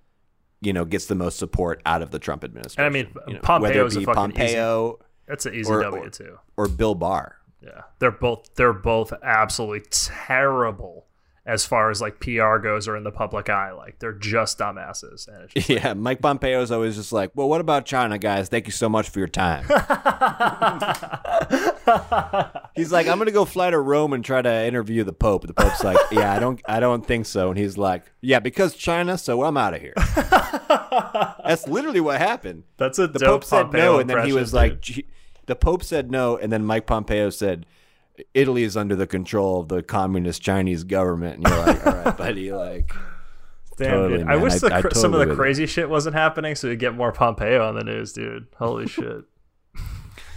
you 0.62 0.72
know, 0.72 0.86
gets 0.86 1.04
the 1.04 1.14
most 1.14 1.38
support 1.38 1.82
out 1.84 2.00
of 2.00 2.10
the 2.12 2.18
Trump 2.18 2.42
administration. 2.42 2.82
I 2.82 2.88
mean, 2.88 3.08
you 3.28 3.34
know, 3.34 3.40
Pompeo's 3.40 3.68
whether 3.68 3.82
a 3.82 3.86
it 3.86 3.90
be 3.90 3.96
easy- 3.96 4.06
Pompeo 4.06 4.98
That's 5.28 5.44
an 5.44 5.54
easy 5.54 5.70
Or- 5.70 5.82
W 5.82 6.08
too. 6.10 6.38
or 6.56 6.66
Bill 6.66 6.94
Barr. 6.94 7.36
Yeah, 7.66 7.82
they're 7.98 8.12
both 8.12 8.54
they're 8.54 8.72
both 8.72 9.12
absolutely 9.22 9.82
terrible 9.90 11.06
as 11.46 11.64
far 11.64 11.90
as 11.90 12.00
like 12.00 12.18
PR 12.20 12.56
goes 12.58 12.88
or 12.88 12.96
in 12.96 13.04
the 13.04 13.12
public 13.12 13.48
eye. 13.48 13.72
Like 13.72 13.98
they're 14.00 14.12
just 14.12 14.58
dumbasses. 14.58 15.28
Just, 15.52 15.68
Yeah, 15.70 15.94
Mike 15.94 16.20
Pompeo 16.20 16.60
is 16.60 16.72
always 16.72 16.96
just 16.96 17.12
like, 17.12 17.30
well, 17.34 17.48
what 17.48 17.60
about 17.60 17.86
China, 17.86 18.18
guys? 18.18 18.48
Thank 18.48 18.66
you 18.66 18.72
so 18.72 18.88
much 18.88 19.08
for 19.08 19.20
your 19.20 19.28
time. 19.28 19.62
he's 22.74 22.90
like, 22.90 23.06
I'm 23.06 23.18
gonna 23.18 23.30
go 23.30 23.44
fly 23.44 23.70
to 23.70 23.78
Rome 23.78 24.12
and 24.12 24.24
try 24.24 24.42
to 24.42 24.64
interview 24.66 25.04
the 25.04 25.12
Pope. 25.12 25.46
The 25.46 25.54
Pope's 25.54 25.84
like, 25.84 25.98
yeah, 26.10 26.32
I 26.32 26.40
don't, 26.40 26.60
I 26.66 26.80
don't 26.80 27.06
think 27.06 27.26
so. 27.26 27.48
And 27.50 27.58
he's 27.58 27.78
like, 27.78 28.10
yeah, 28.20 28.40
because 28.40 28.74
China, 28.74 29.16
so 29.16 29.44
I'm 29.44 29.56
out 29.56 29.74
of 29.74 29.80
here. 29.80 29.94
That's 31.46 31.68
literally 31.68 32.00
what 32.00 32.18
happened. 32.18 32.64
that's 32.76 32.98
a 32.98 33.06
The 33.06 33.20
Pope 33.20 33.44
said 33.44 33.62
Pompeo 33.64 33.80
no, 33.94 33.98
and 34.00 34.10
then 34.10 34.26
he 34.26 34.32
was 34.32 34.52
like, 34.52 34.72
dude. 34.72 34.82
"Gee-" 34.82 35.06
the 35.46 35.56
Pope 35.56 35.82
said 35.82 36.10
no, 36.10 36.36
and 36.36 36.52
then 36.52 36.64
Mike 36.64 36.86
Pompeo 36.86 37.30
said, 37.30 37.66
Italy 38.34 38.62
is 38.62 38.76
under 38.76 38.96
the 38.96 39.06
control 39.06 39.60
of 39.60 39.68
the 39.68 39.82
communist 39.82 40.42
Chinese 40.42 40.84
government. 40.84 41.36
And 41.38 41.48
you're 41.48 41.66
like, 41.66 41.86
all 41.86 41.92
right, 41.92 42.16
buddy, 42.18 42.52
like, 42.52 42.92
Damn, 43.76 43.90
totally, 43.90 44.18
dude. 44.20 44.28
I 44.28 44.36
wish 44.36 44.54
I- 44.54 44.58
the 44.68 44.74
I 44.74 44.80
cr- 44.82 44.90
some 44.92 45.12
of 45.12 45.20
the 45.20 45.26
with 45.26 45.34
it. 45.34 45.36
crazy 45.40 45.66
shit 45.66 45.88
wasn't 45.90 46.16
happening, 46.16 46.54
so 46.54 46.68
we 46.68 46.76
get 46.76 46.94
more 46.94 47.12
Pompeo 47.12 47.66
on 47.68 47.74
the 47.74 47.84
news, 47.84 48.12
dude. 48.14 48.46
Holy 48.58 48.86
shit. 48.88 49.24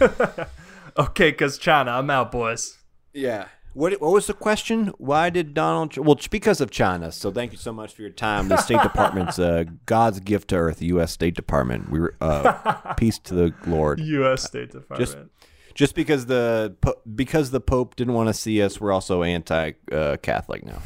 okay, 0.98 1.30
because 1.30 1.58
China, 1.58 1.92
I'm 1.92 2.10
out, 2.10 2.30
boys. 2.32 2.78
yeah. 3.12 3.46
What, 3.72 4.00
what 4.00 4.12
was 4.12 4.26
the 4.26 4.34
question? 4.34 4.88
Why 4.98 5.30
did 5.30 5.54
Donald? 5.54 5.96
Well, 5.96 6.12
it's 6.12 6.26
because 6.26 6.60
of 6.60 6.70
China. 6.70 7.12
So 7.12 7.30
thank 7.30 7.52
you 7.52 7.58
so 7.58 7.72
much 7.72 7.94
for 7.94 8.02
your 8.02 8.10
time. 8.10 8.48
The 8.48 8.56
State 8.56 8.82
Department's 8.82 9.38
uh, 9.38 9.64
God's 9.86 10.20
gift 10.20 10.48
to 10.48 10.56
Earth. 10.56 10.78
The 10.78 10.86
U.S. 10.86 11.12
State 11.12 11.34
Department. 11.34 11.90
We 11.90 12.00
were 12.00 12.14
uh, 12.20 12.94
peace 12.96 13.18
to 13.20 13.34
the 13.34 13.54
Lord. 13.66 14.00
U.S. 14.00 14.42
State 14.42 14.72
Department. 14.72 15.30
Just 15.74 15.94
because 15.94 16.26
the 16.26 16.74
because 17.14 17.52
the 17.52 17.60
Pope 17.60 17.94
didn't 17.94 18.14
want 18.14 18.28
to 18.28 18.34
see 18.34 18.60
us, 18.60 18.80
we're 18.80 18.92
also 18.92 19.22
anti 19.22 19.72
uh, 19.92 20.16
Catholic 20.16 20.64
now. 20.66 20.82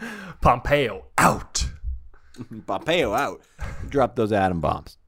Pompeo 0.40 1.06
out. 1.16 1.68
Pompeo 2.66 3.14
out. 3.14 3.42
Drop 3.88 4.16
those 4.16 4.32
atom 4.32 4.60
bombs. 4.60 4.98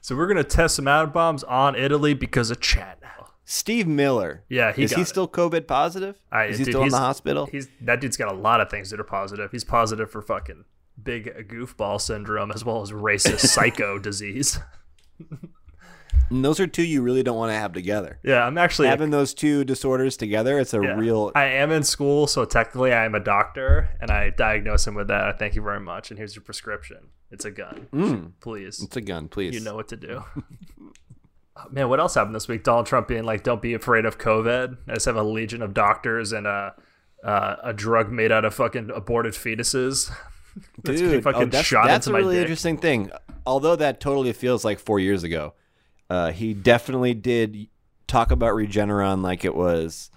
So 0.00 0.14
we're 0.14 0.26
gonna 0.26 0.44
test 0.44 0.74
some 0.74 0.86
atom 0.86 1.12
bombs 1.12 1.44
on 1.44 1.76
Italy 1.76 2.12
because 2.12 2.50
of 2.50 2.60
China. 2.60 2.98
Steve 3.44 3.86
Miller. 3.86 4.42
Yeah, 4.48 4.72
he 4.72 4.84
is 4.84 4.92
he 4.92 5.02
it. 5.02 5.08
still 5.08 5.28
COVID 5.28 5.66
positive? 5.66 6.16
I- 6.32 6.44
is 6.46 6.58
he 6.58 6.64
dude, 6.64 6.72
still 6.74 6.82
in 6.82 6.88
the 6.88 6.98
hospital? 6.98 7.46
He's 7.46 7.68
that 7.82 8.00
dude's 8.00 8.16
got 8.16 8.32
a 8.32 8.36
lot 8.36 8.60
of 8.60 8.70
things 8.70 8.90
that 8.90 8.98
are 9.00 9.04
positive. 9.04 9.50
He's 9.52 9.64
positive 9.64 10.10
for 10.10 10.22
fucking 10.22 10.64
big 11.02 11.48
goofball 11.48 12.00
syndrome 12.00 12.50
as 12.52 12.64
well 12.64 12.80
as 12.82 12.90
racist 12.92 13.40
psycho 13.48 13.98
disease. 13.98 14.58
And 16.30 16.42
those 16.44 16.58
are 16.58 16.66
two 16.66 16.82
you 16.82 17.02
really 17.02 17.22
don't 17.22 17.36
want 17.36 17.50
to 17.50 17.54
have 17.56 17.72
together. 17.74 18.18
Yeah, 18.22 18.46
I'm 18.46 18.56
actually 18.56 18.88
Having 18.88 19.10
those 19.10 19.34
two 19.34 19.62
disorders 19.64 20.16
together, 20.16 20.58
it's 20.58 20.72
a 20.72 20.80
yeah. 20.82 20.94
real. 20.94 21.30
I 21.34 21.44
am 21.44 21.70
in 21.70 21.82
school, 21.82 22.26
so 22.26 22.44
technically 22.46 22.92
I 22.94 23.04
am 23.04 23.14
a 23.14 23.20
doctor, 23.20 23.90
and 24.00 24.10
I 24.10 24.30
diagnose 24.30 24.86
him 24.86 24.94
with 24.94 25.08
that. 25.08 25.38
Thank 25.38 25.54
you 25.54 25.62
very 25.62 25.80
much, 25.80 26.10
and 26.10 26.16
here's 26.18 26.34
your 26.34 26.42
prescription. 26.42 27.08
It's 27.30 27.44
a 27.44 27.50
gun. 27.50 27.88
Mm. 27.92 28.32
Please, 28.40 28.82
It's 28.82 28.96
a 28.96 29.00
gun, 29.02 29.28
please. 29.28 29.54
you 29.54 29.60
know 29.60 29.74
what 29.74 29.88
to 29.88 29.96
do. 29.96 30.24
Oh, 31.56 31.66
Man, 31.70 31.88
what 31.88 32.00
else 32.00 32.14
happened 32.14 32.34
this 32.34 32.48
week? 32.48 32.64
Donald 32.64 32.86
Trump 32.86 33.08
being 33.08 33.24
like, 33.24 33.42
"Don't 33.44 33.62
be 33.62 33.74
afraid 33.74 34.04
of 34.04 34.18
COVID." 34.18 34.76
I 34.88 34.94
just 34.94 35.06
have 35.06 35.16
a 35.16 35.22
legion 35.22 35.62
of 35.62 35.72
doctors 35.72 36.32
and 36.32 36.46
a 36.46 36.74
uh, 37.22 37.56
a 37.62 37.72
drug 37.72 38.10
made 38.10 38.32
out 38.32 38.44
of 38.44 38.54
fucking 38.54 38.90
aborted 38.94 39.34
fetuses. 39.34 40.10
That's 40.84 41.00
Dude, 41.00 41.24
fucking 41.24 41.42
oh, 41.42 41.46
that's, 41.46 41.66
shot 41.66 41.88
that's 41.88 42.06
into 42.06 42.16
a 42.16 42.20
really 42.22 42.36
dick. 42.36 42.42
interesting 42.42 42.78
thing. 42.78 43.10
Although 43.44 43.74
that 43.74 43.98
totally 43.98 44.32
feels 44.32 44.64
like 44.64 44.78
four 44.78 45.00
years 45.00 45.24
ago, 45.24 45.54
uh, 46.08 46.30
he 46.30 46.54
definitely 46.54 47.12
did 47.12 47.66
talk 48.06 48.30
about 48.30 48.54
Regeneron 48.54 49.20
like 49.22 49.44
it 49.44 49.56
was. 49.56 50.12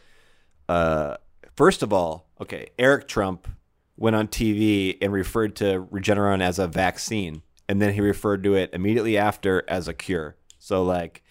Uh, 0.69 1.17
first 1.56 1.82
of 1.82 1.91
all, 1.91 2.28
okay, 2.39 2.67
Eric 2.78 3.08
Trump 3.08 3.47
went 3.95 4.15
on 4.15 4.28
TV 4.28 4.95
and 5.02 5.12
referred 5.12 5.56
to 5.56 5.88
Regeneron 5.91 6.41
as 6.41 6.60
a 6.60 6.67
vaccine, 6.67 7.41
and 7.67 7.82
then 7.82 7.93
he 7.93 8.02
referred 8.02 8.43
to 8.43 8.54
it 8.54 8.69
immediately 8.73 9.17
after 9.17 9.63
as 9.67 9.88
a 9.88 9.93
cure. 9.93 10.36
So 10.60 10.84
like, 10.84 11.23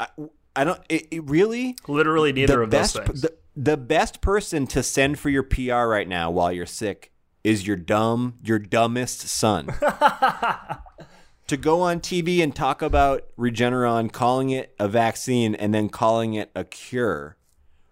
I, 0.00 0.08
I 0.56 0.64
don't 0.64 0.80
it, 0.88 1.08
it 1.10 1.24
really 1.24 1.76
Literally 1.86 2.32
neither 2.32 2.56
the 2.56 2.62
of 2.62 2.70
best 2.70 2.94
those 2.94 3.06
things. 3.06 3.20
the, 3.22 3.36
the 3.54 3.76
best 3.76 4.20
person 4.20 4.66
to 4.68 4.82
send 4.82 5.18
for 5.18 5.28
your 5.28 5.42
PR 5.42 5.86
right 5.86 6.08
now 6.08 6.30
while 6.30 6.50
you're 6.50 6.66
sick 6.66 7.12
is 7.44 7.66
your 7.66 7.76
dumb 7.76 8.38
your 8.42 8.58
dumbest 8.58 9.20
son. 9.20 9.66
to 11.46 11.56
go 11.56 11.80
on 11.80 12.00
TV 12.00 12.42
and 12.42 12.54
talk 12.54 12.80
about 12.80 13.24
Regeneron, 13.38 14.12
calling 14.12 14.50
it 14.50 14.74
a 14.78 14.88
vaccine 14.88 15.54
and 15.54 15.74
then 15.74 15.88
calling 15.88 16.34
it 16.34 16.50
a 16.54 16.64
cure, 16.64 17.36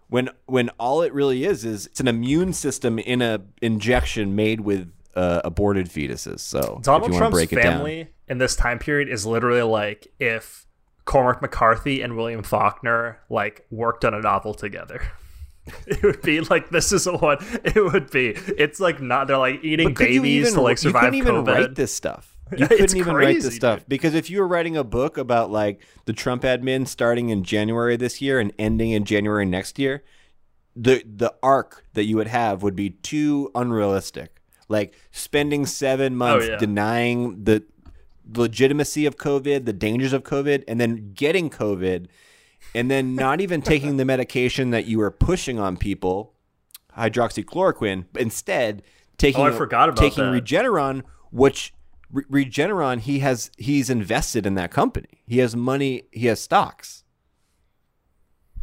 when 0.07 0.29
when 0.45 0.69
all 0.79 1.01
it 1.01 1.13
really 1.13 1.43
is 1.43 1.65
is 1.65 1.85
it's 1.87 1.99
an 1.99 2.07
immune 2.07 2.53
system 2.53 2.97
in 2.99 3.21
a 3.21 3.41
injection 3.61 4.35
made 4.35 4.61
with 4.61 4.91
uh, 5.15 5.41
aborted 5.43 5.89
fetuses. 5.89 6.39
So 6.39 6.79
Donald 6.81 7.13
Trump's 7.13 7.35
break 7.35 7.53
it 7.53 7.57
down. 7.57 7.79
family 7.79 8.07
in 8.27 8.37
this 8.37 8.55
time 8.55 8.79
period 8.79 9.09
is 9.09 9.25
literally 9.25 9.61
like 9.61 10.07
if 10.19 10.65
Cormac 11.09 11.41
McCarthy 11.41 12.01
and 12.03 12.15
William 12.15 12.43
Faulkner 12.43 13.19
like 13.31 13.65
worked 13.71 14.05
on 14.05 14.13
a 14.13 14.21
novel 14.21 14.53
together. 14.53 15.01
It 15.85 16.01
would 16.01 16.23
be 16.23 16.41
like 16.41 16.69
this 16.71 16.91
is 16.91 17.05
what 17.05 17.43
it 17.63 17.75
would 17.75 18.09
be. 18.09 18.29
It's 18.29 18.79
like 18.79 18.99
not 19.01 19.27
they're 19.27 19.37
like 19.37 19.63
eating 19.63 19.93
babies 19.93 20.47
even, 20.47 20.53
to 20.55 20.61
like 20.61 20.77
you 20.77 20.89
survive 20.89 21.01
couldn't 21.03 21.15
even 21.19 21.35
COVID. 21.35 21.47
write 21.47 21.75
this 21.75 21.93
stuff. 21.93 22.35
You 22.57 22.67
couldn't 22.67 22.97
even 22.97 23.13
write 23.15 23.41
this 23.43 23.55
stuff 23.55 23.81
dude. 23.81 23.89
because 23.89 24.15
if 24.15 24.31
you 24.31 24.39
were 24.39 24.47
writing 24.47 24.75
a 24.75 24.83
book 24.83 25.19
about 25.19 25.51
like 25.51 25.85
the 26.05 26.13
Trump 26.13 26.41
admin 26.41 26.87
starting 26.87 27.29
in 27.29 27.43
January 27.43 27.97
this 27.97 28.19
year 28.19 28.39
and 28.39 28.51
ending 28.57 28.89
in 28.89 29.03
January 29.03 29.45
next 29.45 29.77
year, 29.77 30.03
the 30.75 31.03
the 31.05 31.35
arc 31.43 31.85
that 31.93 32.05
you 32.05 32.15
would 32.15 32.27
have 32.29 32.63
would 32.63 32.75
be 32.75 32.89
too 32.89 33.51
unrealistic. 33.53 34.41
Like 34.69 34.95
spending 35.11 35.67
seven 35.67 36.13
oh, 36.13 36.15
months 36.15 36.47
Oh, 36.47 36.51
yeah. 36.53 36.57
denying 36.57 37.43
the 37.43 37.63
legitimacy 38.35 39.05
of 39.05 39.17
COVID, 39.17 39.65
the 39.65 39.73
dangers 39.73 40.13
of 40.13 40.23
COVID, 40.23 40.63
and 40.67 40.79
then 40.79 41.13
getting 41.13 41.49
COVID, 41.49 42.07
and 42.75 42.89
then 42.89 43.15
not 43.15 43.41
even 43.41 43.61
taking 43.61 43.97
the 43.97 44.05
medication 44.05 44.71
that 44.71 44.85
you 44.85 44.99
were 44.99 45.11
pushing 45.11 45.59
on 45.59 45.77
people, 45.77 46.33
hydroxychloroquine, 46.97 48.05
but 48.13 48.21
instead 48.21 48.83
taking 49.17 49.41
Oh, 49.41 49.47
I 49.47 49.51
forgot 49.51 49.89
about 49.89 50.01
taking 50.01 50.31
that. 50.31 50.43
Regeneron, 50.43 51.03
which 51.31 51.73
Re- 52.11 52.45
Regeneron 52.45 52.99
he 52.99 53.19
has 53.19 53.51
he's 53.57 53.89
invested 53.89 54.45
in 54.45 54.55
that 54.55 54.71
company. 54.71 55.21
He 55.27 55.39
has 55.39 55.55
money. 55.55 56.03
He 56.11 56.25
has 56.27 56.41
stocks. 56.41 57.03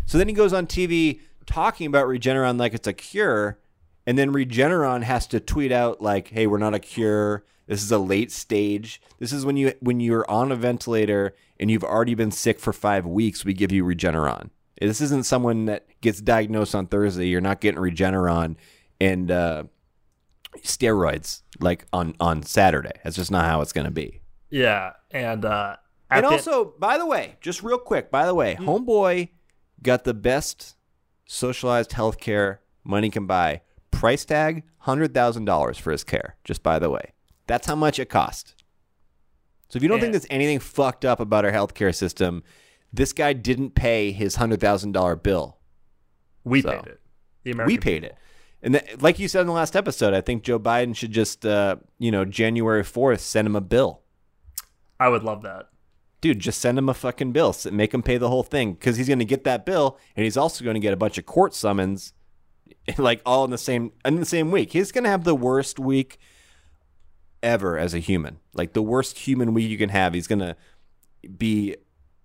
So 0.05 0.19
then 0.19 0.29
he 0.29 0.35
goes 0.35 0.53
on 0.53 0.67
TV 0.67 1.21
talking 1.47 1.87
about 1.87 2.07
Regeneron 2.07 2.59
like 2.59 2.75
it's 2.75 2.87
a 2.87 2.93
cure, 2.93 3.59
and 4.07 4.19
then 4.19 4.33
Regeneron 4.33 5.03
has 5.03 5.27
to 5.29 5.41
tweet 5.41 5.73
out 5.73 6.01
like, 6.03 6.29
"Hey, 6.29 6.47
we're 6.47 6.59
not 6.59 6.75
a 6.75 6.79
cure. 6.79 7.45
This 7.67 7.83
is 7.83 7.91
a 7.91 7.99
late 7.99 8.31
stage. 8.31 9.01
This 9.19 9.33
is 9.33 9.45
when 9.45 9.57
you 9.57 9.73
when 9.81 10.01
you're 10.01 10.29
on 10.31 10.53
a 10.53 10.57
ventilator 10.57 11.35
and 11.59 11.71
you've 11.71 11.85
already 11.85 12.15
been 12.15 12.31
sick 12.31 12.61
for 12.61 12.73
five 12.73 13.07
weeks. 13.07 13.45
We 13.45 13.55
give 13.55 13.73
you 13.73 13.85
Regeneron. 13.85 14.51
This 14.81 15.01
isn't 15.01 15.25
someone 15.25 15.65
that 15.67 15.87
gets 16.01 16.21
diagnosed 16.21 16.75
on 16.75 16.87
Thursday. 16.87 17.27
You're 17.29 17.41
not 17.41 17.61
getting 17.61 17.81
Regeneron 17.81 18.57
and 19.01 19.31
uh, 19.31 19.65
steroids 20.59 21.43
like 21.61 21.87
on 21.93 22.15
on 22.21 22.43
Saturday. 22.43 22.93
That's 23.03 23.17
just 23.17 23.31
not 23.31 23.45
how 23.47 23.61
it's 23.63 23.73
going 23.73 23.87
to 23.87 23.91
be. 23.91 24.21
Yeah, 24.51 24.93
and 25.11 25.45
uh 25.45 25.77
And 26.11 26.25
the- 26.25 26.31
also, 26.31 26.75
by 26.79 26.99
the 26.99 27.07
way, 27.07 27.37
just 27.41 27.63
real 27.63 27.79
quick, 27.79 28.11
by 28.11 28.27
the 28.27 28.35
way, 28.35 28.57
Homeboy 28.61 29.31
got 29.83 30.05
the 30.05 30.15
best 30.15 30.77
socialized 31.27 31.93
health 31.93 32.19
care 32.21 32.61
money 32.85 33.11
can 33.11 33.27
buy. 33.27 33.63
Price 33.91 34.25
tag 34.25 34.63
$100,000 34.85 35.81
for 35.81 35.91
his 35.91 36.05
care, 36.05 36.37
just 36.45 36.63
by 36.63 36.79
the 36.79 36.91
way. 36.91 37.13
That's 37.47 37.67
how 37.67 37.77
much 37.77 37.99
it 37.99 38.09
cost. 38.09 38.55
So 39.69 39.77
if 39.77 39.83
you 39.83 39.89
don't 39.89 40.01
think 40.01 40.13
there's 40.13 40.27
anything 40.31 40.61
fucked 40.61 41.05
up 41.05 41.21
about 41.21 41.45
our 41.45 41.53
healthcare 41.53 41.95
system, 41.95 42.43
this 42.93 43.13
guy 43.13 43.33
didn't 43.33 43.75
pay 43.75 44.13
his 44.13 44.37
$100,000 44.37 45.23
bill. 45.23 45.59
we 46.45 46.63
so- 46.63 46.71
paid 46.71 46.87
it. 46.87 47.01
The 47.43 47.53
American 47.53 47.75
we 47.75 47.79
paid 47.79 48.05
it. 48.05 48.17
And 48.63 48.75
th- 48.75 49.01
like 49.01 49.19
you 49.19 49.29
said 49.29 49.43
in 49.43 49.47
the 49.47 49.53
last 49.53 49.77
episode, 49.77 50.15
I 50.15 50.21
think 50.21 50.43
Joe 50.43 50.59
Biden 50.59 50.97
should 50.97 51.13
just, 51.13 51.47
uh, 51.47 51.77
you 51.99 52.11
know, 52.11 52.25
January 52.25 52.83
4th, 52.83 53.21
send 53.21 53.47
him 53.47 53.55
a 53.55 53.61
bill. 53.61 54.01
I 54.99 55.09
would 55.09 55.23
love 55.23 55.43
that. 55.43 55.69
dude, 56.23 56.41
just 56.41 56.61
send 56.61 56.77
him 56.79 56.89
a 56.89 56.95
fucking 56.95 57.31
bill. 57.31 57.55
Make 57.71 57.95
him 57.95 58.03
pay 58.03 58.17
the 58.17 58.29
whole 58.31 58.43
thing 58.43 58.73
because 58.73 58.97
he's 58.97 59.07
going 59.07 59.21
to 59.21 59.25
get 59.25 59.45
that 59.45 59.65
bill, 59.67 59.99
and 60.17 60.25
he's 60.25 60.37
also 60.37 60.65
going 60.65 60.75
to 60.75 60.81
get 60.81 60.93
a 60.93 60.97
bunch 60.97 61.19
of 61.19 61.27
court 61.27 61.55
summons, 61.55 62.15
like 62.99 63.21
all 63.25 63.45
in 63.45 63.51
the 63.51 63.59
same 63.59 63.93
in 64.05 64.17
the 64.17 64.25
same 64.25 64.51
week. 64.51 64.73
He's 64.73 64.91
going 64.91 65.05
to 65.05 65.11
have 65.11 65.23
the 65.25 65.35
worst 65.37 65.79
week 65.79 66.19
ever 67.47 67.79
as 67.79 67.95
a 67.95 68.01
human, 68.01 68.41
like 68.53 68.73
the 68.73 68.83
worst 68.83 69.21
human 69.21 69.55
week 69.55 69.71
you 69.71 69.79
can 69.79 69.91
have. 69.91 70.13
He's 70.13 70.27
going 70.27 70.41
to 70.41 70.57
be 71.39 71.77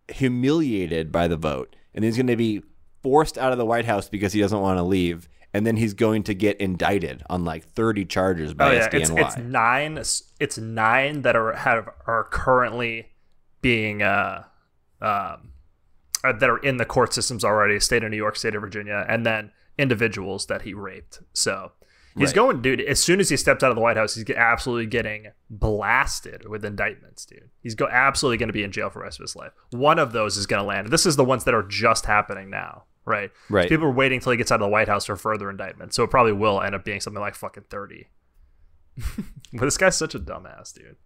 humiliated 0.10 1.12
by 1.12 1.28
the 1.28 1.38
vote, 1.38 1.76
and 1.94 2.04
he's 2.04 2.18
going 2.18 2.28
to 2.28 2.36
be 2.36 2.64
forced 3.04 3.38
out 3.38 3.52
of 3.52 3.60
the 3.60 3.66
White 3.66 3.86
House 3.86 4.10
because 4.10 4.34
he 4.34 4.42
doesn't 4.42 4.60
want 4.60 4.78
to 4.78 4.84
leave. 4.84 5.30
And 5.54 5.68
then 5.68 5.76
he's 5.76 5.94
going 5.94 6.24
to 6.24 6.34
get 6.34 6.62
indicted 6.62 7.24
on 7.30 7.44
like 7.44 7.66
30 7.66 8.06
charges 8.06 8.54
by 8.54 8.70
Oh 8.70 8.72
yeah, 8.72 8.90
it's, 8.94 9.10
it's 9.10 9.38
nine. 9.38 9.98
It's 9.98 10.58
nine 10.58 11.24
that 11.24 11.36
are 11.36 11.54
have 11.54 11.90
are 12.08 12.24
currently 12.32 13.10
being 13.60 14.02
uh, 14.02 14.46
um, 15.02 15.52
uh, 16.24 16.32
that 16.32 16.50
are 16.50 16.58
in 16.60 16.78
the 16.78 16.86
court 16.86 17.14
systems 17.14 17.44
already. 17.44 17.82
State 17.82 18.02
of 18.02 18.12
New 18.12 18.18
York, 18.18 18.38
state 18.38 18.56
of 18.56 18.62
Virginia, 18.62 19.06
and 19.10 19.26
then 19.26 19.52
individuals 19.78 20.46
that 20.46 20.62
he 20.62 20.74
raped. 20.74 21.20
So 21.34 21.74
he's 22.18 22.30
Right. 22.30 22.36
going, 22.36 22.62
dude. 22.62 22.82
As 22.82 23.00
soon 23.00 23.20
as 23.20 23.30
he 23.30 23.38
steps 23.38 23.64
out 23.64 23.70
of 23.72 23.76
the 23.76 23.82
White 23.82 23.98
House, 23.98 24.16
he's 24.16 24.30
absolutely 24.32 24.86
getting 24.88 25.28
blasted 25.50 26.48
with 26.48 26.64
indictments, 26.66 27.26
dude. 27.26 27.50
He's 27.62 27.76
go 27.76 27.88
absolutely 27.88 28.38
going 28.38 28.50
to 28.50 28.54
be 28.54 28.64
in 28.64 28.72
jail 28.72 28.90
for 28.90 29.00
the 29.00 29.04
rest 29.04 29.20
of 29.20 29.24
his 29.24 29.36
life. 29.36 29.52
One 29.72 30.00
of 30.00 30.12
those 30.12 30.38
is 30.38 30.46
going 30.46 30.62
to 30.62 30.68
land. 30.68 30.88
This 30.88 31.06
is 31.06 31.16
the 31.16 31.24
ones 31.26 31.44
that 31.46 31.54
are 31.54 31.64
just 31.64 32.06
happening 32.06 32.50
now. 32.50 32.84
Right. 33.06 33.32
Right. 33.50 33.68
People 33.68 33.86
are 33.88 33.92
waiting 33.92 34.20
till 34.20 34.32
he 34.32 34.38
gets 34.38 34.52
out 34.52 34.62
of 34.62 34.66
the 34.66 34.72
White 34.72 34.88
House 34.88 35.06
for 35.06 35.16
further 35.16 35.50
indictment. 35.50 35.94
So 35.94 36.04
it 36.04 36.12
probably 36.12 36.34
will 36.34 36.62
end 36.62 36.76
up 36.76 36.86
being 36.86 37.00
something 37.02 37.20
like 37.22 37.36
fucking 37.36 37.64
30. 37.70 38.08
but 39.54 39.62
this 39.66 39.78
guy's 39.78 39.96
such 39.98 40.16
a 40.16 40.20
dumbass, 40.20 40.74
dude. 40.74 40.98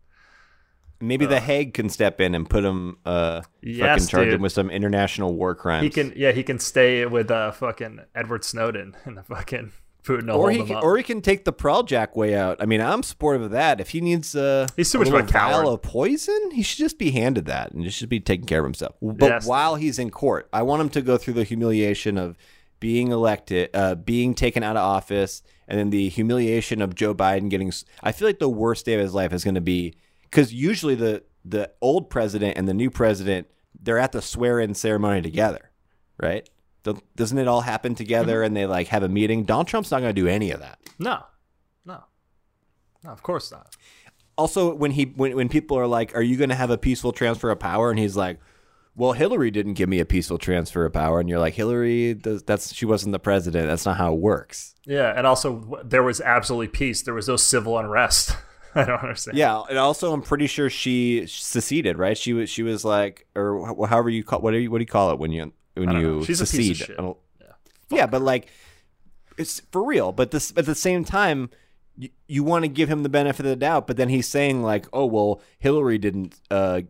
Maybe 1.02 1.26
the 1.26 1.40
Hague 1.42 1.74
can 1.74 1.90
step 1.90 2.22
in 2.22 2.34
and 2.34 2.50
put 2.50 2.64
him, 2.64 2.98
uh, 3.06 3.42
Yes, 3.62 3.88
fucking 4.04 4.08
charge 4.08 4.26
dude. 4.28 4.34
him 4.36 4.42
with 4.42 4.54
some 4.54 4.70
international 4.70 5.36
war 5.36 5.54
crimes. 5.54 5.84
He 5.84 5.90
can, 5.90 6.14
yeah, 6.16 6.32
he 6.32 6.42
can 6.42 6.58
stay 6.58 7.06
with 7.06 7.30
uh, 7.30 7.52
fucking 7.52 8.00
Edward 8.16 8.44
Snowden 8.46 8.96
and 9.04 9.18
the 9.18 9.24
fucking 9.24 9.72
Putin. 10.06 10.34
or 10.36 10.52
he 10.52 10.64
can, 10.64 10.76
or 10.78 10.98
he 10.98 11.04
can 11.04 11.22
take 11.22 11.46
the 11.46 11.54
Praljak 11.54 12.16
way 12.16 12.36
out. 12.36 12.58
I 12.62 12.66
mean, 12.66 12.80
I'm 12.82 13.04
supportive 13.04 13.42
of 13.42 13.52
that. 13.52 13.82
If 13.82 13.90
he 13.90 14.02
needs 14.02 14.36
uh, 14.36 14.68
He's 14.76 14.92
too 14.92 15.00
a 15.00 15.02
much 15.02 15.08
of 15.10 15.16
a 15.16 15.24
vial 15.32 15.74
of 15.74 15.82
poison, 15.82 16.52
he 16.52 16.62
should 16.64 16.78
just 16.78 17.00
be 17.00 17.12
handed 17.12 17.46
that 17.46 17.72
and 17.72 17.84
just 17.84 17.98
should 17.98 18.10
be 18.10 18.20
taking 18.20 18.46
care 18.46 18.60
of 18.60 18.66
himself. 18.66 18.96
But 19.02 19.30
Yes. 19.30 19.48
while 19.48 19.76
he's 19.76 19.98
in 20.00 20.12
court, 20.12 20.48
I 20.54 20.62
want 20.62 20.82
him 20.82 20.90
to 20.90 21.02
go 21.02 21.18
through 21.18 21.34
the 21.36 21.44
humiliation 21.44 22.18
of 22.18 22.38
being 22.80 23.12
elected, 23.12 23.70
uh, 23.74 23.96
being 23.96 24.36
taken 24.36 24.62
out 24.62 24.76
of 24.78 24.84
office, 24.84 25.42
and 25.68 25.80
then 25.80 25.90
the 25.90 26.10
humiliation 26.10 26.82
of 26.82 26.94
Joe 26.94 27.16
Biden 27.16 27.50
getting. 27.50 27.72
I 28.04 28.12
feel 28.12 28.28
like 28.28 28.40
the 28.40 28.50
worst 28.50 28.86
day 28.86 28.94
of 28.94 29.00
his 29.00 29.14
life 29.14 29.34
is 29.34 29.44
going 29.44 29.56
to 29.56 29.62
be 29.62 29.96
because 30.24 30.54
usually 30.54 30.96
the 30.96 31.24
the 31.44 31.72
old 31.82 32.10
president 32.10 32.58
and 32.58 32.68
the 32.68 32.74
new 32.74 32.90
president 32.90 33.48
they're 33.82 34.00
at 34.00 34.12
the 34.12 34.22
swear-in 34.22 34.74
ceremony 34.74 35.22
together, 35.22 35.70
right? 36.22 36.48
Don't- 36.86 37.04
Doesn't 37.18 37.38
it 37.38 37.48
all 37.50 37.62
happen 37.62 37.94
together 37.96 38.42
and 38.42 38.56
they 38.56 38.66
like 38.66 38.88
have 38.88 39.04
a 39.04 39.10
meeting? 39.10 39.44
Donald 39.44 39.68
Trump's 39.68 39.92
not 39.92 40.00
going 40.00 40.16
to 40.16 40.22
do 40.22 40.28
any 40.28 40.52
of 40.52 40.62
that. 40.62 40.80
no, 40.98 41.24
no, 41.86 42.04
no, 43.04 43.10
of 43.12 43.22
course 43.22 43.52
not. 43.52 43.76
also 44.38 44.74
when 44.74 44.92
he 44.92 45.04
when, 45.18 45.36
when 45.36 45.50
people 45.50 45.78
are 45.78 45.88
like 45.88 46.16
are 46.16 46.22
you 46.22 46.38
going 46.38 46.50
to 46.50 46.56
have 46.56 46.70
a 46.70 46.78
peaceful 46.78 47.12
transfer 47.12 47.50
of 47.52 47.60
power 47.60 47.90
and 47.90 48.00
he's 48.00 48.16
like 48.16 48.40
well 48.96 49.12
hillary 49.14 49.52
didn't 49.52 49.74
give 49.74 49.90
me 49.90 50.00
a 50.00 50.06
peaceful 50.06 50.38
transfer 50.38 50.86
of 50.86 50.94
power 50.94 51.20
and 51.20 51.28
you're 51.30 51.40
like 51.40 51.54
hillary 51.54 52.14
does, 52.14 52.44
that's 52.44 52.74
she 52.74 52.86
wasn't 52.86 53.12
the 53.12 53.20
president 53.20 53.68
that's 53.68 53.86
not 53.86 53.98
how 53.98 54.14
it 54.14 54.20
works 54.20 54.74
Yeah, 54.86 55.14
and 55.16 55.26
also 55.28 55.80
there 55.84 56.04
was 56.04 56.22
absolutely 56.22 56.68
peace. 56.70 57.02
There 57.02 57.14
was 57.14 57.28
no 57.28 57.36
civil 57.38 57.78
unrest. 57.80 58.36
I 58.76 58.84
don't 58.86 59.02
understand. 59.02 59.38
yeah 59.38 59.62
and 59.70 59.78
also 59.78 60.12
i'm 60.14 60.22
pretty 60.22 60.48
sure 60.48 60.70
she 60.70 61.26
seceded 61.28 61.98
right 61.98 62.18
she 62.18 62.34
was 62.34 62.50
she 62.50 62.62
was 62.64 62.84
like 62.84 63.26
or 63.36 63.88
however 63.88 64.10
you 64.10 64.24
call 64.24 64.42
what 64.42 64.52
do 64.52 64.58
you 64.58 64.70
what 64.70 64.80
do 64.80 64.82
you 64.84 64.88
call 64.98 65.12
it 65.12 65.20
when 65.20 65.32
you 65.32 65.54
when 65.76 65.92
you. 65.92 66.24
She's 66.26 66.42
a 66.42 66.46
piece 66.46 66.82
of 66.82 66.88
shit. 66.88 66.98
Yeah. 67.00 67.48
yeah 67.90 68.06
but 68.06 68.22
like 68.22 68.48
it's 69.38 69.62
for 69.72 69.84
real 69.84 70.12
but 70.12 70.32
this 70.32 70.54
at 70.58 70.66
the 70.66 70.76
same 70.76 71.04
time 71.04 71.50
you, 71.98 72.10
you 72.28 72.44
want 72.44 72.64
to 72.64 72.68
give 72.68 72.90
him 72.90 73.04
the 73.04 73.10
benefit 73.10 73.46
of 73.46 73.50
the 73.50 73.56
doubt 73.56 73.88
but 73.88 73.98
then 73.98 74.10
he's 74.10 74.28
saying 74.28 74.62
like 74.62 74.88
oh 74.94 75.06
well 75.06 75.42
hillary 75.60 75.98
didn't 75.98 76.40
uh 76.52 76.82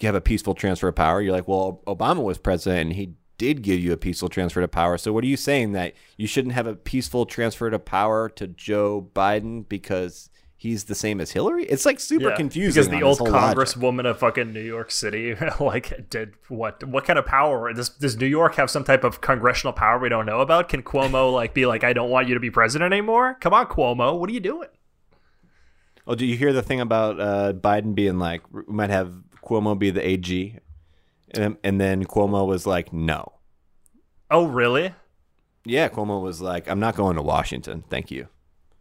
have 0.00 0.14
a 0.14 0.20
peaceful 0.20 0.54
transfer 0.54 0.88
of 0.88 0.94
power 0.94 1.20
you're 1.20 1.32
like 1.32 1.48
well 1.48 1.80
obama 1.86 2.22
was 2.22 2.38
president 2.38 2.88
and 2.88 2.92
he 2.94 3.14
did 3.38 3.62
give 3.62 3.80
you 3.80 3.92
a 3.92 3.96
peaceful 3.96 4.28
transfer 4.28 4.60
of 4.60 4.70
power 4.70 4.98
so 4.98 5.12
what 5.12 5.24
are 5.24 5.28
you 5.28 5.36
saying 5.36 5.72
that 5.72 5.94
you 6.16 6.26
shouldn't 6.26 6.54
have 6.54 6.66
a 6.66 6.74
peaceful 6.74 7.26
transfer 7.26 7.68
of 7.68 7.84
power 7.84 8.28
to 8.28 8.46
joe 8.46 9.08
biden 9.14 9.66
because 9.68 10.30
he's 10.64 10.84
the 10.84 10.94
same 10.94 11.20
as 11.20 11.32
hillary 11.32 11.64
it's 11.66 11.84
like 11.86 12.00
super 12.00 12.30
Yeah, 12.30 12.36
confusing 12.36 12.72
because 12.72 12.88
the 12.88 13.02
old 13.02 13.18
whole 13.18 13.32
logic. 13.32 13.56
congresswoman 13.56 14.06
of 14.06 14.18
fucking 14.18 14.52
New 14.52 14.60
York 14.62 14.90
City 14.90 15.34
like 15.60 16.08
did 16.10 16.34
what 16.48 16.82
what 16.84 17.04
kind 17.04 17.18
of 17.18 17.26
power 17.26 17.72
does 17.72 17.88
does 17.90 18.16
New 18.16 18.26
York 18.26 18.54
have 18.56 18.70
some 18.70 18.84
type 18.84 19.04
of 19.04 19.20
congressional 19.20 19.72
power 19.72 19.98
we 19.98 20.08
don't 20.08 20.26
know 20.26 20.40
about? 20.40 20.68
Can 20.68 20.82
Cuomo 20.82 21.32
like 21.40 21.54
be 21.54 21.66
like 21.66 21.84
I 21.84 21.92
don't 21.92 22.10
want 22.10 22.28
you 22.28 22.34
to 22.34 22.40
be 22.40 22.50
president 22.50 22.92
anymore? 22.92 23.36
Come 23.40 23.54
on 23.54 23.66
Cuomo, 23.66 24.18
what 24.18 24.30
are 24.30 24.32
you 24.32 24.40
doing? 24.40 24.68
oh 26.06 26.14
do 26.14 26.26
you 26.26 26.36
hear 26.36 26.52
the 26.52 26.62
thing 26.62 26.80
about 26.80 27.20
uh 27.20 27.52
biden 27.52 27.94
being 27.94 28.18
like 28.18 28.42
we 28.52 28.62
might 28.66 28.90
have 28.90 29.12
cuomo 29.42 29.78
be 29.78 29.90
the 29.90 30.06
ag 30.06 30.60
and, 31.32 31.56
and 31.64 31.80
then 31.80 32.04
cuomo 32.04 32.46
was 32.46 32.66
like 32.66 32.92
no 32.92 33.32
Oh 34.30 34.46
really? 34.46 34.94
Yeah, 35.66 35.88
Cuomo 35.88 36.20
was 36.22 36.40
like, 36.40 36.68
"I'm 36.68 36.80
not 36.80 36.94
going 36.96 37.16
to 37.16 37.22
Washington, 37.22 37.84
thank 37.88 38.10
you." 38.10 38.28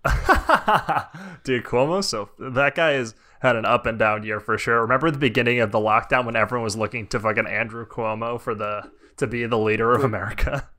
Dude, 1.44 1.64
Cuomo, 1.64 2.04
so 2.04 2.30
that 2.38 2.76
guy 2.76 2.92
has 2.92 3.16
had 3.40 3.56
an 3.56 3.66
up 3.66 3.86
and 3.86 3.98
down 3.98 4.24
year 4.24 4.40
for 4.40 4.58
sure. 4.58 4.82
Remember 4.82 5.12
the 5.12 5.18
beginning 5.18 5.60
of 5.60 5.72
the 5.72 5.80
lockdown 5.80 6.26
when 6.26 6.36
everyone 6.36 6.64
was 6.64 6.76
looking 6.76 7.08
to 7.08 7.20
fucking 7.20 7.48
Andrew 7.48 7.86
Cuomo 7.86 8.40
for 8.40 8.54
the 8.54 8.92
to 9.18 9.28
be 9.28 9.46
the 9.46 9.58
leader 9.58 9.94
of 9.94 10.04
America? 10.04 10.70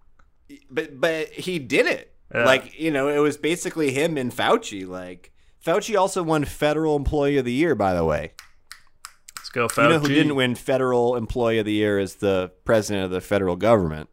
But 0.70 1.00
but 1.00 1.28
he 1.28 1.58
did 1.58 1.86
it. 1.86 2.14
Yeah. 2.34 2.44
Like 2.44 2.78
you 2.78 2.90
know, 2.90 3.08
it 3.08 3.18
was 3.18 3.36
basically 3.36 3.92
him 3.92 4.18
and 4.18 4.30
Fauci. 4.30 4.86
Like 4.86 5.32
Fauci 5.64 5.98
also 5.98 6.22
won 6.22 6.44
Federal 6.44 6.96
Employee 6.96 7.38
of 7.38 7.46
the 7.46 7.52
Year, 7.52 7.74
by 7.74 7.94
the 7.94 8.04
way. 8.04 8.32
Let's 9.38 9.48
go, 9.48 9.68
Fauci. 9.68 9.84
You 9.84 9.88
know 9.88 9.98
who 10.00 10.08
didn't 10.08 10.34
win 10.34 10.54
Federal 10.54 11.16
Employee 11.16 11.58
of 11.58 11.64
the 11.64 11.72
Year 11.72 11.98
is 11.98 12.16
the 12.16 12.52
president 12.64 13.06
of 13.06 13.10
the 13.10 13.22
federal 13.22 13.56
government 13.56 14.10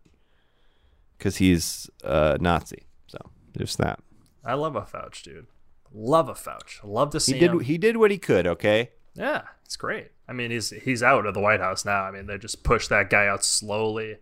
because 1.18 1.38
he's 1.38 1.90
a 2.04 2.38
Nazi. 2.40 2.84
So 3.08 3.18
there's 3.54 3.76
that. 3.76 4.00
I 4.44 4.54
love 4.56 4.76
a 4.76 4.82
Fauci, 4.82 5.24
dude. 5.24 5.48
Love 5.94 6.30
a 6.30 6.34
Fauci. 6.34 6.80
Love 6.84 7.10
to 7.12 7.20
see 7.20 7.34
He 7.34 7.40
did 7.40 7.52
him. 7.52 7.60
he 7.60 7.78
did 7.78 7.98
what 7.98 8.12
he 8.12 8.18
could. 8.18 8.48
Okay. 8.48 8.92
Yeah, 9.14 9.42
it's 9.66 9.76
great. 9.76 10.12
I 10.28 10.34
mean, 10.34 10.52
he's 10.52 10.70
he's 10.70 11.04
out 11.04 11.26
of 11.26 11.34
the 11.34 11.40
White 11.42 11.60
House 11.60 11.84
now. 11.84 12.04
I 12.04 12.12
mean, 12.12 12.28
they 12.28 12.38
just 12.38 12.64
pushed 12.64 12.90
that 12.90 13.10
guy 13.10 13.28
out 13.28 13.44
slowly, 13.44 14.18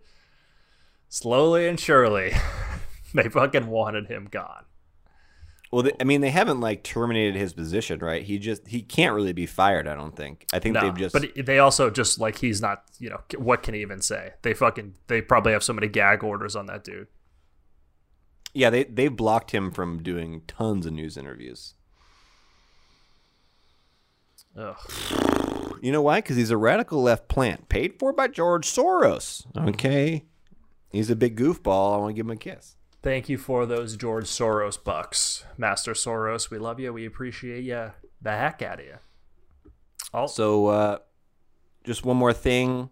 slowly 1.08 1.68
and 1.68 1.78
surely. 1.78 2.32
they 3.14 3.28
fucking 3.28 3.66
wanted 3.68 4.06
him 4.08 4.28
gone. 4.30 4.64
Well, 5.72 5.84
they, 5.84 5.92
I 6.00 6.04
mean, 6.04 6.20
they 6.20 6.30
haven't 6.30 6.58
like 6.60 6.82
terminated 6.82 7.36
his 7.36 7.52
position, 7.52 8.00
right? 8.00 8.24
He 8.24 8.38
just 8.38 8.66
he 8.66 8.82
can't 8.82 9.14
really 9.14 9.32
be 9.32 9.46
fired. 9.46 9.86
I 9.86 9.94
don't 9.94 10.16
think. 10.16 10.44
I 10.52 10.58
think 10.58 10.74
No, 10.74 10.80
they've 10.80 10.96
just. 10.96 11.12
but 11.12 11.30
they 11.46 11.60
also 11.60 11.90
just 11.90 12.18
like 12.18 12.38
he's 12.38 12.60
not. 12.60 12.82
You 12.98 13.10
know, 13.10 13.20
what 13.38 13.62
can 13.62 13.74
he 13.74 13.80
even 13.82 14.00
say? 14.02 14.32
They 14.42 14.52
fucking 14.54 14.94
they 15.06 15.22
probably 15.22 15.52
have 15.52 15.62
so 15.62 15.72
many 15.72 15.86
gag 15.86 16.24
orders 16.24 16.56
on 16.56 16.66
that 16.66 16.82
dude. 16.82 17.06
Yeah, 18.54 18.70
they 18.70 18.84
they've 18.84 19.14
blocked 19.14 19.52
him 19.52 19.70
from 19.70 20.02
doing 20.02 20.42
tons 20.46 20.86
of 20.86 20.92
news 20.92 21.16
interviews. 21.16 21.74
Ugh. 24.56 24.76
You 25.82 25.92
know 25.92 26.02
why? 26.02 26.18
Because 26.18 26.36
he's 26.36 26.50
a 26.50 26.56
radical 26.56 27.02
left 27.02 27.28
plant 27.28 27.68
paid 27.68 27.98
for 27.98 28.12
by 28.12 28.28
George 28.28 28.66
Soros. 28.66 29.46
Okay, 29.56 30.24
he's 30.90 31.08
a 31.10 31.16
big 31.16 31.36
goofball. 31.36 31.94
I 31.94 31.98
want 31.98 32.10
to 32.10 32.14
give 32.14 32.26
him 32.26 32.32
a 32.32 32.36
kiss. 32.36 32.76
Thank 33.02 33.30
you 33.30 33.38
for 33.38 33.64
those 33.64 33.96
George 33.96 34.26
Soros 34.26 34.82
bucks, 34.82 35.44
Master 35.56 35.92
Soros. 35.92 36.50
We 36.50 36.58
love 36.58 36.78
you. 36.78 36.92
We 36.92 37.06
appreciate 37.06 37.64
you. 37.64 37.92
The 38.20 38.30
heck 38.32 38.60
out 38.60 38.80
of 38.80 38.86
you. 38.86 38.96
Also, 40.12 40.34
So, 40.34 40.66
uh, 40.66 40.98
just 41.84 42.04
one 42.04 42.18
more 42.18 42.34
thing. 42.34 42.90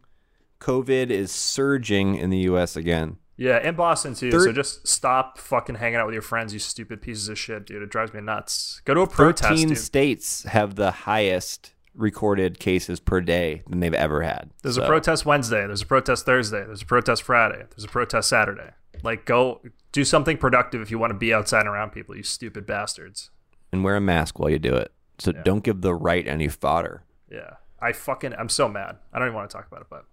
COVID 0.60 1.10
is 1.10 1.30
surging 1.30 2.14
in 2.14 2.30
the 2.30 2.38
U.S. 2.38 2.74
again. 2.74 3.18
Yeah, 3.38 3.66
in 3.66 3.74
Boston 3.76 4.14
too. 4.14 4.30
Thir- 4.30 4.40
so 4.44 4.52
just 4.52 4.86
stop 4.86 5.38
fucking 5.38 5.76
hanging 5.76 5.96
out 5.96 6.04
with 6.06 6.12
your 6.12 6.22
friends, 6.22 6.52
you 6.52 6.58
stupid 6.58 7.00
pieces 7.00 7.28
of 7.30 7.38
shit, 7.38 7.64
dude. 7.66 7.82
It 7.82 7.88
drives 7.90 8.12
me 8.12 8.20
nuts. 8.20 8.82
Go 8.84 8.92
to 8.92 9.00
a 9.00 9.06
protest, 9.06 9.48
Thirteen 9.48 9.68
dude. 9.68 9.78
states 9.78 10.42
have 10.42 10.74
the 10.74 10.90
highest 10.90 11.72
recorded 11.94 12.58
cases 12.60 13.00
per 13.00 13.20
day 13.20 13.62
than 13.68 13.80
they've 13.80 13.94
ever 13.94 14.22
had. 14.22 14.50
There's 14.62 14.74
So- 14.76 14.82
a 14.84 14.86
protest 14.86 15.24
Wednesday. 15.24 15.66
There's 15.66 15.82
a 15.82 15.86
protest 15.86 16.26
Thursday. 16.26 16.64
There's 16.64 16.82
a 16.82 16.86
protest 16.86 17.22
Friday. 17.22 17.64
There's 17.70 17.84
a 17.84 17.88
protest 17.88 18.28
Saturday. 18.28 18.70
Like, 19.02 19.24
go 19.24 19.62
do 19.92 20.04
something 20.04 20.36
productive 20.36 20.80
if 20.82 20.90
you 20.90 20.98
want 20.98 21.12
to 21.12 21.18
be 21.18 21.32
outside 21.32 21.60
and 21.60 21.68
around 21.70 21.90
people. 21.90 22.16
You 22.16 22.22
stupid 22.22 22.66
bastards. 22.66 23.30
and 23.72 23.84
wear 23.84 23.96
a 23.96 24.00
mask 24.00 24.38
while 24.38 24.48
you 24.50 24.58
do 24.58 24.74
it. 24.74 24.92
So 25.18 25.30
don't 25.32 25.62
give 25.62 25.80
the 25.82 25.94
right 25.94 26.26
any 26.26 26.48
fodder. 26.48 27.04
Yeah. 27.30 27.54
I 27.80 27.92
fucking 27.92 28.32
I'm 28.34 28.48
so 28.48 28.68
mad. 28.68 28.96
I 29.12 29.18
don't 29.18 29.28
even 29.28 29.34
want 29.36 29.50
to 29.50 29.56
talk 29.56 29.66
about 29.66 29.82
it, 29.82 29.86
but 29.90 30.04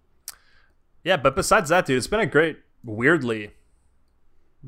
yeah. 1.04 1.18
But 1.18 1.36
besides 1.36 1.70
that, 1.70 1.86
dude, 1.86 1.98
it's 1.98 2.08
been 2.08 2.20
a 2.20 2.26
great, 2.26 2.58
weirdly, 2.86 3.52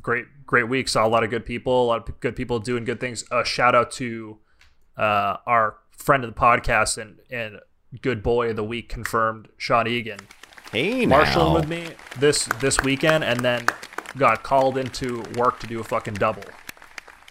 great, 0.02 0.26
great 0.46 0.68
week. 0.68 0.88
Saw 0.90 1.06
a 1.06 1.10
lot 1.10 1.24
of 1.24 1.30
good 1.30 1.46
people, 1.46 1.84
a 1.84 1.88
lot 1.88 2.10
of 2.10 2.20
good 2.20 2.36
people 2.36 2.60
doing 2.60 2.84
good 2.84 3.00
things. 3.00 3.24
A 3.32 3.46
shout 3.46 3.76
out 3.76 3.92
to 3.94 4.38
uh, 4.98 5.38
our 5.46 5.78
friend 5.92 6.24
of 6.24 6.34
the 6.34 6.40
podcast 6.40 6.98
and 6.98 7.20
and 7.30 7.60
good 8.02 8.22
boy 8.24 8.50
of 8.50 8.56
the 8.56 8.64
week 8.64 8.90
confirmed, 8.90 9.48
Sean 9.58 9.88
Egan. 9.88 10.20
Hey, 10.72 11.06
now. 11.06 11.18
marshalling 11.18 11.54
with 11.54 11.70
me 11.70 11.90
this 12.20 12.46
this 12.60 12.82
weekend 12.82 13.24
and 13.24 13.40
then 13.40 13.66
got 14.18 14.44
called 14.44 14.78
into 14.78 15.24
work 15.38 15.60
to 15.60 15.68
do 15.68 15.80
a 15.80 15.84
fucking 15.84 16.16
double. 16.16 16.44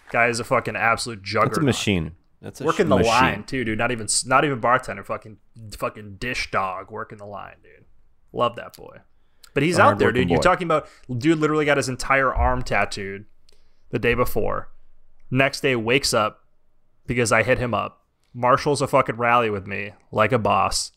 Guy 0.09 0.27
is 0.27 0.39
a 0.39 0.43
fucking 0.43 0.75
absolute 0.75 1.21
juggernaut. 1.21 1.51
That's 1.51 1.57
a 1.57 1.65
machine. 1.65 2.11
That's 2.41 2.61
a 2.61 2.63
Working 2.65 2.85
sh- 2.85 2.89
the 2.89 2.95
machine. 2.97 3.11
line 3.11 3.43
too, 3.43 3.63
dude. 3.65 3.77
Not 3.77 3.91
even 3.91 4.07
not 4.25 4.45
even 4.45 4.59
bartender. 4.59 5.03
Fucking 5.03 5.37
fucking 5.77 6.15
dish 6.15 6.49
dog 6.51 6.91
working 6.91 7.17
the 7.17 7.25
line, 7.25 7.55
dude. 7.63 7.85
Love 8.31 8.55
that 8.55 8.75
boy. 8.77 8.97
But 9.57 9.63
he's 9.63 9.79
out 9.79 9.97
there, 9.97 10.11
dude. 10.11 10.29
You're 10.29 10.37
talking 10.37 10.67
about 10.67 10.87
dude. 11.09 11.39
Literally 11.39 11.65
got 11.65 11.77
his 11.77 11.89
entire 11.89 12.31
arm 12.31 12.61
tattooed 12.61 13.25
the 13.89 13.97
day 13.97 14.13
before. 14.13 14.69
Next 15.31 15.61
day 15.61 15.75
wakes 15.75 16.13
up 16.13 16.43
because 17.07 17.31
I 17.31 17.41
hit 17.41 17.57
him 17.57 17.73
up. 17.73 18.05
Marshals 18.35 18.83
a 18.83 18.87
fucking 18.87 19.15
rally 19.15 19.49
with 19.49 19.65
me 19.65 19.93
like 20.11 20.31
a 20.31 20.37
boss. 20.37 20.91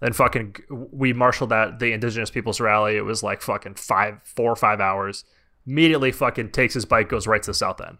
Then 0.00 0.12
fucking 0.12 0.54
we 0.70 1.12
marshaled 1.12 1.52
at 1.52 1.80
the 1.80 1.90
Indigenous 1.90 2.30
Peoples 2.30 2.60
Rally. 2.60 2.96
It 2.96 3.04
was 3.04 3.24
like 3.24 3.42
fucking 3.42 3.74
five, 3.74 4.20
four 4.22 4.52
or 4.52 4.54
five 4.54 4.78
hours. 4.78 5.24
Immediately 5.66 6.12
fucking 6.12 6.52
takes 6.52 6.74
his 6.74 6.84
bike, 6.84 7.08
goes 7.08 7.26
right 7.26 7.42
to 7.42 7.50
the 7.50 7.54
south 7.54 7.80
end. 7.80 7.98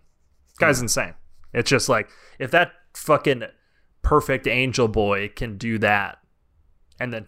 Guy's 0.58 0.80
insane. 0.80 1.14
It's 1.52 1.68
just 1.68 1.88
like 1.88 2.08
if 2.38 2.52
that 2.52 2.70
fucking 2.94 3.42
perfect 4.02 4.46
angel 4.46 4.86
boy 4.86 5.30
can 5.34 5.58
do 5.58 5.76
that, 5.78 6.18
and 7.00 7.12
then 7.12 7.26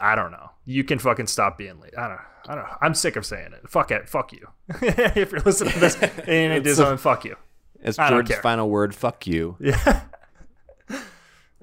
I 0.00 0.16
don't 0.16 0.32
know, 0.32 0.50
you 0.64 0.84
can 0.84 0.98
fucking 0.98 1.26
stop 1.26 1.58
being 1.58 1.80
late. 1.80 1.94
I 1.96 2.08
don't. 2.08 2.20
I 2.48 2.54
don't 2.56 2.64
know. 2.64 2.76
I'm 2.80 2.94
sick 2.94 3.16
of 3.16 3.24
saying 3.24 3.52
it. 3.52 3.68
Fuck 3.68 3.90
it. 3.90 4.08
Fuck 4.08 4.32
you. 4.32 4.48
if 4.82 5.30
you're 5.30 5.40
listening 5.40 5.74
to 5.74 5.78
this 5.80 5.96
and 6.02 6.52
it 6.52 6.66
is 6.66 6.80
on, 6.80 6.98
fuck 6.98 7.24
you. 7.24 7.36
It's 7.80 7.96
George's 7.96 8.38
final 8.38 8.68
word. 8.68 8.94
Fuck 8.94 9.26
you. 9.26 9.56
Yeah. 9.60 10.02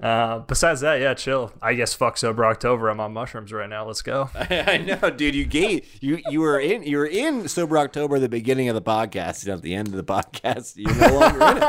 Uh, 0.02 0.38
besides 0.40 0.80
that, 0.80 1.00
yeah, 1.00 1.12
chill. 1.12 1.52
I 1.60 1.74
guess 1.74 1.92
fuck 1.92 2.16
sober 2.16 2.46
October. 2.46 2.88
I'm 2.88 3.00
on 3.00 3.12
mushrooms 3.12 3.52
right 3.52 3.68
now. 3.68 3.86
Let's 3.86 4.00
go. 4.00 4.30
I 4.34 4.78
know, 4.78 5.10
dude. 5.10 5.34
You 5.34 5.44
gave 5.44 5.86
you 6.00 6.20
you 6.30 6.40
were 6.40 6.58
in 6.58 6.82
you 6.84 6.96
were 6.96 7.06
in 7.06 7.48
sober 7.48 7.76
October 7.76 8.16
at 8.16 8.22
the 8.22 8.28
beginning 8.28 8.68
of 8.70 8.74
the 8.74 8.82
podcast, 8.82 9.44
and 9.44 9.52
at 9.52 9.62
the 9.62 9.74
end 9.74 9.88
of 9.88 9.94
the 9.94 10.04
podcast, 10.04 10.74
you're 10.76 10.94
no 10.94 11.18
longer 11.18 11.42
in 11.42 11.56
it. 11.58 11.68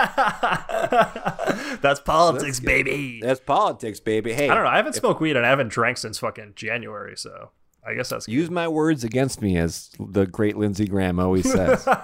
That's 1.82 2.00
politics, 2.00 2.62
baby. 2.62 3.20
That's 3.22 3.42
politics, 3.42 4.00
baby. 4.00 4.32
Hey, 4.34 4.48
I 4.50 4.56
don't 4.56 4.64
know. 4.64 4.70
I 4.70 4.78
haven't 4.78 4.94
smoked 4.94 5.20
weed 5.20 5.36
and 5.36 5.46
I 5.46 5.50
haven't 5.50 5.70
drank 5.70 5.98
since 5.98 6.20
fucking 6.20 6.54
January, 6.56 7.18
so 7.18 7.52
I 7.86 7.96
guess 7.96 8.10
that's 8.10 8.28
Use 8.28 8.50
my 8.50 8.68
words 8.68 9.04
against 9.04 9.42
me, 9.42 9.58
as 9.58 9.90
the 10.00 10.26
great 10.26 10.56
Lindsey 10.56 10.88
Graham 10.88 11.20
always 11.20 11.52
says. 11.52 11.86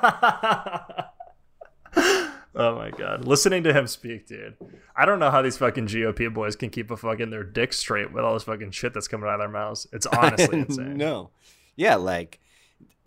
Oh 2.59 2.75
my 2.75 2.89
god, 2.89 3.25
listening 3.25 3.63
to 3.63 3.73
him 3.73 3.85
speak, 3.85 4.27
dude. 4.27 4.55
I 4.95 5.05
don't 5.05 5.19
know 5.19 5.29
how 5.29 5.43
these 5.43 5.57
fucking 5.57 5.85
GOP 5.87 6.33
boys 6.33 6.55
can 6.55 6.71
keep 6.71 6.89
a 6.89 6.97
fucking 6.97 7.29
their 7.29 7.43
dick 7.43 7.71
straight 7.71 8.11
with 8.11 8.23
all 8.23 8.33
this 8.33 8.43
fucking 8.43 8.71
shit 8.71 8.93
that's 8.95 9.07
coming 9.07 9.27
out 9.29 9.35
of 9.35 9.39
their 9.41 9.47
mouths. 9.49 9.85
It's 9.93 10.05
honestly 10.07 10.59
insane. 10.61 10.97
no, 10.97 11.29
yeah, 11.75 11.95
like 11.95 12.39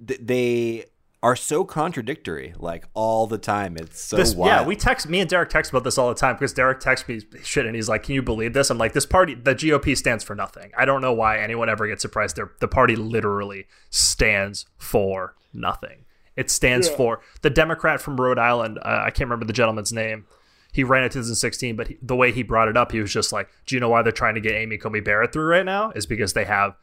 th- 0.07 0.20
they 0.22 0.84
are 1.22 1.36
so 1.36 1.64
contradictory, 1.64 2.55
like 2.59 2.86
all 2.94 3.26
the 3.26 3.36
time. 3.36 3.76
It's 3.76 4.01
so 4.01 4.16
This, 4.16 4.34
wild. 4.34 4.46
yeah, 4.48 4.64
we 4.66 4.74
text 4.76 5.07
me 5.09 5.20
and 5.20 5.28
Derek 5.28 5.51
text 5.51 5.70
about 5.70 5.84
this 5.84 5.98
all 5.98 6.09
the 6.09 6.14
time 6.14 6.36
because 6.36 6.55
Derek 6.55 6.80
texts 6.80 7.07
me 7.09 7.20
shit 7.42 7.66
and 7.66 7.74
he's 7.74 7.88
like, 7.90 8.05
"Can 8.05 8.14
you 8.14 8.22
believe 8.22 8.53
this?" 8.55 8.70
I'm 8.70 8.78
like, 8.78 8.92
"This 8.94 9.05
party, 9.05 9.34
the 9.34 9.55
GOP 9.55 9.96
stands 9.96 10.22
for 10.24 10.34
nothing. 10.36 10.70
I 10.78 10.84
don't 10.84 11.03
know 11.03 11.12
why 11.12 11.38
anyone 11.38 11.68
ever 11.68 11.86
gets 11.88 12.01
surprised. 12.03 12.36
They're, 12.36 12.53
the 12.61 12.68
party 12.68 12.94
literally 12.96 13.66
stands 13.90 14.64
for 14.78 15.34
nothing. 15.53 16.05
It 16.37 16.51
stands 16.51 16.89
for 16.89 17.20
the 17.43 17.51
Democrat 17.51 18.01
from 18.01 18.20
Rhode 18.20 18.39
Island. 18.39 18.78
Uh, 18.78 19.03
I 19.05 19.11
can't 19.11 19.28
remember 19.28 19.45
the 19.45 19.53
gentleman's 19.53 19.93
name. 19.93 20.26
He 20.72 20.85
ran 20.85 21.03
in 21.03 21.11
2016, 21.11 21.76
but 21.76 21.89
he, 21.89 21.99
the 22.01 22.14
way 22.14 22.31
he 22.33 22.43
brought 22.43 22.68
it 22.68 22.76
up, 22.76 22.93
he 22.93 23.01
was 23.01 23.12
just 23.12 23.33
like, 23.33 23.49
"Do 23.66 23.74
you 23.74 23.81
know 23.81 23.89
why 23.89 24.03
they're 24.03 24.12
trying 24.12 24.37
to 24.37 24.41
get 24.41 24.53
Amy 24.53 24.78
Coney 24.78 25.01
Barrett 25.01 25.33
through 25.33 25.47
right 25.47 25.64
now? 25.64 25.91
Is 25.91 26.07
because 26.07 26.33
they 26.33 26.45
have." 26.45 26.76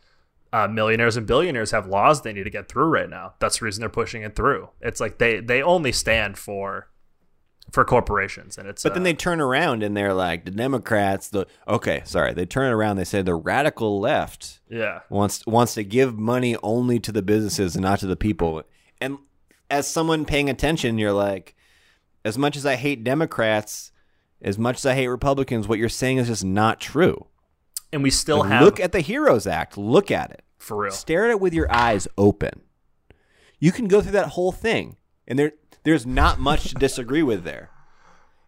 uh, 0.53 0.67
millionaires 0.67 1.17
and 1.17 1.27
billionaires 1.27 1.71
have 1.71 1.87
laws 1.87 2.21
they 2.21 2.33
need 2.33 2.43
to 2.43 2.49
get 2.49 2.69
through 2.69 2.87
right 2.87 3.09
now. 3.09 3.33
That's 3.39 3.59
the 3.59 3.65
reason 3.65 3.81
they're 3.81 3.89
pushing 3.89 4.23
it 4.23 4.35
through. 4.35 4.69
It's 4.81 4.99
like 4.99 5.17
they 5.17 5.39
they 5.39 5.61
only 5.61 5.91
stand 5.91 6.37
for 6.37 6.87
for 7.71 7.83
corporations, 7.83 8.57
and 8.57 8.67
it's 8.67 8.83
But 8.83 8.93
then 8.93 9.03
uh, 9.03 9.05
they 9.05 9.13
turn 9.13 9.41
around 9.41 9.83
and 9.83 9.95
they're 9.95 10.13
like 10.13 10.45
the 10.45 10.51
Democrats. 10.51 11.29
The 11.29 11.47
okay, 11.67 12.01
sorry, 12.05 12.33
they 12.33 12.45
turn 12.45 12.71
around. 12.71 12.97
They 12.97 13.03
say 13.03 13.21
the 13.21 13.35
radical 13.35 13.99
left 13.99 14.59
yeah 14.69 15.01
wants 15.09 15.45
wants 15.45 15.73
to 15.75 15.83
give 15.83 16.17
money 16.17 16.55
only 16.63 16.99
to 17.01 17.11
the 17.11 17.21
businesses 17.21 17.75
and 17.75 17.83
not 17.83 17.99
to 17.99 18.07
the 18.07 18.15
people. 18.15 18.63
And 18.99 19.19
as 19.69 19.87
someone 19.87 20.25
paying 20.25 20.49
attention, 20.49 20.97
you're 20.97 21.11
like, 21.13 21.55
as 22.25 22.37
much 22.37 22.55
as 22.55 22.65
I 22.65 22.75
hate 22.75 23.03
Democrats, 23.03 23.91
as 24.41 24.57
much 24.57 24.77
as 24.77 24.85
I 24.85 24.93
hate 24.95 25.07
Republicans, 25.07 25.67
what 25.67 25.79
you're 25.79 25.89
saying 25.89 26.17
is 26.17 26.27
just 26.27 26.43
not 26.45 26.79
true. 26.79 27.27
and 27.93 28.03
we 28.03 28.09
still 28.09 28.39
Like, 28.39 28.49
have 28.49 28.63
look 28.63 28.79
at 28.79 28.91
the 28.91 28.99
Heroes 29.01 29.47
Act. 29.47 29.77
Look 29.77 30.11
at 30.11 30.31
it. 30.31 30.43
for 30.57 30.77
real. 30.77 30.91
Stare 30.91 31.25
at 31.25 31.31
it 31.31 31.39
with 31.39 31.53
your 31.53 31.71
eyes 31.73 32.07
open. 32.17 32.61
You 33.59 33.71
can 33.71 33.87
go 33.87 34.01
through 34.01 34.11
that 34.13 34.29
whole 34.29 34.51
thing, 34.51 34.97
and 35.27 35.37
there 35.39 35.53
there's 35.83 36.05
not 36.05 36.39
much 36.39 36.69
to 36.69 36.75
disagree 36.75 37.23
with 37.23 37.43
there. 37.43 37.69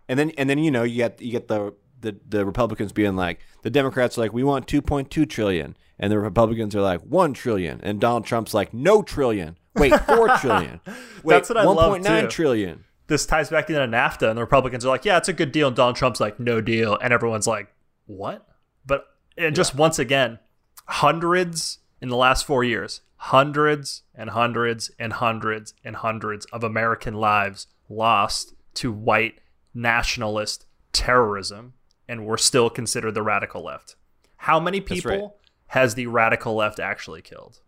And 0.10 0.20
then 0.20 0.32
and 0.32 0.50
then 0.50 0.58
you 0.60 0.72
know 0.72 0.84
you 0.84 0.98
get 0.98 1.22
you 1.22 1.32
get 1.32 1.48
the 1.48 1.74
the, 2.02 2.18
the 2.28 2.46
Republicans 2.46 2.92
being 2.92 3.16
like 3.16 3.40
the 3.64 3.70
Democrats 3.70 4.18
are 4.18 4.22
like 4.22 4.34
we 4.34 4.44
want 4.44 4.68
2.2 4.68 5.30
trillion, 5.30 5.76
and 5.98 6.12
the 6.12 6.20
Republicans 6.20 6.76
are 6.76 6.82
like 6.82 7.02
one 7.02 7.34
trillion, 7.34 7.80
and 7.84 8.00
Donald 8.02 8.26
Trump's 8.26 8.54
like 8.54 8.74
no 8.74 9.02
trillion. 9.02 9.58
Wait, 9.80 10.00
four 10.02 10.30
trillion. 10.38 10.80
Wait, 11.24 11.36
That's 11.36 11.50
what 11.50 11.58
I 11.58 11.64
love, 11.64 12.02
1.9 12.02 12.22
too. 12.22 12.28
trillion. 12.28 12.86
This 13.08 13.26
ties 13.26 13.50
back 13.50 13.70
into 13.70 13.82
NAFTA, 13.82 14.30
and 14.30 14.38
the 14.38 14.42
Republicans 14.42 14.86
are 14.86 14.90
like, 14.90 15.06
"Yeah, 15.06 15.18
it's 15.18 15.30
a 15.30 15.34
good 15.34 15.52
deal," 15.52 15.68
and 15.68 15.76
Donald 15.76 15.96
Trump's 15.96 16.20
like, 16.20 16.40
"No 16.40 16.62
deal," 16.62 16.98
and 17.02 17.12
everyone's 17.12 17.48
like, 17.48 17.74
"What?" 18.06 18.48
But 18.86 19.08
and 19.38 19.56
just 19.56 19.74
once 19.74 19.98
again, 19.98 20.40
hundreds 20.86 21.80
in 22.02 22.10
the 22.10 22.16
last 22.16 22.46
four 22.46 22.64
years, 22.64 23.02
hundreds 23.16 24.04
and 24.14 24.30
hundreds 24.30 24.92
and 25.00 25.14
hundreds 25.14 25.74
and 25.84 25.96
hundreds 25.96 26.46
of 26.48 26.64
American 26.64 27.16
lives 27.16 27.68
lost 27.90 28.54
to 28.76 28.92
white 28.92 29.42
nationalist 29.74 30.66
terrorism, 30.94 31.74
and 32.08 32.26
we're 32.26 32.38
still 32.38 32.70
considered 32.70 33.14
the 33.14 33.24
radical 33.24 33.64
left. 33.64 33.96
How 34.38 34.60
many 34.60 34.82
people 34.82 35.12
right. 35.12 35.30
has 35.68 35.96
the 35.96 36.08
radical 36.08 36.56
left 36.56 36.80
actually 36.80 37.22
killed? 37.22 37.60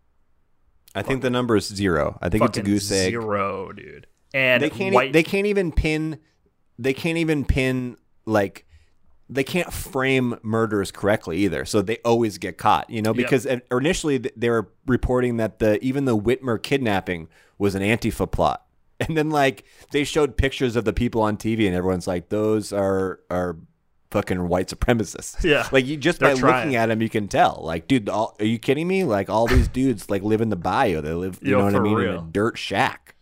I 0.94 1.02
think 1.02 1.22
the 1.22 1.30
number 1.30 1.56
is 1.56 1.66
zero. 1.66 2.18
I 2.20 2.28
think 2.28 2.44
it's 2.44 2.58
a 2.58 2.62
goose 2.62 2.90
egg. 2.92 3.10
zero, 3.10 3.72
dude. 3.72 4.06
And 4.34 4.62
They 4.62 4.70
can't. 4.70 4.94
e- 4.94 5.10
They 5.12 5.22
can't 5.22 5.46
even 5.46 5.72
pin. 5.72 6.18
They 6.78 6.92
can't 6.94 7.18
even 7.18 7.44
pin 7.44 7.96
like. 8.26 8.66
They 9.28 9.44
can't 9.44 9.72
frame 9.72 10.36
murders 10.42 10.90
correctly 10.90 11.38
either, 11.38 11.64
so 11.64 11.80
they 11.80 11.96
always 12.04 12.36
get 12.36 12.58
caught. 12.58 12.90
You 12.90 13.00
know, 13.00 13.14
because 13.14 13.46
uh, 13.46 13.60
initially 13.70 14.18
they 14.18 14.50
were 14.50 14.70
reporting 14.86 15.38
that 15.38 15.58
the 15.58 15.82
even 15.82 16.04
the 16.04 16.16
Whitmer 16.18 16.62
kidnapping 16.62 17.28
was 17.56 17.74
an 17.74 17.82
Antifa 17.82 18.30
plot, 18.30 18.66
and 19.00 19.16
then 19.16 19.30
like 19.30 19.64
they 19.92 20.04
showed 20.04 20.36
pictures 20.36 20.76
of 20.76 20.84
the 20.84 20.92
people 20.92 21.22
on 21.22 21.36
TV, 21.38 21.66
and 21.66 21.74
everyone's 21.74 22.06
like, 22.06 22.28
"Those 22.28 22.72
are 22.74 23.20
are 23.30 23.56
fucking 24.12 24.48
white 24.48 24.68
supremacists." 24.68 25.42
Yeah. 25.52 25.66
like 25.72 25.86
you 25.86 25.96
just 25.96 26.20
by 26.20 26.34
trying. 26.34 26.54
looking 26.68 26.76
at 26.76 26.86
them, 26.86 27.02
you 27.02 27.08
can 27.08 27.26
tell. 27.26 27.60
Like, 27.64 27.88
dude, 27.88 28.08
all, 28.08 28.36
are 28.38 28.44
you 28.44 28.58
kidding 28.60 28.86
me? 28.86 29.02
Like 29.04 29.28
all 29.28 29.46
these 29.48 29.66
dudes 29.68 30.08
like 30.08 30.22
live 30.22 30.40
in 30.40 30.50
the 30.50 30.56
bayou. 30.56 31.00
They 31.00 31.12
live, 31.12 31.40
you 31.42 31.52
Yo, 31.52 31.58
know 31.58 31.64
what 31.64 31.74
I 31.74 31.80
mean, 31.80 31.98
in 32.00 32.08
a 32.14 32.20
dirt 32.30 32.56
shack. 32.58 33.16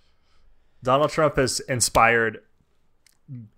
Donald 0.82 1.10
Trump 1.10 1.36
has 1.36 1.60
inspired 1.60 2.40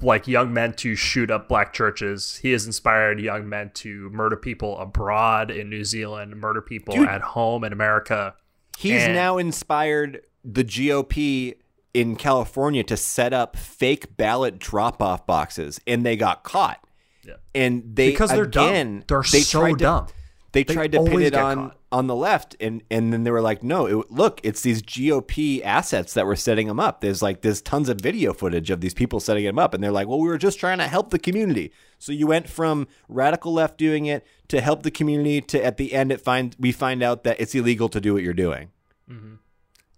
like 0.01 0.29
young 0.29 0.53
men 0.53 0.75
to 0.75 0.95
shoot 0.95 1.31
up 1.31 1.49
black 1.49 1.73
churches. 1.73 2.37
He 2.43 2.53
has 2.53 2.67
inspired 2.67 3.21
young 3.21 3.49
men 3.49 3.71
to 3.75 4.11
murder 4.11 4.37
people 4.37 4.79
abroad 4.79 5.51
in 5.51 5.71
New 5.71 5.85
Zealand, 5.85 6.37
murder 6.37 6.61
people 6.61 6.95
Dude. 6.95 7.09
at 7.09 7.23
home 7.23 7.65
in 7.65 7.73
America. 7.73 8.35
He's 8.77 9.03
And- 9.05 9.15
now 9.15 9.39
inspired 9.39 10.23
the 10.45 10.65
GOP 10.65 11.55
in 11.95 12.17
California 12.17 12.83
to 12.85 12.97
set 12.97 13.33
up 13.33 13.57
fake 13.57 14.17
ballot 14.17 14.59
drop-off 14.59 15.27
boxes, 15.27 15.81
and 15.87 16.05
they 16.05 16.17
got 16.17 16.43
caught. 16.43 16.85
Yeah. 17.25 17.35
And 17.55 17.95
they 17.95 18.11
Because 18.11 18.31
they're 18.31 18.47
dumb. 18.47 18.69
again, 18.69 19.05
They're 19.07 19.23
they 19.23 19.41
so 19.41 19.61
tried 19.61 19.79
to, 19.79 19.85
dumb. 19.85 20.07
They 20.53 20.65
They 20.65 20.75
tried 20.75 20.93
to 20.93 21.03
pin 21.05 21.23
it 21.23 21.35
on 21.35 21.57
caught. 21.57 21.79
on 21.91 22.07
the 22.09 22.15
left, 22.15 22.57
and 22.61 22.83
and 22.91 23.11
then 23.11 23.25
they 23.25 23.31
were 23.31 23.41
like, 23.41 23.63
no, 23.63 23.87
it, 23.87 24.11
look, 24.11 24.39
it's 24.43 24.61
these 24.61 24.83
GOP 24.83 25.63
assets 25.65 26.13
that 26.13 26.27
were 26.27 26.37
setting 26.37 26.67
them 26.67 26.79
up. 26.79 27.01
There's 27.01 27.23
like 27.23 27.41
there's 27.41 27.63
tons 27.63 27.89
of 27.89 28.01
video 28.01 28.35
footage 28.35 28.69
of 28.69 28.83
these 28.83 28.93
people 28.93 29.19
setting 29.19 29.45
them 29.45 29.59
up, 29.59 29.73
and 29.73 29.83
they're 29.83 29.91
like, 29.93 30.09
well, 30.09 30.21
we 30.21 30.29
were 30.29 30.37
just 30.37 30.61
trying 30.61 30.77
to 30.79 30.89
help 30.89 31.09
the 31.11 31.19
community. 31.19 31.73
So 31.99 32.13
you 32.13 32.27
went 32.27 32.51
from 32.51 32.87
radical 33.09 33.53
left 33.55 33.79
doing 33.79 34.05
it 34.07 34.27
to 34.49 34.61
help 34.61 34.83
the 34.83 34.91
community 34.91 35.41
to 35.41 35.65
at 35.65 35.79
the 35.79 35.95
end 35.95 36.13
it 36.13 36.21
find 36.21 36.55
we 36.59 36.71
find 36.73 37.03
out 37.03 37.25
that 37.25 37.41
it's 37.41 37.55
illegal 37.55 37.89
to 37.89 38.01
do 38.01 38.13
what 38.13 38.23
you're 38.23 38.35
doing. 38.35 38.73
Mm-hmm. 39.11 39.35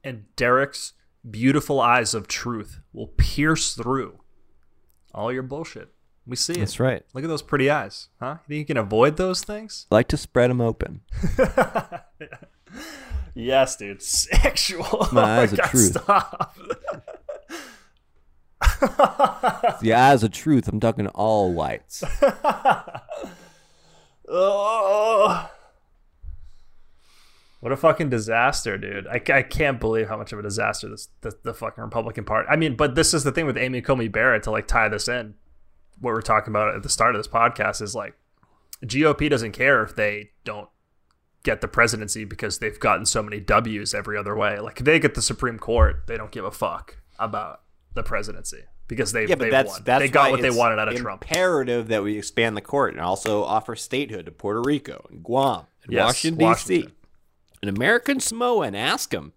And 0.05 0.25
Derek's 0.37 0.93
beautiful 1.29 1.81
eyes 1.81 2.15
of 2.15 2.29
truth 2.29 2.81
will 2.93 3.09
pierce 3.09 3.75
through 3.75 4.21
all 5.13 5.33
your 5.33 5.43
bullshit. 5.43 5.94
We 6.27 6.37
see 6.37 6.55
it. 6.55 6.59
That's 6.61 6.81
right. 6.81 7.03
Look 7.13 7.25
at 7.25 7.29
those 7.29 7.43
pretty 7.43 7.69
eyes, 7.69 8.09
huh? 8.19 8.37
You 8.49 8.55
think 8.55 8.59
you 8.61 8.65
can 8.65 8.77
avoid 8.79 9.17
those 9.17 9.43
things? 9.43 9.87
I 9.91 9.97
like 9.97 10.09
to 10.09 10.17
spread 10.17 10.51
them 10.51 10.61
open. 10.61 11.03
Yes, 13.35 13.77
dude. 13.77 14.01
Sexual. 14.01 15.09
My 15.13 15.23
Oh 15.39 15.43
eyes 15.43 15.53
God, 15.53 15.65
truth. 15.67 15.91
Stop. 15.91 16.57
The 19.83 19.93
eyes 19.93 20.23
of 20.23 20.31
truth. 20.31 20.69
I'm 20.69 20.81
talking 20.81 21.07
all 21.09 21.53
whites. 21.53 22.05
Oh. 24.27 25.51
What 27.61 27.73
a 27.73 27.77
fucking 27.77 28.09
disaster, 28.09 28.79
dude. 28.79 29.07
I, 29.07 29.21
I 29.33 29.43
can't 29.43 29.79
believe 29.79 30.09
how 30.09 30.17
much 30.17 30.33
of 30.33 30.39
a 30.39 30.43
disaster 30.43 30.89
this 30.89 31.11
the, 31.21 31.37
the 31.43 31.53
fucking 31.53 31.85
Republican 31.85 32.25
Party. 32.25 32.49
I 32.51 32.57
mean, 32.57 32.75
but 32.75 32.95
this 32.95 33.13
is 33.13 33.23
the 33.23 33.33
thing 33.33 33.45
with 33.45 33.59
Amy 33.59 33.83
Coney 33.83 34.09
Barrett 34.09 34.43
to 34.45 34.51
like 34.51 34.67
tie 34.67 34.89
this 34.89 35.09
in. 35.09 35.35
What 36.01 36.13
we're 36.13 36.23
talking 36.23 36.53
about 36.53 36.75
at 36.75 36.83
the 36.83 36.89
start 36.89 37.15
of 37.15 37.19
this 37.19 37.29
podcast 37.29 37.81
is 37.83 37.95
like 37.95 38.15
GOP 38.85 39.31
doesn't 39.31 39.53
care 39.53 39.83
if 39.83 39.95
they 39.97 40.31
don't 40.45 40.69
get 41.43 41.61
the 41.61 41.69
presidency 41.69 42.25
because 42.25 42.59
they've 42.59 42.79
gotten 42.81 43.07
so 43.07 43.23
many 43.23 43.41
W's 43.41 43.95
every 43.95 44.17
other 44.17 44.35
way. 44.37 44.59
Like 44.59 44.79
if 44.81 44.85
they 44.85 44.99
get 44.99 45.15
the 45.15 45.23
Supreme 45.23 45.59
Court, 45.59 46.07
they 46.07 46.17
don't 46.17 46.31
give 46.31 46.45
a 46.45 46.51
fuck 46.51 46.97
about 47.19 47.61
the 47.95 48.03
presidency 48.03 48.65
because 48.89 49.13
they 49.13 49.27
Yeah, 49.27 49.37
but 49.37 49.51
that's 49.51 49.71
won. 49.71 49.83
that's 49.85 50.03
they 50.03 50.09
got 50.09 50.31
what 50.31 50.43
they 50.43 50.51
wanted 50.51 50.79
out 50.79 50.89
of 50.89 50.97
Trump. 50.97 51.23
Imperative 51.23 51.89
that 51.89 52.03
we 52.03 52.19
expand 52.19 52.57
the 52.57 52.61
court 52.63 52.95
and 52.95 53.01
also 53.03 53.45
offer 53.45 53.77
statehood 53.77 54.27
to 54.27 54.33
Puerto 54.33 54.63
Rico 54.65 55.07
and 55.11 55.23
Guam 55.23 55.67
and 55.85 55.93
Yes, 55.93 56.05
Washington 56.07 56.39
D.C. 56.39 56.45
Washington. 56.75 56.93
An 57.63 57.69
American 57.69 58.21
Samoa 58.21 58.67
and 58.67 58.77
ask 58.77 59.11
them, 59.11 59.33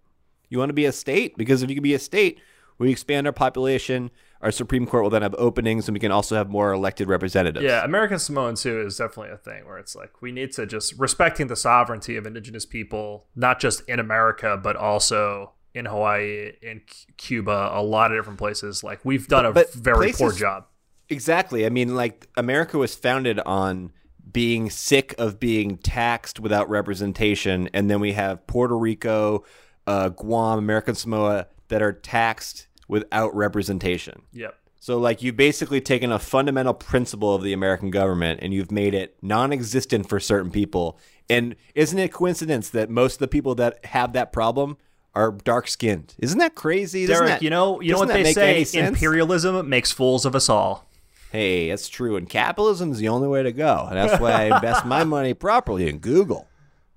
you 0.50 0.58
want 0.58 0.70
to 0.70 0.74
be 0.74 0.84
a 0.84 0.92
state? 0.92 1.36
Because 1.38 1.62
if 1.62 1.70
you 1.70 1.76
can 1.76 1.82
be 1.82 1.94
a 1.94 1.98
state, 1.98 2.40
we 2.78 2.90
expand 2.90 3.26
our 3.26 3.32
population. 3.32 4.10
Our 4.40 4.52
Supreme 4.52 4.86
Court 4.86 5.02
will 5.02 5.10
then 5.10 5.22
have 5.22 5.34
openings, 5.36 5.88
and 5.88 5.94
we 5.94 6.00
can 6.00 6.12
also 6.12 6.36
have 6.36 6.48
more 6.48 6.72
elected 6.72 7.08
representatives. 7.08 7.64
Yeah, 7.64 7.84
American 7.84 8.18
Samoan 8.20 8.54
too 8.54 8.80
is 8.82 8.96
definitely 8.96 9.32
a 9.32 9.36
thing 9.36 9.66
where 9.66 9.78
it's 9.78 9.96
like 9.96 10.22
we 10.22 10.30
need 10.30 10.52
to 10.52 10.66
just 10.66 10.96
respecting 10.98 11.48
the 11.48 11.56
sovereignty 11.56 12.16
of 12.16 12.24
indigenous 12.24 12.64
people, 12.64 13.26
not 13.34 13.58
just 13.58 13.82
in 13.88 13.98
America, 13.98 14.56
but 14.62 14.76
also 14.76 15.54
in 15.74 15.86
Hawaii, 15.86 16.52
in 16.62 16.82
Cuba, 17.16 17.70
a 17.72 17.82
lot 17.82 18.12
of 18.12 18.18
different 18.18 18.38
places. 18.38 18.84
Like 18.84 19.04
we've 19.04 19.26
done 19.26 19.44
a 19.44 19.52
But 19.52 19.72
very 19.74 20.12
poor 20.12 20.32
job. 20.32 20.66
Exactly. 21.08 21.66
I 21.66 21.70
mean, 21.70 21.96
like 21.96 22.28
America 22.36 22.78
was 22.78 22.94
founded 22.94 23.40
on 23.40 23.92
being 24.30 24.70
sick 24.70 25.14
of 25.18 25.40
being 25.40 25.78
taxed 25.78 26.38
without 26.38 26.68
representation, 26.68 27.68
and 27.74 27.90
then 27.90 27.98
we 27.98 28.12
have 28.12 28.46
Puerto 28.46 28.76
Rico, 28.78 29.44
uh, 29.86 30.10
Guam, 30.10 30.58
American 30.58 30.94
Samoa 30.94 31.48
that 31.68 31.82
are 31.82 31.92
taxed 31.92 32.67
without 32.88 33.34
representation. 33.36 34.22
Yep. 34.32 34.54
So, 34.80 34.98
like, 34.98 35.22
you've 35.22 35.36
basically 35.36 35.80
taken 35.80 36.12
a 36.12 36.18
fundamental 36.18 36.72
principle 36.72 37.34
of 37.34 37.42
the 37.42 37.52
American 37.52 37.90
government 37.90 38.40
and 38.42 38.54
you've 38.54 38.70
made 38.70 38.94
it 38.94 39.16
non-existent 39.22 40.08
for 40.08 40.20
certain 40.20 40.50
people. 40.50 40.98
And 41.28 41.56
isn't 41.74 41.98
it 41.98 42.12
coincidence 42.12 42.70
that 42.70 42.88
most 42.88 43.14
of 43.14 43.18
the 43.18 43.28
people 43.28 43.54
that 43.56 43.84
have 43.86 44.12
that 44.14 44.32
problem 44.32 44.78
are 45.14 45.32
dark-skinned? 45.32 46.14
Isn't 46.18 46.38
that 46.38 46.54
crazy? 46.54 47.06
Derek, 47.06 47.28
that- 47.28 47.42
you 47.42 47.50
know, 47.50 47.80
you 47.80 47.92
know 47.92 47.98
what 47.98 48.08
they 48.08 48.32
say: 48.32 48.64
imperialism 48.72 49.68
makes 49.68 49.90
fools 49.92 50.24
of 50.24 50.34
us 50.34 50.48
all. 50.48 50.86
Hey, 51.32 51.68
that's 51.68 51.88
true. 51.88 52.16
And 52.16 52.28
capitalism 52.28 52.92
is 52.92 52.98
the 52.98 53.08
only 53.08 53.28
way 53.28 53.42
to 53.42 53.52
go. 53.52 53.86
And 53.88 53.96
that's 53.98 54.20
why 54.20 54.30
I 54.32 54.54
invest 54.54 54.86
my 54.86 55.04
money 55.16 55.34
properly 55.34 55.88
in 55.88 55.98
Google. 55.98 56.48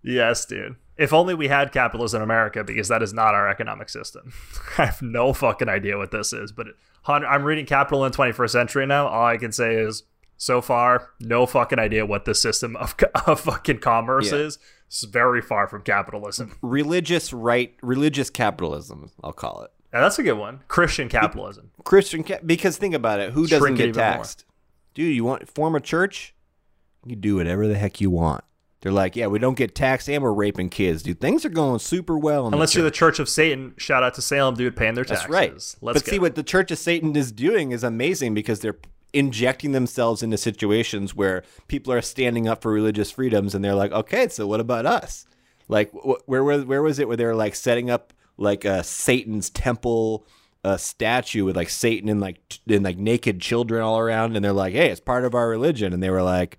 Yes, 0.03 0.45
dude. 0.45 0.77
If 0.97 1.13
only 1.13 1.33
we 1.33 1.47
had 1.47 1.71
capitalism 1.71 2.17
in 2.19 2.23
America, 2.23 2.63
because 2.63 2.87
that 2.89 3.01
is 3.01 3.13
not 3.13 3.33
our 3.33 3.49
economic 3.49 3.89
system. 3.89 4.33
I 4.77 4.85
have 4.85 5.01
no 5.01 5.33
fucking 5.33 5.69
idea 5.69 5.97
what 5.97 6.11
this 6.11 6.33
is, 6.33 6.51
but 6.51 6.67
I'm 7.05 7.43
reading 7.43 7.65
Capital 7.65 8.05
in 8.05 8.11
the 8.11 8.17
21st 8.17 8.49
Century 8.49 8.85
now. 8.85 9.07
All 9.07 9.25
I 9.25 9.37
can 9.37 9.51
say 9.51 9.75
is, 9.75 10.03
so 10.37 10.59
far, 10.61 11.09
no 11.19 11.45
fucking 11.45 11.77
idea 11.79 12.05
what 12.05 12.25
this 12.25 12.41
system 12.41 12.75
of, 12.75 12.95
of 13.27 13.39
fucking 13.41 13.79
commerce 13.79 14.31
Yeah. 14.31 14.39
is. 14.39 14.59
It's 14.87 15.03
very 15.03 15.41
far 15.41 15.67
from 15.67 15.83
capitalism. 15.83 16.57
Religious 16.61 17.31
right, 17.31 17.73
religious 17.81 18.29
capitalism, 18.29 19.11
I'll 19.23 19.33
call 19.33 19.61
it. 19.63 19.71
And 19.93 20.03
that's 20.03 20.19
a 20.19 20.23
good 20.23 20.33
one. 20.37 20.61
Christian 20.67 21.09
capitalism. 21.09 21.71
Christian 21.83 22.23
ca- 22.23 22.39
because 22.45 22.77
think 22.77 22.93
about 22.95 23.19
it, 23.19 23.31
who 23.33 23.43
doesn't 23.47 23.59
Shrink 23.59 23.77
get 23.77 23.93
taxed? 23.93 24.45
Dude, 24.93 25.15
you 25.15 25.23
want 25.23 25.47
form 25.49 25.75
a 25.75 25.79
church? 25.79 26.33
You 27.05 27.15
do 27.15 27.35
whatever 27.37 27.67
the 27.67 27.75
heck 27.77 28.01
you 28.01 28.09
want. 28.09 28.43
They're 28.82 28.91
like, 28.91 29.15
yeah, 29.15 29.27
we 29.27 29.38
don't 29.38 29.57
get 29.57 29.75
taxed 29.75 30.09
and 30.09 30.23
we're 30.23 30.34
raping 30.34 30.69
kids, 30.69 31.03
dude. 31.03 31.21
Things 31.21 31.45
are 31.45 31.49
going 31.49 31.77
super 31.79 32.17
well. 32.17 32.47
Unless 32.47 32.73
the 32.73 32.79
you're 32.79 32.84
the 32.84 32.91
church. 32.91 33.19
Of 33.19 33.29
Satan, 33.29 33.75
shout 33.77 34.01
out 34.01 34.15
to 34.15 34.21
Salem, 34.23 34.55
dude, 34.55 34.75
paying 34.75 34.95
their 34.95 35.05
taxes. 35.05 35.27
That's 35.27 35.32
right. 35.32 35.51
Let's 35.82 36.01
but 36.01 36.05
see 36.05 36.17
what 36.17 36.34
the 36.34 36.43
Church 36.43 36.71
of 36.71 36.79
Satan 36.79 37.15
is 37.15 37.32
doing 37.32 37.71
is 37.71 37.84
amazing 37.84 38.34
because 38.34 38.61
they're 38.61 38.79
injecting 39.13 39.73
themselves 39.73 40.23
into 40.23 40.38
situations 40.38 41.13
where 41.13 41.43
people 41.67 41.93
are 41.93 42.01
standing 42.01 42.47
up 42.47 42.63
for 42.63 42.71
religious 42.71 43.11
freedoms 43.11 43.53
and 43.53 43.63
they're 43.63 43.75
like, 43.75 43.91
okay, 43.91 44.27
so 44.29 44.47
what 44.47 44.59
about 44.59 44.88
us? 44.88 45.27
Like, 45.67 45.91
wh- 45.91 46.27
where 46.27 46.43
was 46.43 46.65
where 46.65 46.82
was 46.82 46.97
it 46.97 47.07
where 47.07 47.17
they 47.17 47.25
were 47.25 47.36
like 47.36 47.53
setting 47.53 47.91
up 47.91 48.13
like 48.38 48.65
a 48.65 48.84
Satan's 48.84 49.51
temple 49.51 50.25
a 50.63 50.79
statue 50.79 51.45
with 51.45 51.55
like 51.55 51.69
Satan 51.69 52.09
and 52.09 52.19
like 52.21 52.38
t- 52.49 52.75
and 52.75 52.84
like 52.84 52.97
naked 52.97 53.41
children 53.41 53.82
all 53.82 53.99
around, 53.99 54.36
and 54.36 54.43
they're 54.43 54.53
like, 54.53 54.73
hey, 54.73 54.89
it's 54.89 54.99
part 54.99 55.25
of 55.25 55.36
our 55.36 55.49
religion, 55.49 55.93
and 55.93 56.01
they 56.01 56.09
were 56.09 56.23
like. 56.23 56.57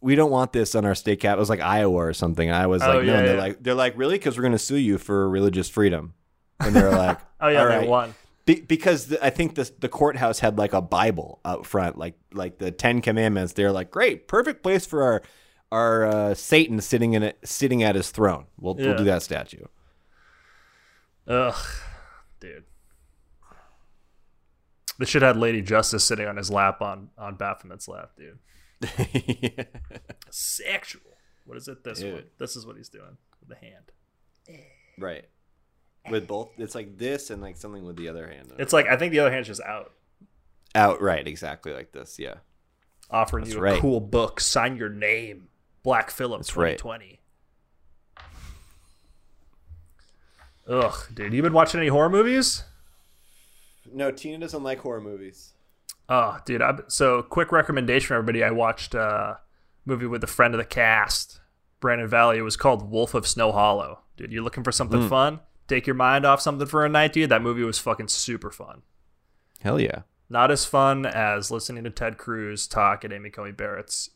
We 0.00 0.14
don't 0.14 0.30
want 0.30 0.52
this 0.52 0.74
on 0.74 0.84
our 0.84 0.94
state 0.94 1.20
cap. 1.20 1.36
It 1.36 1.40
was 1.40 1.50
like 1.50 1.60
Iowa 1.60 1.96
or 1.96 2.12
something. 2.14 2.50
I 2.50 2.66
was 2.66 2.82
Oh, 2.82 2.96
like, 2.98 3.04
no. 3.06 3.12
yeah, 3.14 3.22
they're 3.22 3.36
like, 3.36 3.62
they're 3.62 3.74
like, 3.74 3.96
really? 3.96 4.14
Because 4.14 4.36
we're 4.36 4.42
going 4.42 4.52
to 4.52 4.58
sue 4.58 4.76
you 4.78 4.96
for 4.98 5.28
religious 5.28 5.68
freedom. 5.68 6.14
And 6.60 6.74
they're 6.74 6.90
like, 6.96 7.18
Oh, 7.40 7.48
yeah, 7.48 7.60
"All 7.62 7.68
they 7.68 7.76
right." 7.78 7.88
won. 7.88 8.14
Be- 8.46 8.60
because 8.62 9.08
the, 9.08 9.22
I 9.24 9.30
think 9.30 9.56
the 9.56 9.70
the 9.80 9.88
courthouse 9.88 10.38
had 10.38 10.56
like 10.56 10.72
a 10.72 10.80
Bible 10.80 11.40
out 11.44 11.66
front, 11.66 11.98
like 11.98 12.14
like 12.32 12.58
the 12.58 12.70
Ten 12.70 13.02
Commandments. 13.02 13.52
They're 13.54 13.72
like, 13.72 13.90
great, 13.90 14.28
perfect 14.28 14.62
place 14.62 14.86
for 14.86 15.02
our 15.02 15.22
our 15.72 16.06
uh, 16.06 16.34
Satan 16.34 16.80
sitting 16.80 17.14
in 17.14 17.24
it, 17.24 17.38
sitting 17.44 17.82
at 17.82 17.96
his 17.96 18.10
throne. 18.12 18.46
We'll 18.58 18.76
Yeah. 18.78 18.86
we'll 18.90 18.98
do 18.98 19.04
that 19.04 19.22
statue. 19.24 19.64
Ugh, 21.26 21.54
dude. 22.38 22.62
They 24.98 25.04
should 25.04 25.22
have 25.22 25.34
had 25.34 25.42
Lady 25.42 25.60
Justice 25.60 26.04
sitting 26.04 26.26
on 26.26 26.36
his 26.36 26.50
lap 26.50 26.80
on 26.80 27.10
on 27.18 27.36
Baphomet's 27.36 27.88
lap, 27.88 28.12
dude. 28.16 28.38
Sexual. 30.30 31.02
What 31.44 31.56
is 31.56 31.68
it? 31.68 31.84
This 31.84 32.00
Dude. 32.00 32.14
one. 32.14 32.24
This 32.38 32.56
is 32.56 32.66
what 32.66 32.76
he's 32.76 32.88
doing 32.88 33.16
with 33.40 33.48
the 33.48 33.56
hand. 33.66 34.60
right. 34.98 35.24
With 36.10 36.28
both, 36.28 36.50
it's 36.58 36.74
like 36.74 36.98
this 36.98 37.30
and 37.30 37.42
like 37.42 37.56
something 37.56 37.84
with 37.84 37.96
the 37.96 38.08
other 38.08 38.28
hand. 38.28 38.52
It's 38.58 38.72
like 38.72 38.86
I 38.86 38.96
think 38.96 39.12
the 39.12 39.18
other 39.20 39.32
hand's 39.32 39.48
just 39.48 39.62
out. 39.62 39.92
out 40.74 41.00
right, 41.02 41.26
exactly 41.26 41.72
like 41.72 41.90
this. 41.92 42.18
Yeah. 42.18 42.34
offering 43.10 43.44
That's 43.44 43.54
you 43.54 43.60
a 43.60 43.62
right. 43.62 43.80
cool 43.80 44.00
book. 44.00 44.38
Sign 44.40 44.76
your 44.76 44.88
name, 44.88 45.48
Black 45.82 46.10
Phillip, 46.10 46.40
That's 46.40 46.56
right. 46.56 46.78
2020. 46.78 47.20
Ugh, 50.68 50.94
dude, 51.14 51.32
you 51.32 51.42
been 51.42 51.52
watching 51.52 51.80
any 51.80 51.88
horror 51.88 52.08
movies? 52.10 52.64
No, 53.92 54.10
Tina 54.10 54.38
doesn't 54.38 54.62
like 54.64 54.78
horror 54.80 55.00
movies. 55.00 55.52
Oh, 56.08 56.38
dude. 56.44 56.62
I, 56.62 56.74
so, 56.88 57.22
quick 57.22 57.50
recommendation 57.52 58.08
for 58.08 58.14
everybody. 58.14 58.44
I 58.44 58.50
watched 58.50 58.94
a 58.94 59.38
movie 59.84 60.06
with 60.06 60.22
a 60.22 60.28
friend 60.28 60.54
of 60.54 60.58
the 60.58 60.64
cast, 60.64 61.40
Brandon 61.80 62.08
Valley. 62.08 62.38
It 62.38 62.42
was 62.42 62.56
called 62.56 62.90
Wolf 62.90 63.14
of 63.14 63.26
Snow 63.26 63.50
Hollow. 63.52 64.00
Dude, 64.16 64.32
you 64.32 64.42
looking 64.42 64.62
for 64.64 64.72
something 64.72 65.02
Hmm. 65.02 65.08
fun? 65.08 65.40
Take 65.68 65.86
your 65.86 65.94
mind 65.94 66.24
off 66.24 66.40
something 66.40 66.66
for 66.66 66.84
a 66.84 66.88
night, 66.88 67.12
dude. 67.12 67.28
That 67.30 67.42
movie 67.42 67.64
was 67.64 67.78
fucking 67.80 68.08
super 68.08 68.50
fun. 68.52 68.82
Hell 69.62 69.80
yeah. 69.80 70.02
Not 70.30 70.50
as 70.52 70.64
fun 70.64 71.06
as 71.06 71.50
listening 71.50 71.82
to 71.84 71.90
Ted 71.90 72.18
Cruz 72.18 72.66
talk 72.68 73.04
at 73.04 73.12
Amy 73.12 73.30
Coney 73.30 73.50
Barrett's 73.52 74.10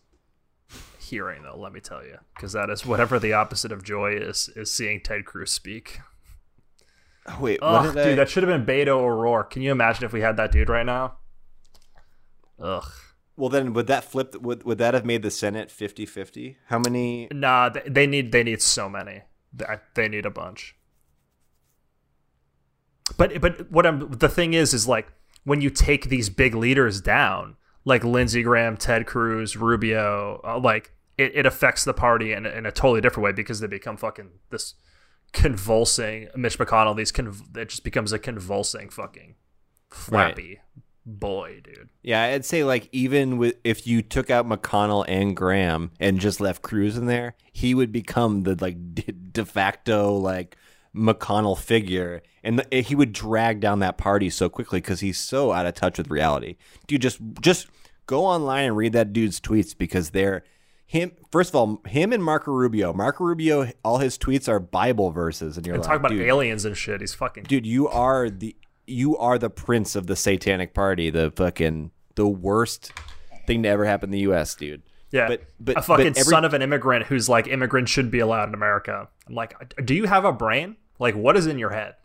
hearing, 1.01 1.43
though. 1.43 1.57
Let 1.59 1.73
me 1.73 1.81
tell 1.81 2.05
you, 2.05 2.19
because 2.37 2.53
that 2.53 2.71
is 2.71 2.87
whatever 2.87 3.19
the 3.19 3.33
opposite 3.33 3.73
of 3.73 3.83
joy 3.83 4.13
is 4.15 4.49
is 4.55 4.73
seeing 4.73 5.01
Ted 5.01 5.25
Cruz 5.25 5.51
speak. 5.51 6.01
Oh, 7.27 7.39
wait, 7.41 7.59
Ugh, 7.63 7.85
what 7.87 7.95
did 7.95 8.05
dude, 8.05 8.13
I? 8.13 8.17
that 8.17 8.29
should 8.31 8.45
have 8.45 8.67
been 8.67 8.67
Beto 8.67 8.89
O'Rourke. 8.89 9.51
Can 9.51 9.63
you 9.63 9.73
imagine 9.73 10.05
if 10.05 10.13
we 10.13 10.21
had 10.21 10.37
that 10.37 10.53
dude 10.53 10.69
right 10.69 10.87
now? 10.87 11.17
Ugh. 12.61 12.93
Well, 13.37 13.49
then 13.49 13.73
would 13.73 13.87
that 13.87 14.05
flip? 14.05 14.37
Would, 14.41 14.65
would 14.65 14.79
that 14.79 14.93
have 14.93 15.05
made 15.05 15.23
the 15.23 15.31
Senate 15.31 15.71
50-50? 15.71 16.57
How 16.67 16.79
many? 16.79 17.29
Nah, 17.33 17.71
they, 17.71 17.83
they 17.87 18.07
need 18.07 18.33
they 18.33 18.43
need 18.43 18.61
so 18.61 18.89
many. 18.89 19.23
They, 19.53 19.65
they 19.95 20.09
need 20.09 20.27
a 20.27 20.31
bunch. 20.31 20.77
But 23.17 23.41
but 23.41 23.71
what 23.71 23.87
I'm 23.87 24.11
the 24.11 24.29
thing 24.29 24.53
is 24.53 24.75
is 24.75 24.87
like 24.87 25.09
when 25.45 25.61
you 25.61 25.71
take 25.71 26.09
these 26.09 26.29
big 26.29 26.55
leaders 26.55 27.01
down, 27.01 27.57
like 27.85 28.05
Lindsey 28.05 28.43
Graham, 28.43 28.77
Ted 28.77 29.07
Cruz, 29.07 29.57
Rubio, 29.57 30.41
uh, 30.45 30.59
like 30.59 30.93
it, 31.17 31.33
it 31.35 31.47
affects 31.47 31.85
the 31.85 31.95
party 31.95 32.33
in, 32.33 32.45
in 32.45 32.67
a 32.67 32.73
totally 32.73 33.01
different 33.01 33.25
way 33.25 33.33
because 33.33 33.61
they 33.61 33.67
become 33.67 33.97
fucking 33.97 34.31
this 34.51 34.75
convulsing 35.33 36.29
Mitch 36.37 36.59
McConnell. 36.59 36.95
These 36.95 37.13
conv- 37.13 37.57
it 37.57 37.71
just 37.71 37.85
becomes 37.85 38.13
a 38.13 38.19
convulsing 38.19 38.91
fucking 38.91 39.37
flappy 39.89 40.61
boy, 41.19 41.61
dude. 41.65 41.89
Yeah, 42.03 42.23
I'd 42.23 42.45
say 42.45 42.65
like 42.65 42.89
even 42.93 43.39
with 43.39 43.57
if 43.65 43.87
you 43.87 44.03
took 44.03 44.31
out 44.31 44.47
McConnell 44.47 45.05
and 45.09 45.37
Graham 45.37 45.91
and 45.99 46.21
just 46.21 46.41
left 46.41 46.63
Cruz 46.63 46.97
in 46.97 47.07
there, 47.07 47.35
he 47.53 47.75
would 47.75 47.93
become 47.93 48.43
the 48.43 48.57
like 48.61 48.77
de, 48.95 49.45
facto 49.45 50.15
like 50.15 50.57
McConnell 50.95 51.59
figure, 51.59 52.23
and 52.43 52.59
the, 52.59 52.83
he 52.83 52.95
would 52.95 53.13
drag 53.13 53.61
down 53.61 53.79
that 53.81 53.99
party 53.99 54.31
so 54.31 54.49
quickly 54.49 54.81
because 54.81 55.01
he's 55.01 55.19
so 55.19 55.53
out 55.53 55.67
of 55.67 55.75
touch 55.75 55.99
with 55.99 56.11
reality. 56.11 56.57
Dude, 56.87 57.03
just 57.03 57.19
just 57.41 57.67
go 58.07 58.25
online 58.25 58.67
and 58.67 58.77
read 58.77 58.93
that 58.93 59.13
dude's 59.13 59.41
tweets 59.41 59.77
because 59.77 60.11
they're 60.11 60.43
him. 60.91 61.13
First 61.31 61.51
of 61.51 61.55
all, 61.55 61.81
him 61.87 62.13
and 62.13 62.23
Marco 62.23 62.51
Rubio. 62.51 62.93
Marco 62.93 63.23
Rubio, 63.23 63.71
all 63.85 63.99
his 63.99 64.19
tweets 64.19 64.49
are 64.49 64.59
Bible 64.59 65.13
verses, 65.13 65.57
and 65.57 65.65
you're 65.65 65.77
And 65.77 65.85
like, 65.85 65.89
talk 65.89 66.01
about 66.01 66.13
aliens 66.13 66.65
and 66.65 66.77
shit. 66.77 67.01
He's 67.01 67.15
fucking 67.15 67.45
dude 67.45 67.67
you 67.67 67.87
are 67.89 68.29
the 68.29 68.57
you 68.91 69.17
are 69.17 69.39
the 69.39 69.51
prince 69.51 69.97
of 69.97 70.07
the 70.07 70.17
satanic 70.17 70.75
party 70.75 71.11
the 71.11 71.31
fucking 71.37 71.91
the 72.17 72.27
worst 72.27 72.93
thing 73.47 73.63
to 73.63 73.69
ever 73.69 73.85
happen 73.85 74.13
in 74.13 74.13
the 74.13 74.21
us 74.21 74.55
dude 74.55 74.83
Yeah, 75.13 75.27
but 75.29 75.43
but 75.59 75.79
a 75.79 75.83
fucking 75.83 76.13
but 76.13 76.19
every, 76.19 76.31
son 76.31 76.45
of 76.45 76.55
an 76.55 76.63
immigrant 76.63 77.07
who's 77.07 77.29
like 77.29 77.49
immigrants 77.49 77.91
should 77.91 78.11
be 78.13 78.21
allowed 78.21 78.49
in 78.49 78.55
America. 78.55 79.09
I'm 79.27 79.35
like, 79.35 79.75
do 79.85 79.93
you 79.93 80.05
have 80.05 80.25
a 80.25 80.33
brain? 80.33 80.77
Like, 81.01 81.17
what 81.17 81.37
is 81.37 81.49
in 81.49 81.59
your 81.59 81.71
head? 81.71 81.97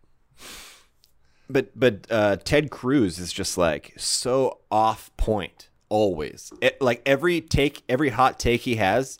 but 1.50 1.78
but 1.80 2.08
uh 2.10 2.38
ted 2.38 2.72
cruz 2.72 3.20
is 3.20 3.32
just 3.32 3.58
like 3.58 3.94
so 3.98 4.60
off 4.72 5.16
point 5.18 5.70
always 5.90 6.52
it, 6.62 6.82
like 6.82 7.02
every 7.06 7.40
take 7.42 7.84
every 7.88 8.10
hot 8.10 8.40
take 8.40 8.62
he 8.62 8.76
has 8.76 9.20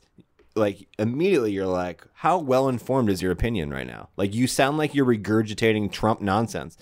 like 0.54 0.88
immediately 0.98 1.52
you're 1.52 1.66
like 1.66 2.02
how 2.14 2.38
well 2.38 2.68
informed 2.68 3.08
is 3.08 3.22
your 3.22 3.30
opinion 3.30 3.70
right 3.70 3.86
now 3.86 4.08
like 4.16 4.34
you 4.34 4.46
sound 4.46 4.76
like 4.76 4.94
you're 4.94 5.06
regurgitating 5.06 5.90
trump 5.90 6.20
nonsense 6.20 6.76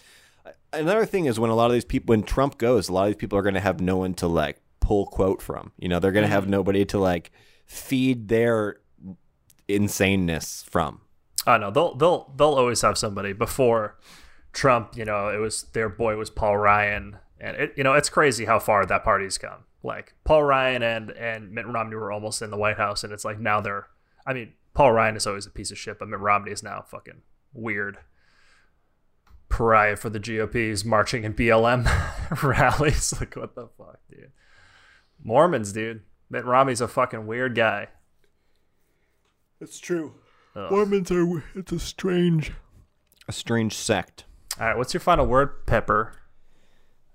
another 0.74 1.06
thing 1.06 1.26
is 1.26 1.38
when 1.40 1.50
a 1.50 1.54
lot 1.54 1.66
of 1.66 1.72
these 1.72 1.84
people 1.84 2.12
when 2.12 2.22
trump 2.22 2.58
goes 2.58 2.88
a 2.88 2.92
lot 2.92 3.02
of 3.02 3.08
these 3.08 3.16
people 3.16 3.38
are 3.38 3.42
going 3.42 3.54
to 3.54 3.60
have 3.60 3.80
no 3.80 3.96
one 3.96 4.14
to 4.14 4.26
like 4.26 4.60
pull 4.80 5.06
quote 5.06 5.40
from 5.40 5.72
you 5.78 5.88
know 5.88 5.98
they're 5.98 6.12
going 6.12 6.24
to 6.24 6.30
have 6.30 6.44
mm-hmm. 6.44 6.52
nobody 6.52 6.84
to 6.84 6.98
like 6.98 7.30
feed 7.66 8.28
their 8.28 8.76
insaneness 9.68 10.64
from 10.64 11.00
I 11.46 11.58
know 11.58 11.70
they'll 11.70 11.94
they'll 11.94 12.32
they'll 12.36 12.54
always 12.54 12.80
have 12.82 12.98
somebody 12.98 13.32
before 13.32 13.98
Trump. 14.52 14.96
You 14.96 15.04
know, 15.04 15.28
it 15.28 15.38
was 15.38 15.64
their 15.72 15.88
boy 15.88 16.16
was 16.16 16.30
Paul 16.30 16.56
Ryan, 16.56 17.18
and 17.40 17.56
it 17.56 17.74
you 17.76 17.84
know 17.84 17.94
it's 17.94 18.08
crazy 18.08 18.44
how 18.44 18.58
far 18.58 18.86
that 18.86 19.04
party's 19.04 19.38
come. 19.38 19.64
Like 19.82 20.14
Paul 20.24 20.44
Ryan 20.44 20.82
and 20.82 21.10
and 21.10 21.52
Mitt 21.52 21.66
Romney 21.66 21.96
were 21.96 22.12
almost 22.12 22.42
in 22.42 22.50
the 22.50 22.56
White 22.56 22.78
House, 22.78 23.04
and 23.04 23.12
it's 23.12 23.24
like 23.24 23.38
now 23.38 23.60
they're. 23.60 23.88
I 24.26 24.32
mean, 24.32 24.54
Paul 24.72 24.92
Ryan 24.92 25.16
is 25.16 25.26
always 25.26 25.46
a 25.46 25.50
piece 25.50 25.70
of 25.70 25.78
shit, 25.78 25.98
but 25.98 26.08
Mitt 26.08 26.20
Romney 26.20 26.50
is 26.50 26.62
now 26.62 26.82
fucking 26.88 27.22
weird 27.52 27.98
pariah 29.54 29.96
for 29.96 30.10
the 30.10 30.18
GOP's 30.18 30.84
marching 30.84 31.24
in 31.24 31.32
BLM 31.34 31.84
rallies. 32.42 33.14
Like 33.20 33.36
what 33.36 33.54
the 33.54 33.68
fuck, 33.78 33.98
dude? 34.10 34.32
Mormons, 35.22 35.72
dude. 35.72 36.02
Mitt 36.28 36.44
Romney's 36.44 36.80
a 36.80 36.88
fucking 36.88 37.26
weird 37.26 37.54
guy. 37.54 37.88
it's 39.60 39.78
true 39.78 40.14
Ugh. 40.56 40.70
mormons 40.70 41.10
are 41.10 41.44
it's 41.54 41.72
a 41.72 41.78
strange 41.78 42.52
a 43.28 43.32
strange 43.32 43.74
sect 43.74 44.24
All 44.60 44.66
right, 44.66 44.76
what's 44.76 44.92
your 44.94 45.00
final 45.00 45.26
word, 45.26 45.66
Pepper? 45.66 46.14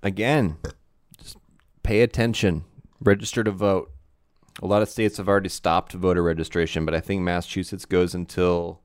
again, 0.01 0.57
just 1.21 1.37
pay 1.83 2.01
attention. 2.01 2.63
Register 3.01 3.43
to 3.43 3.51
vote. 3.51 3.91
A 4.61 4.65
lot 4.67 4.81
of 4.81 4.89
states 4.89 5.17
have 5.17 5.27
already 5.29 5.49
stopped 5.49 5.93
voter 5.93 6.23
registration, 6.23 6.85
but 6.85 6.93
I 6.95 6.99
think 7.01 7.21
Massachusetts 7.21 7.85
goes 7.85 8.13
until 8.15 8.81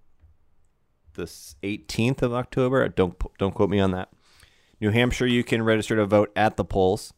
the 1.15 1.25
18th 1.25 2.23
of 2.23 2.33
October. 2.33 2.89
Don't 2.89 3.15
don't 3.39 3.55
quote 3.55 3.71
me 3.71 3.81
on 3.81 3.91
that. 3.93 4.11
New 4.81 4.91
Hampshire, 4.91 5.27
you 5.27 5.45
can 5.45 5.63
register 5.63 5.97
to 5.97 6.05
vote 6.07 6.31
at 6.37 6.57
the 6.57 6.65
polls, 6.65 7.13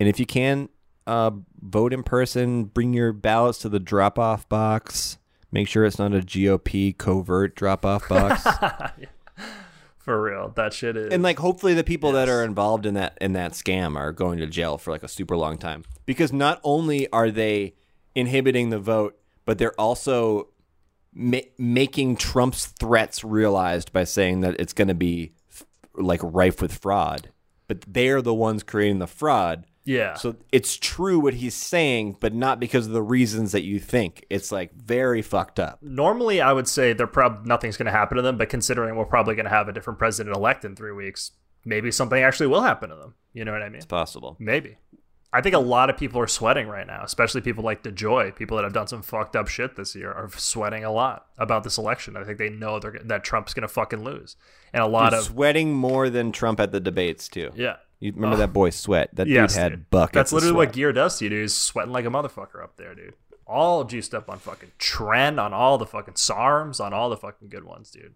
and 0.00 0.08
if 0.08 0.18
you 0.18 0.26
can, 0.26 0.68
uh, 1.06 1.30
vote 1.60 1.92
in 1.92 2.02
person. 2.02 2.64
Bring 2.64 2.92
your 2.92 3.12
ballots 3.12 3.58
to 3.58 3.68
the 3.68 3.78
drop-off 3.78 4.48
box. 4.48 5.18
Make 5.52 5.68
sure 5.68 5.84
it's 5.84 5.98
not 5.98 6.12
a 6.12 6.18
GOP 6.20 6.96
covert 6.96 7.54
drop-off 7.54 8.08
box. 8.08 8.44
For 9.98 10.22
real, 10.22 10.52
that 10.54 10.72
shit 10.72 10.96
is. 10.96 11.12
and 11.12 11.22
like 11.24 11.40
hopefully 11.40 11.74
the 11.74 11.82
people 11.82 12.12
that 12.12 12.28
are 12.28 12.44
involved 12.44 12.86
in 12.86 12.94
that 12.94 13.18
in 13.20 13.32
that 13.32 13.52
scam 13.52 13.96
are 13.96 14.12
going 14.12 14.38
to 14.38 14.46
jail 14.46 14.78
for 14.78 14.92
like 14.92 15.02
a 15.02 15.08
super 15.08 15.36
long 15.36 15.58
time 15.58 15.82
because 16.04 16.32
not 16.32 16.60
only 16.62 17.10
are 17.10 17.28
they 17.28 17.74
inhibiting 18.14 18.70
the 18.70 18.78
vote 18.78 19.18
but 19.44 19.58
they're 19.58 19.74
also 19.80 20.46
ma- 21.16 21.38
making 21.58 22.16
Trump's 22.16 22.66
threats 22.66 23.24
realized 23.24 23.92
by 23.92 24.04
saying 24.04 24.40
that 24.42 24.60
it's 24.60 24.72
going 24.72 24.88
to 24.88 24.94
be 24.94 25.32
f- 25.50 25.64
like 25.94 26.20
rife 26.22 26.60
with 26.60 26.72
fraud 26.72 27.30
but 27.68 27.80
they're 27.88 28.22
the 28.22 28.34
ones 28.34 28.62
creating 28.62 28.98
the 28.98 29.06
fraud 29.06 29.64
yeah. 29.84 30.14
so 30.14 30.36
it's 30.52 30.76
true 30.76 31.18
what 31.18 31.34
he's 31.34 31.54
saying 31.54 32.16
but 32.20 32.34
not 32.34 32.60
because 32.60 32.86
of 32.86 32.92
the 32.92 33.02
reasons 33.02 33.52
that 33.52 33.62
you 33.62 33.78
think 33.78 34.24
it's 34.30 34.52
like 34.52 34.74
very 34.74 35.22
fucked 35.22 35.58
up 35.58 35.78
normally, 35.80 36.40
I 36.40 36.52
would 36.52 36.68
say 36.68 36.92
they're 36.92 37.06
prob 37.06 37.46
nothing's 37.46 37.76
going 37.76 37.86
to 37.86 37.92
happen 37.92 38.16
to 38.16 38.22
them, 38.22 38.36
but 38.36 38.48
considering 38.48 38.96
we're 38.96 39.06
probably 39.06 39.34
going 39.34 39.44
to 39.44 39.50
have 39.50 39.68
a 39.68 39.72
different 39.72 39.98
president 39.98 40.36
elect 40.36 40.64
in 40.64 40.76
three 40.76 40.92
weeks, 40.92 41.32
maybe 41.64 41.90
something 41.90 42.22
actually 42.22 42.48
will 42.48 42.62
happen 42.62 42.90
to 42.90 42.96
them. 42.96 43.14
You 43.32 43.44
know 43.44 43.52
what 43.52 43.62
I 43.62 43.68
mean? 43.68 43.76
It's 43.76 43.86
possible 43.86 44.36
Maybe. 44.38 44.78
I 45.36 45.42
think 45.42 45.54
a 45.54 45.58
lot 45.58 45.90
of 45.90 45.98
people 45.98 46.18
are 46.18 46.26
sweating 46.26 46.66
right 46.66 46.86
now, 46.86 47.02
especially 47.04 47.42
people 47.42 47.62
like 47.62 47.82
DeJoy, 47.82 48.34
people 48.34 48.56
that 48.56 48.64
have 48.64 48.72
done 48.72 48.86
some 48.86 49.02
fucked 49.02 49.36
up 49.36 49.48
shit 49.48 49.76
this 49.76 49.94
year, 49.94 50.10
are 50.10 50.30
sweating 50.34 50.82
a 50.82 50.90
lot 50.90 51.26
about 51.36 51.62
this 51.62 51.76
election. 51.76 52.16
I 52.16 52.24
think 52.24 52.38
they 52.38 52.48
know 52.48 52.78
they're 52.78 52.98
that 53.04 53.22
Trump's 53.22 53.52
going 53.52 53.60
to 53.60 53.68
fucking 53.68 54.02
lose, 54.02 54.36
and 54.72 54.82
a 54.82 54.86
lot 54.86 55.10
Dude, 55.10 55.18
of 55.18 55.24
sweating 55.26 55.74
more 55.74 56.08
than 56.08 56.32
Trump 56.32 56.58
at 56.58 56.72
the 56.72 56.80
debates 56.80 57.28
too 57.28 57.50
yeah. 57.54 57.76
You 58.00 58.12
remember 58.12 58.36
that 58.36 58.54
boy 58.54 58.70
Sweat? 58.70 59.10
That 59.14 59.26
Yes, 59.26 59.52
dude 59.52 59.60
had 59.62 59.72
dude. 59.72 59.90
buckets. 59.90 60.14
That's 60.14 60.32
literally 60.32 60.56
what 60.56 60.72
gear 60.72 60.92
does 60.92 61.18
to 61.18 61.24
you, 61.24 61.30
dude. 61.30 61.42
He's 61.42 61.54
sweating 61.54 61.92
like 61.92 62.06
a 62.06 62.08
motherfucker 62.08 62.62
up 62.62 62.78
there, 62.78 62.94
dude. 62.94 63.14
All 63.46 63.84
juiced 63.84 64.14
up 64.14 64.30
on 64.30 64.38
fucking 64.38 64.72
tren, 64.78 65.38
on 65.38 65.52
all 65.52 65.76
the 65.76 65.86
fucking 65.86 66.14
SARMs, 66.14 66.80
on 66.80 66.94
all 66.94 67.10
the 67.10 67.16
fucking 67.16 67.48
good 67.48 67.64
ones, 67.64 67.90
dude. 67.90 68.14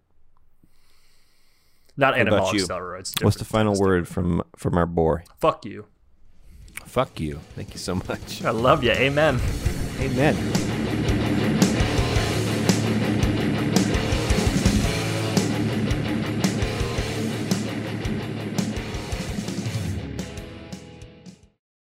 Not 1.95 2.17
What 2.17 2.27
anabolic 2.27 2.67
steroids. 2.67 3.23
What's 3.23 3.37
the 3.37 3.45
final 3.45 3.79
word 3.79 4.07
from 4.07 4.41
from 4.55 4.75
our 4.75 4.87
boy? 4.87 5.23
Fuck 5.39 5.65
you. 5.65 5.85
Fuck 6.85 7.19
you. 7.19 7.39
Thank 7.55 7.73
you 7.73 7.79
so 7.79 7.95
much. 7.95 8.43
I 8.43 8.51
love 8.51 8.83
you. 8.83 8.91
Amen. 8.91 9.39
Amen. 9.99 10.70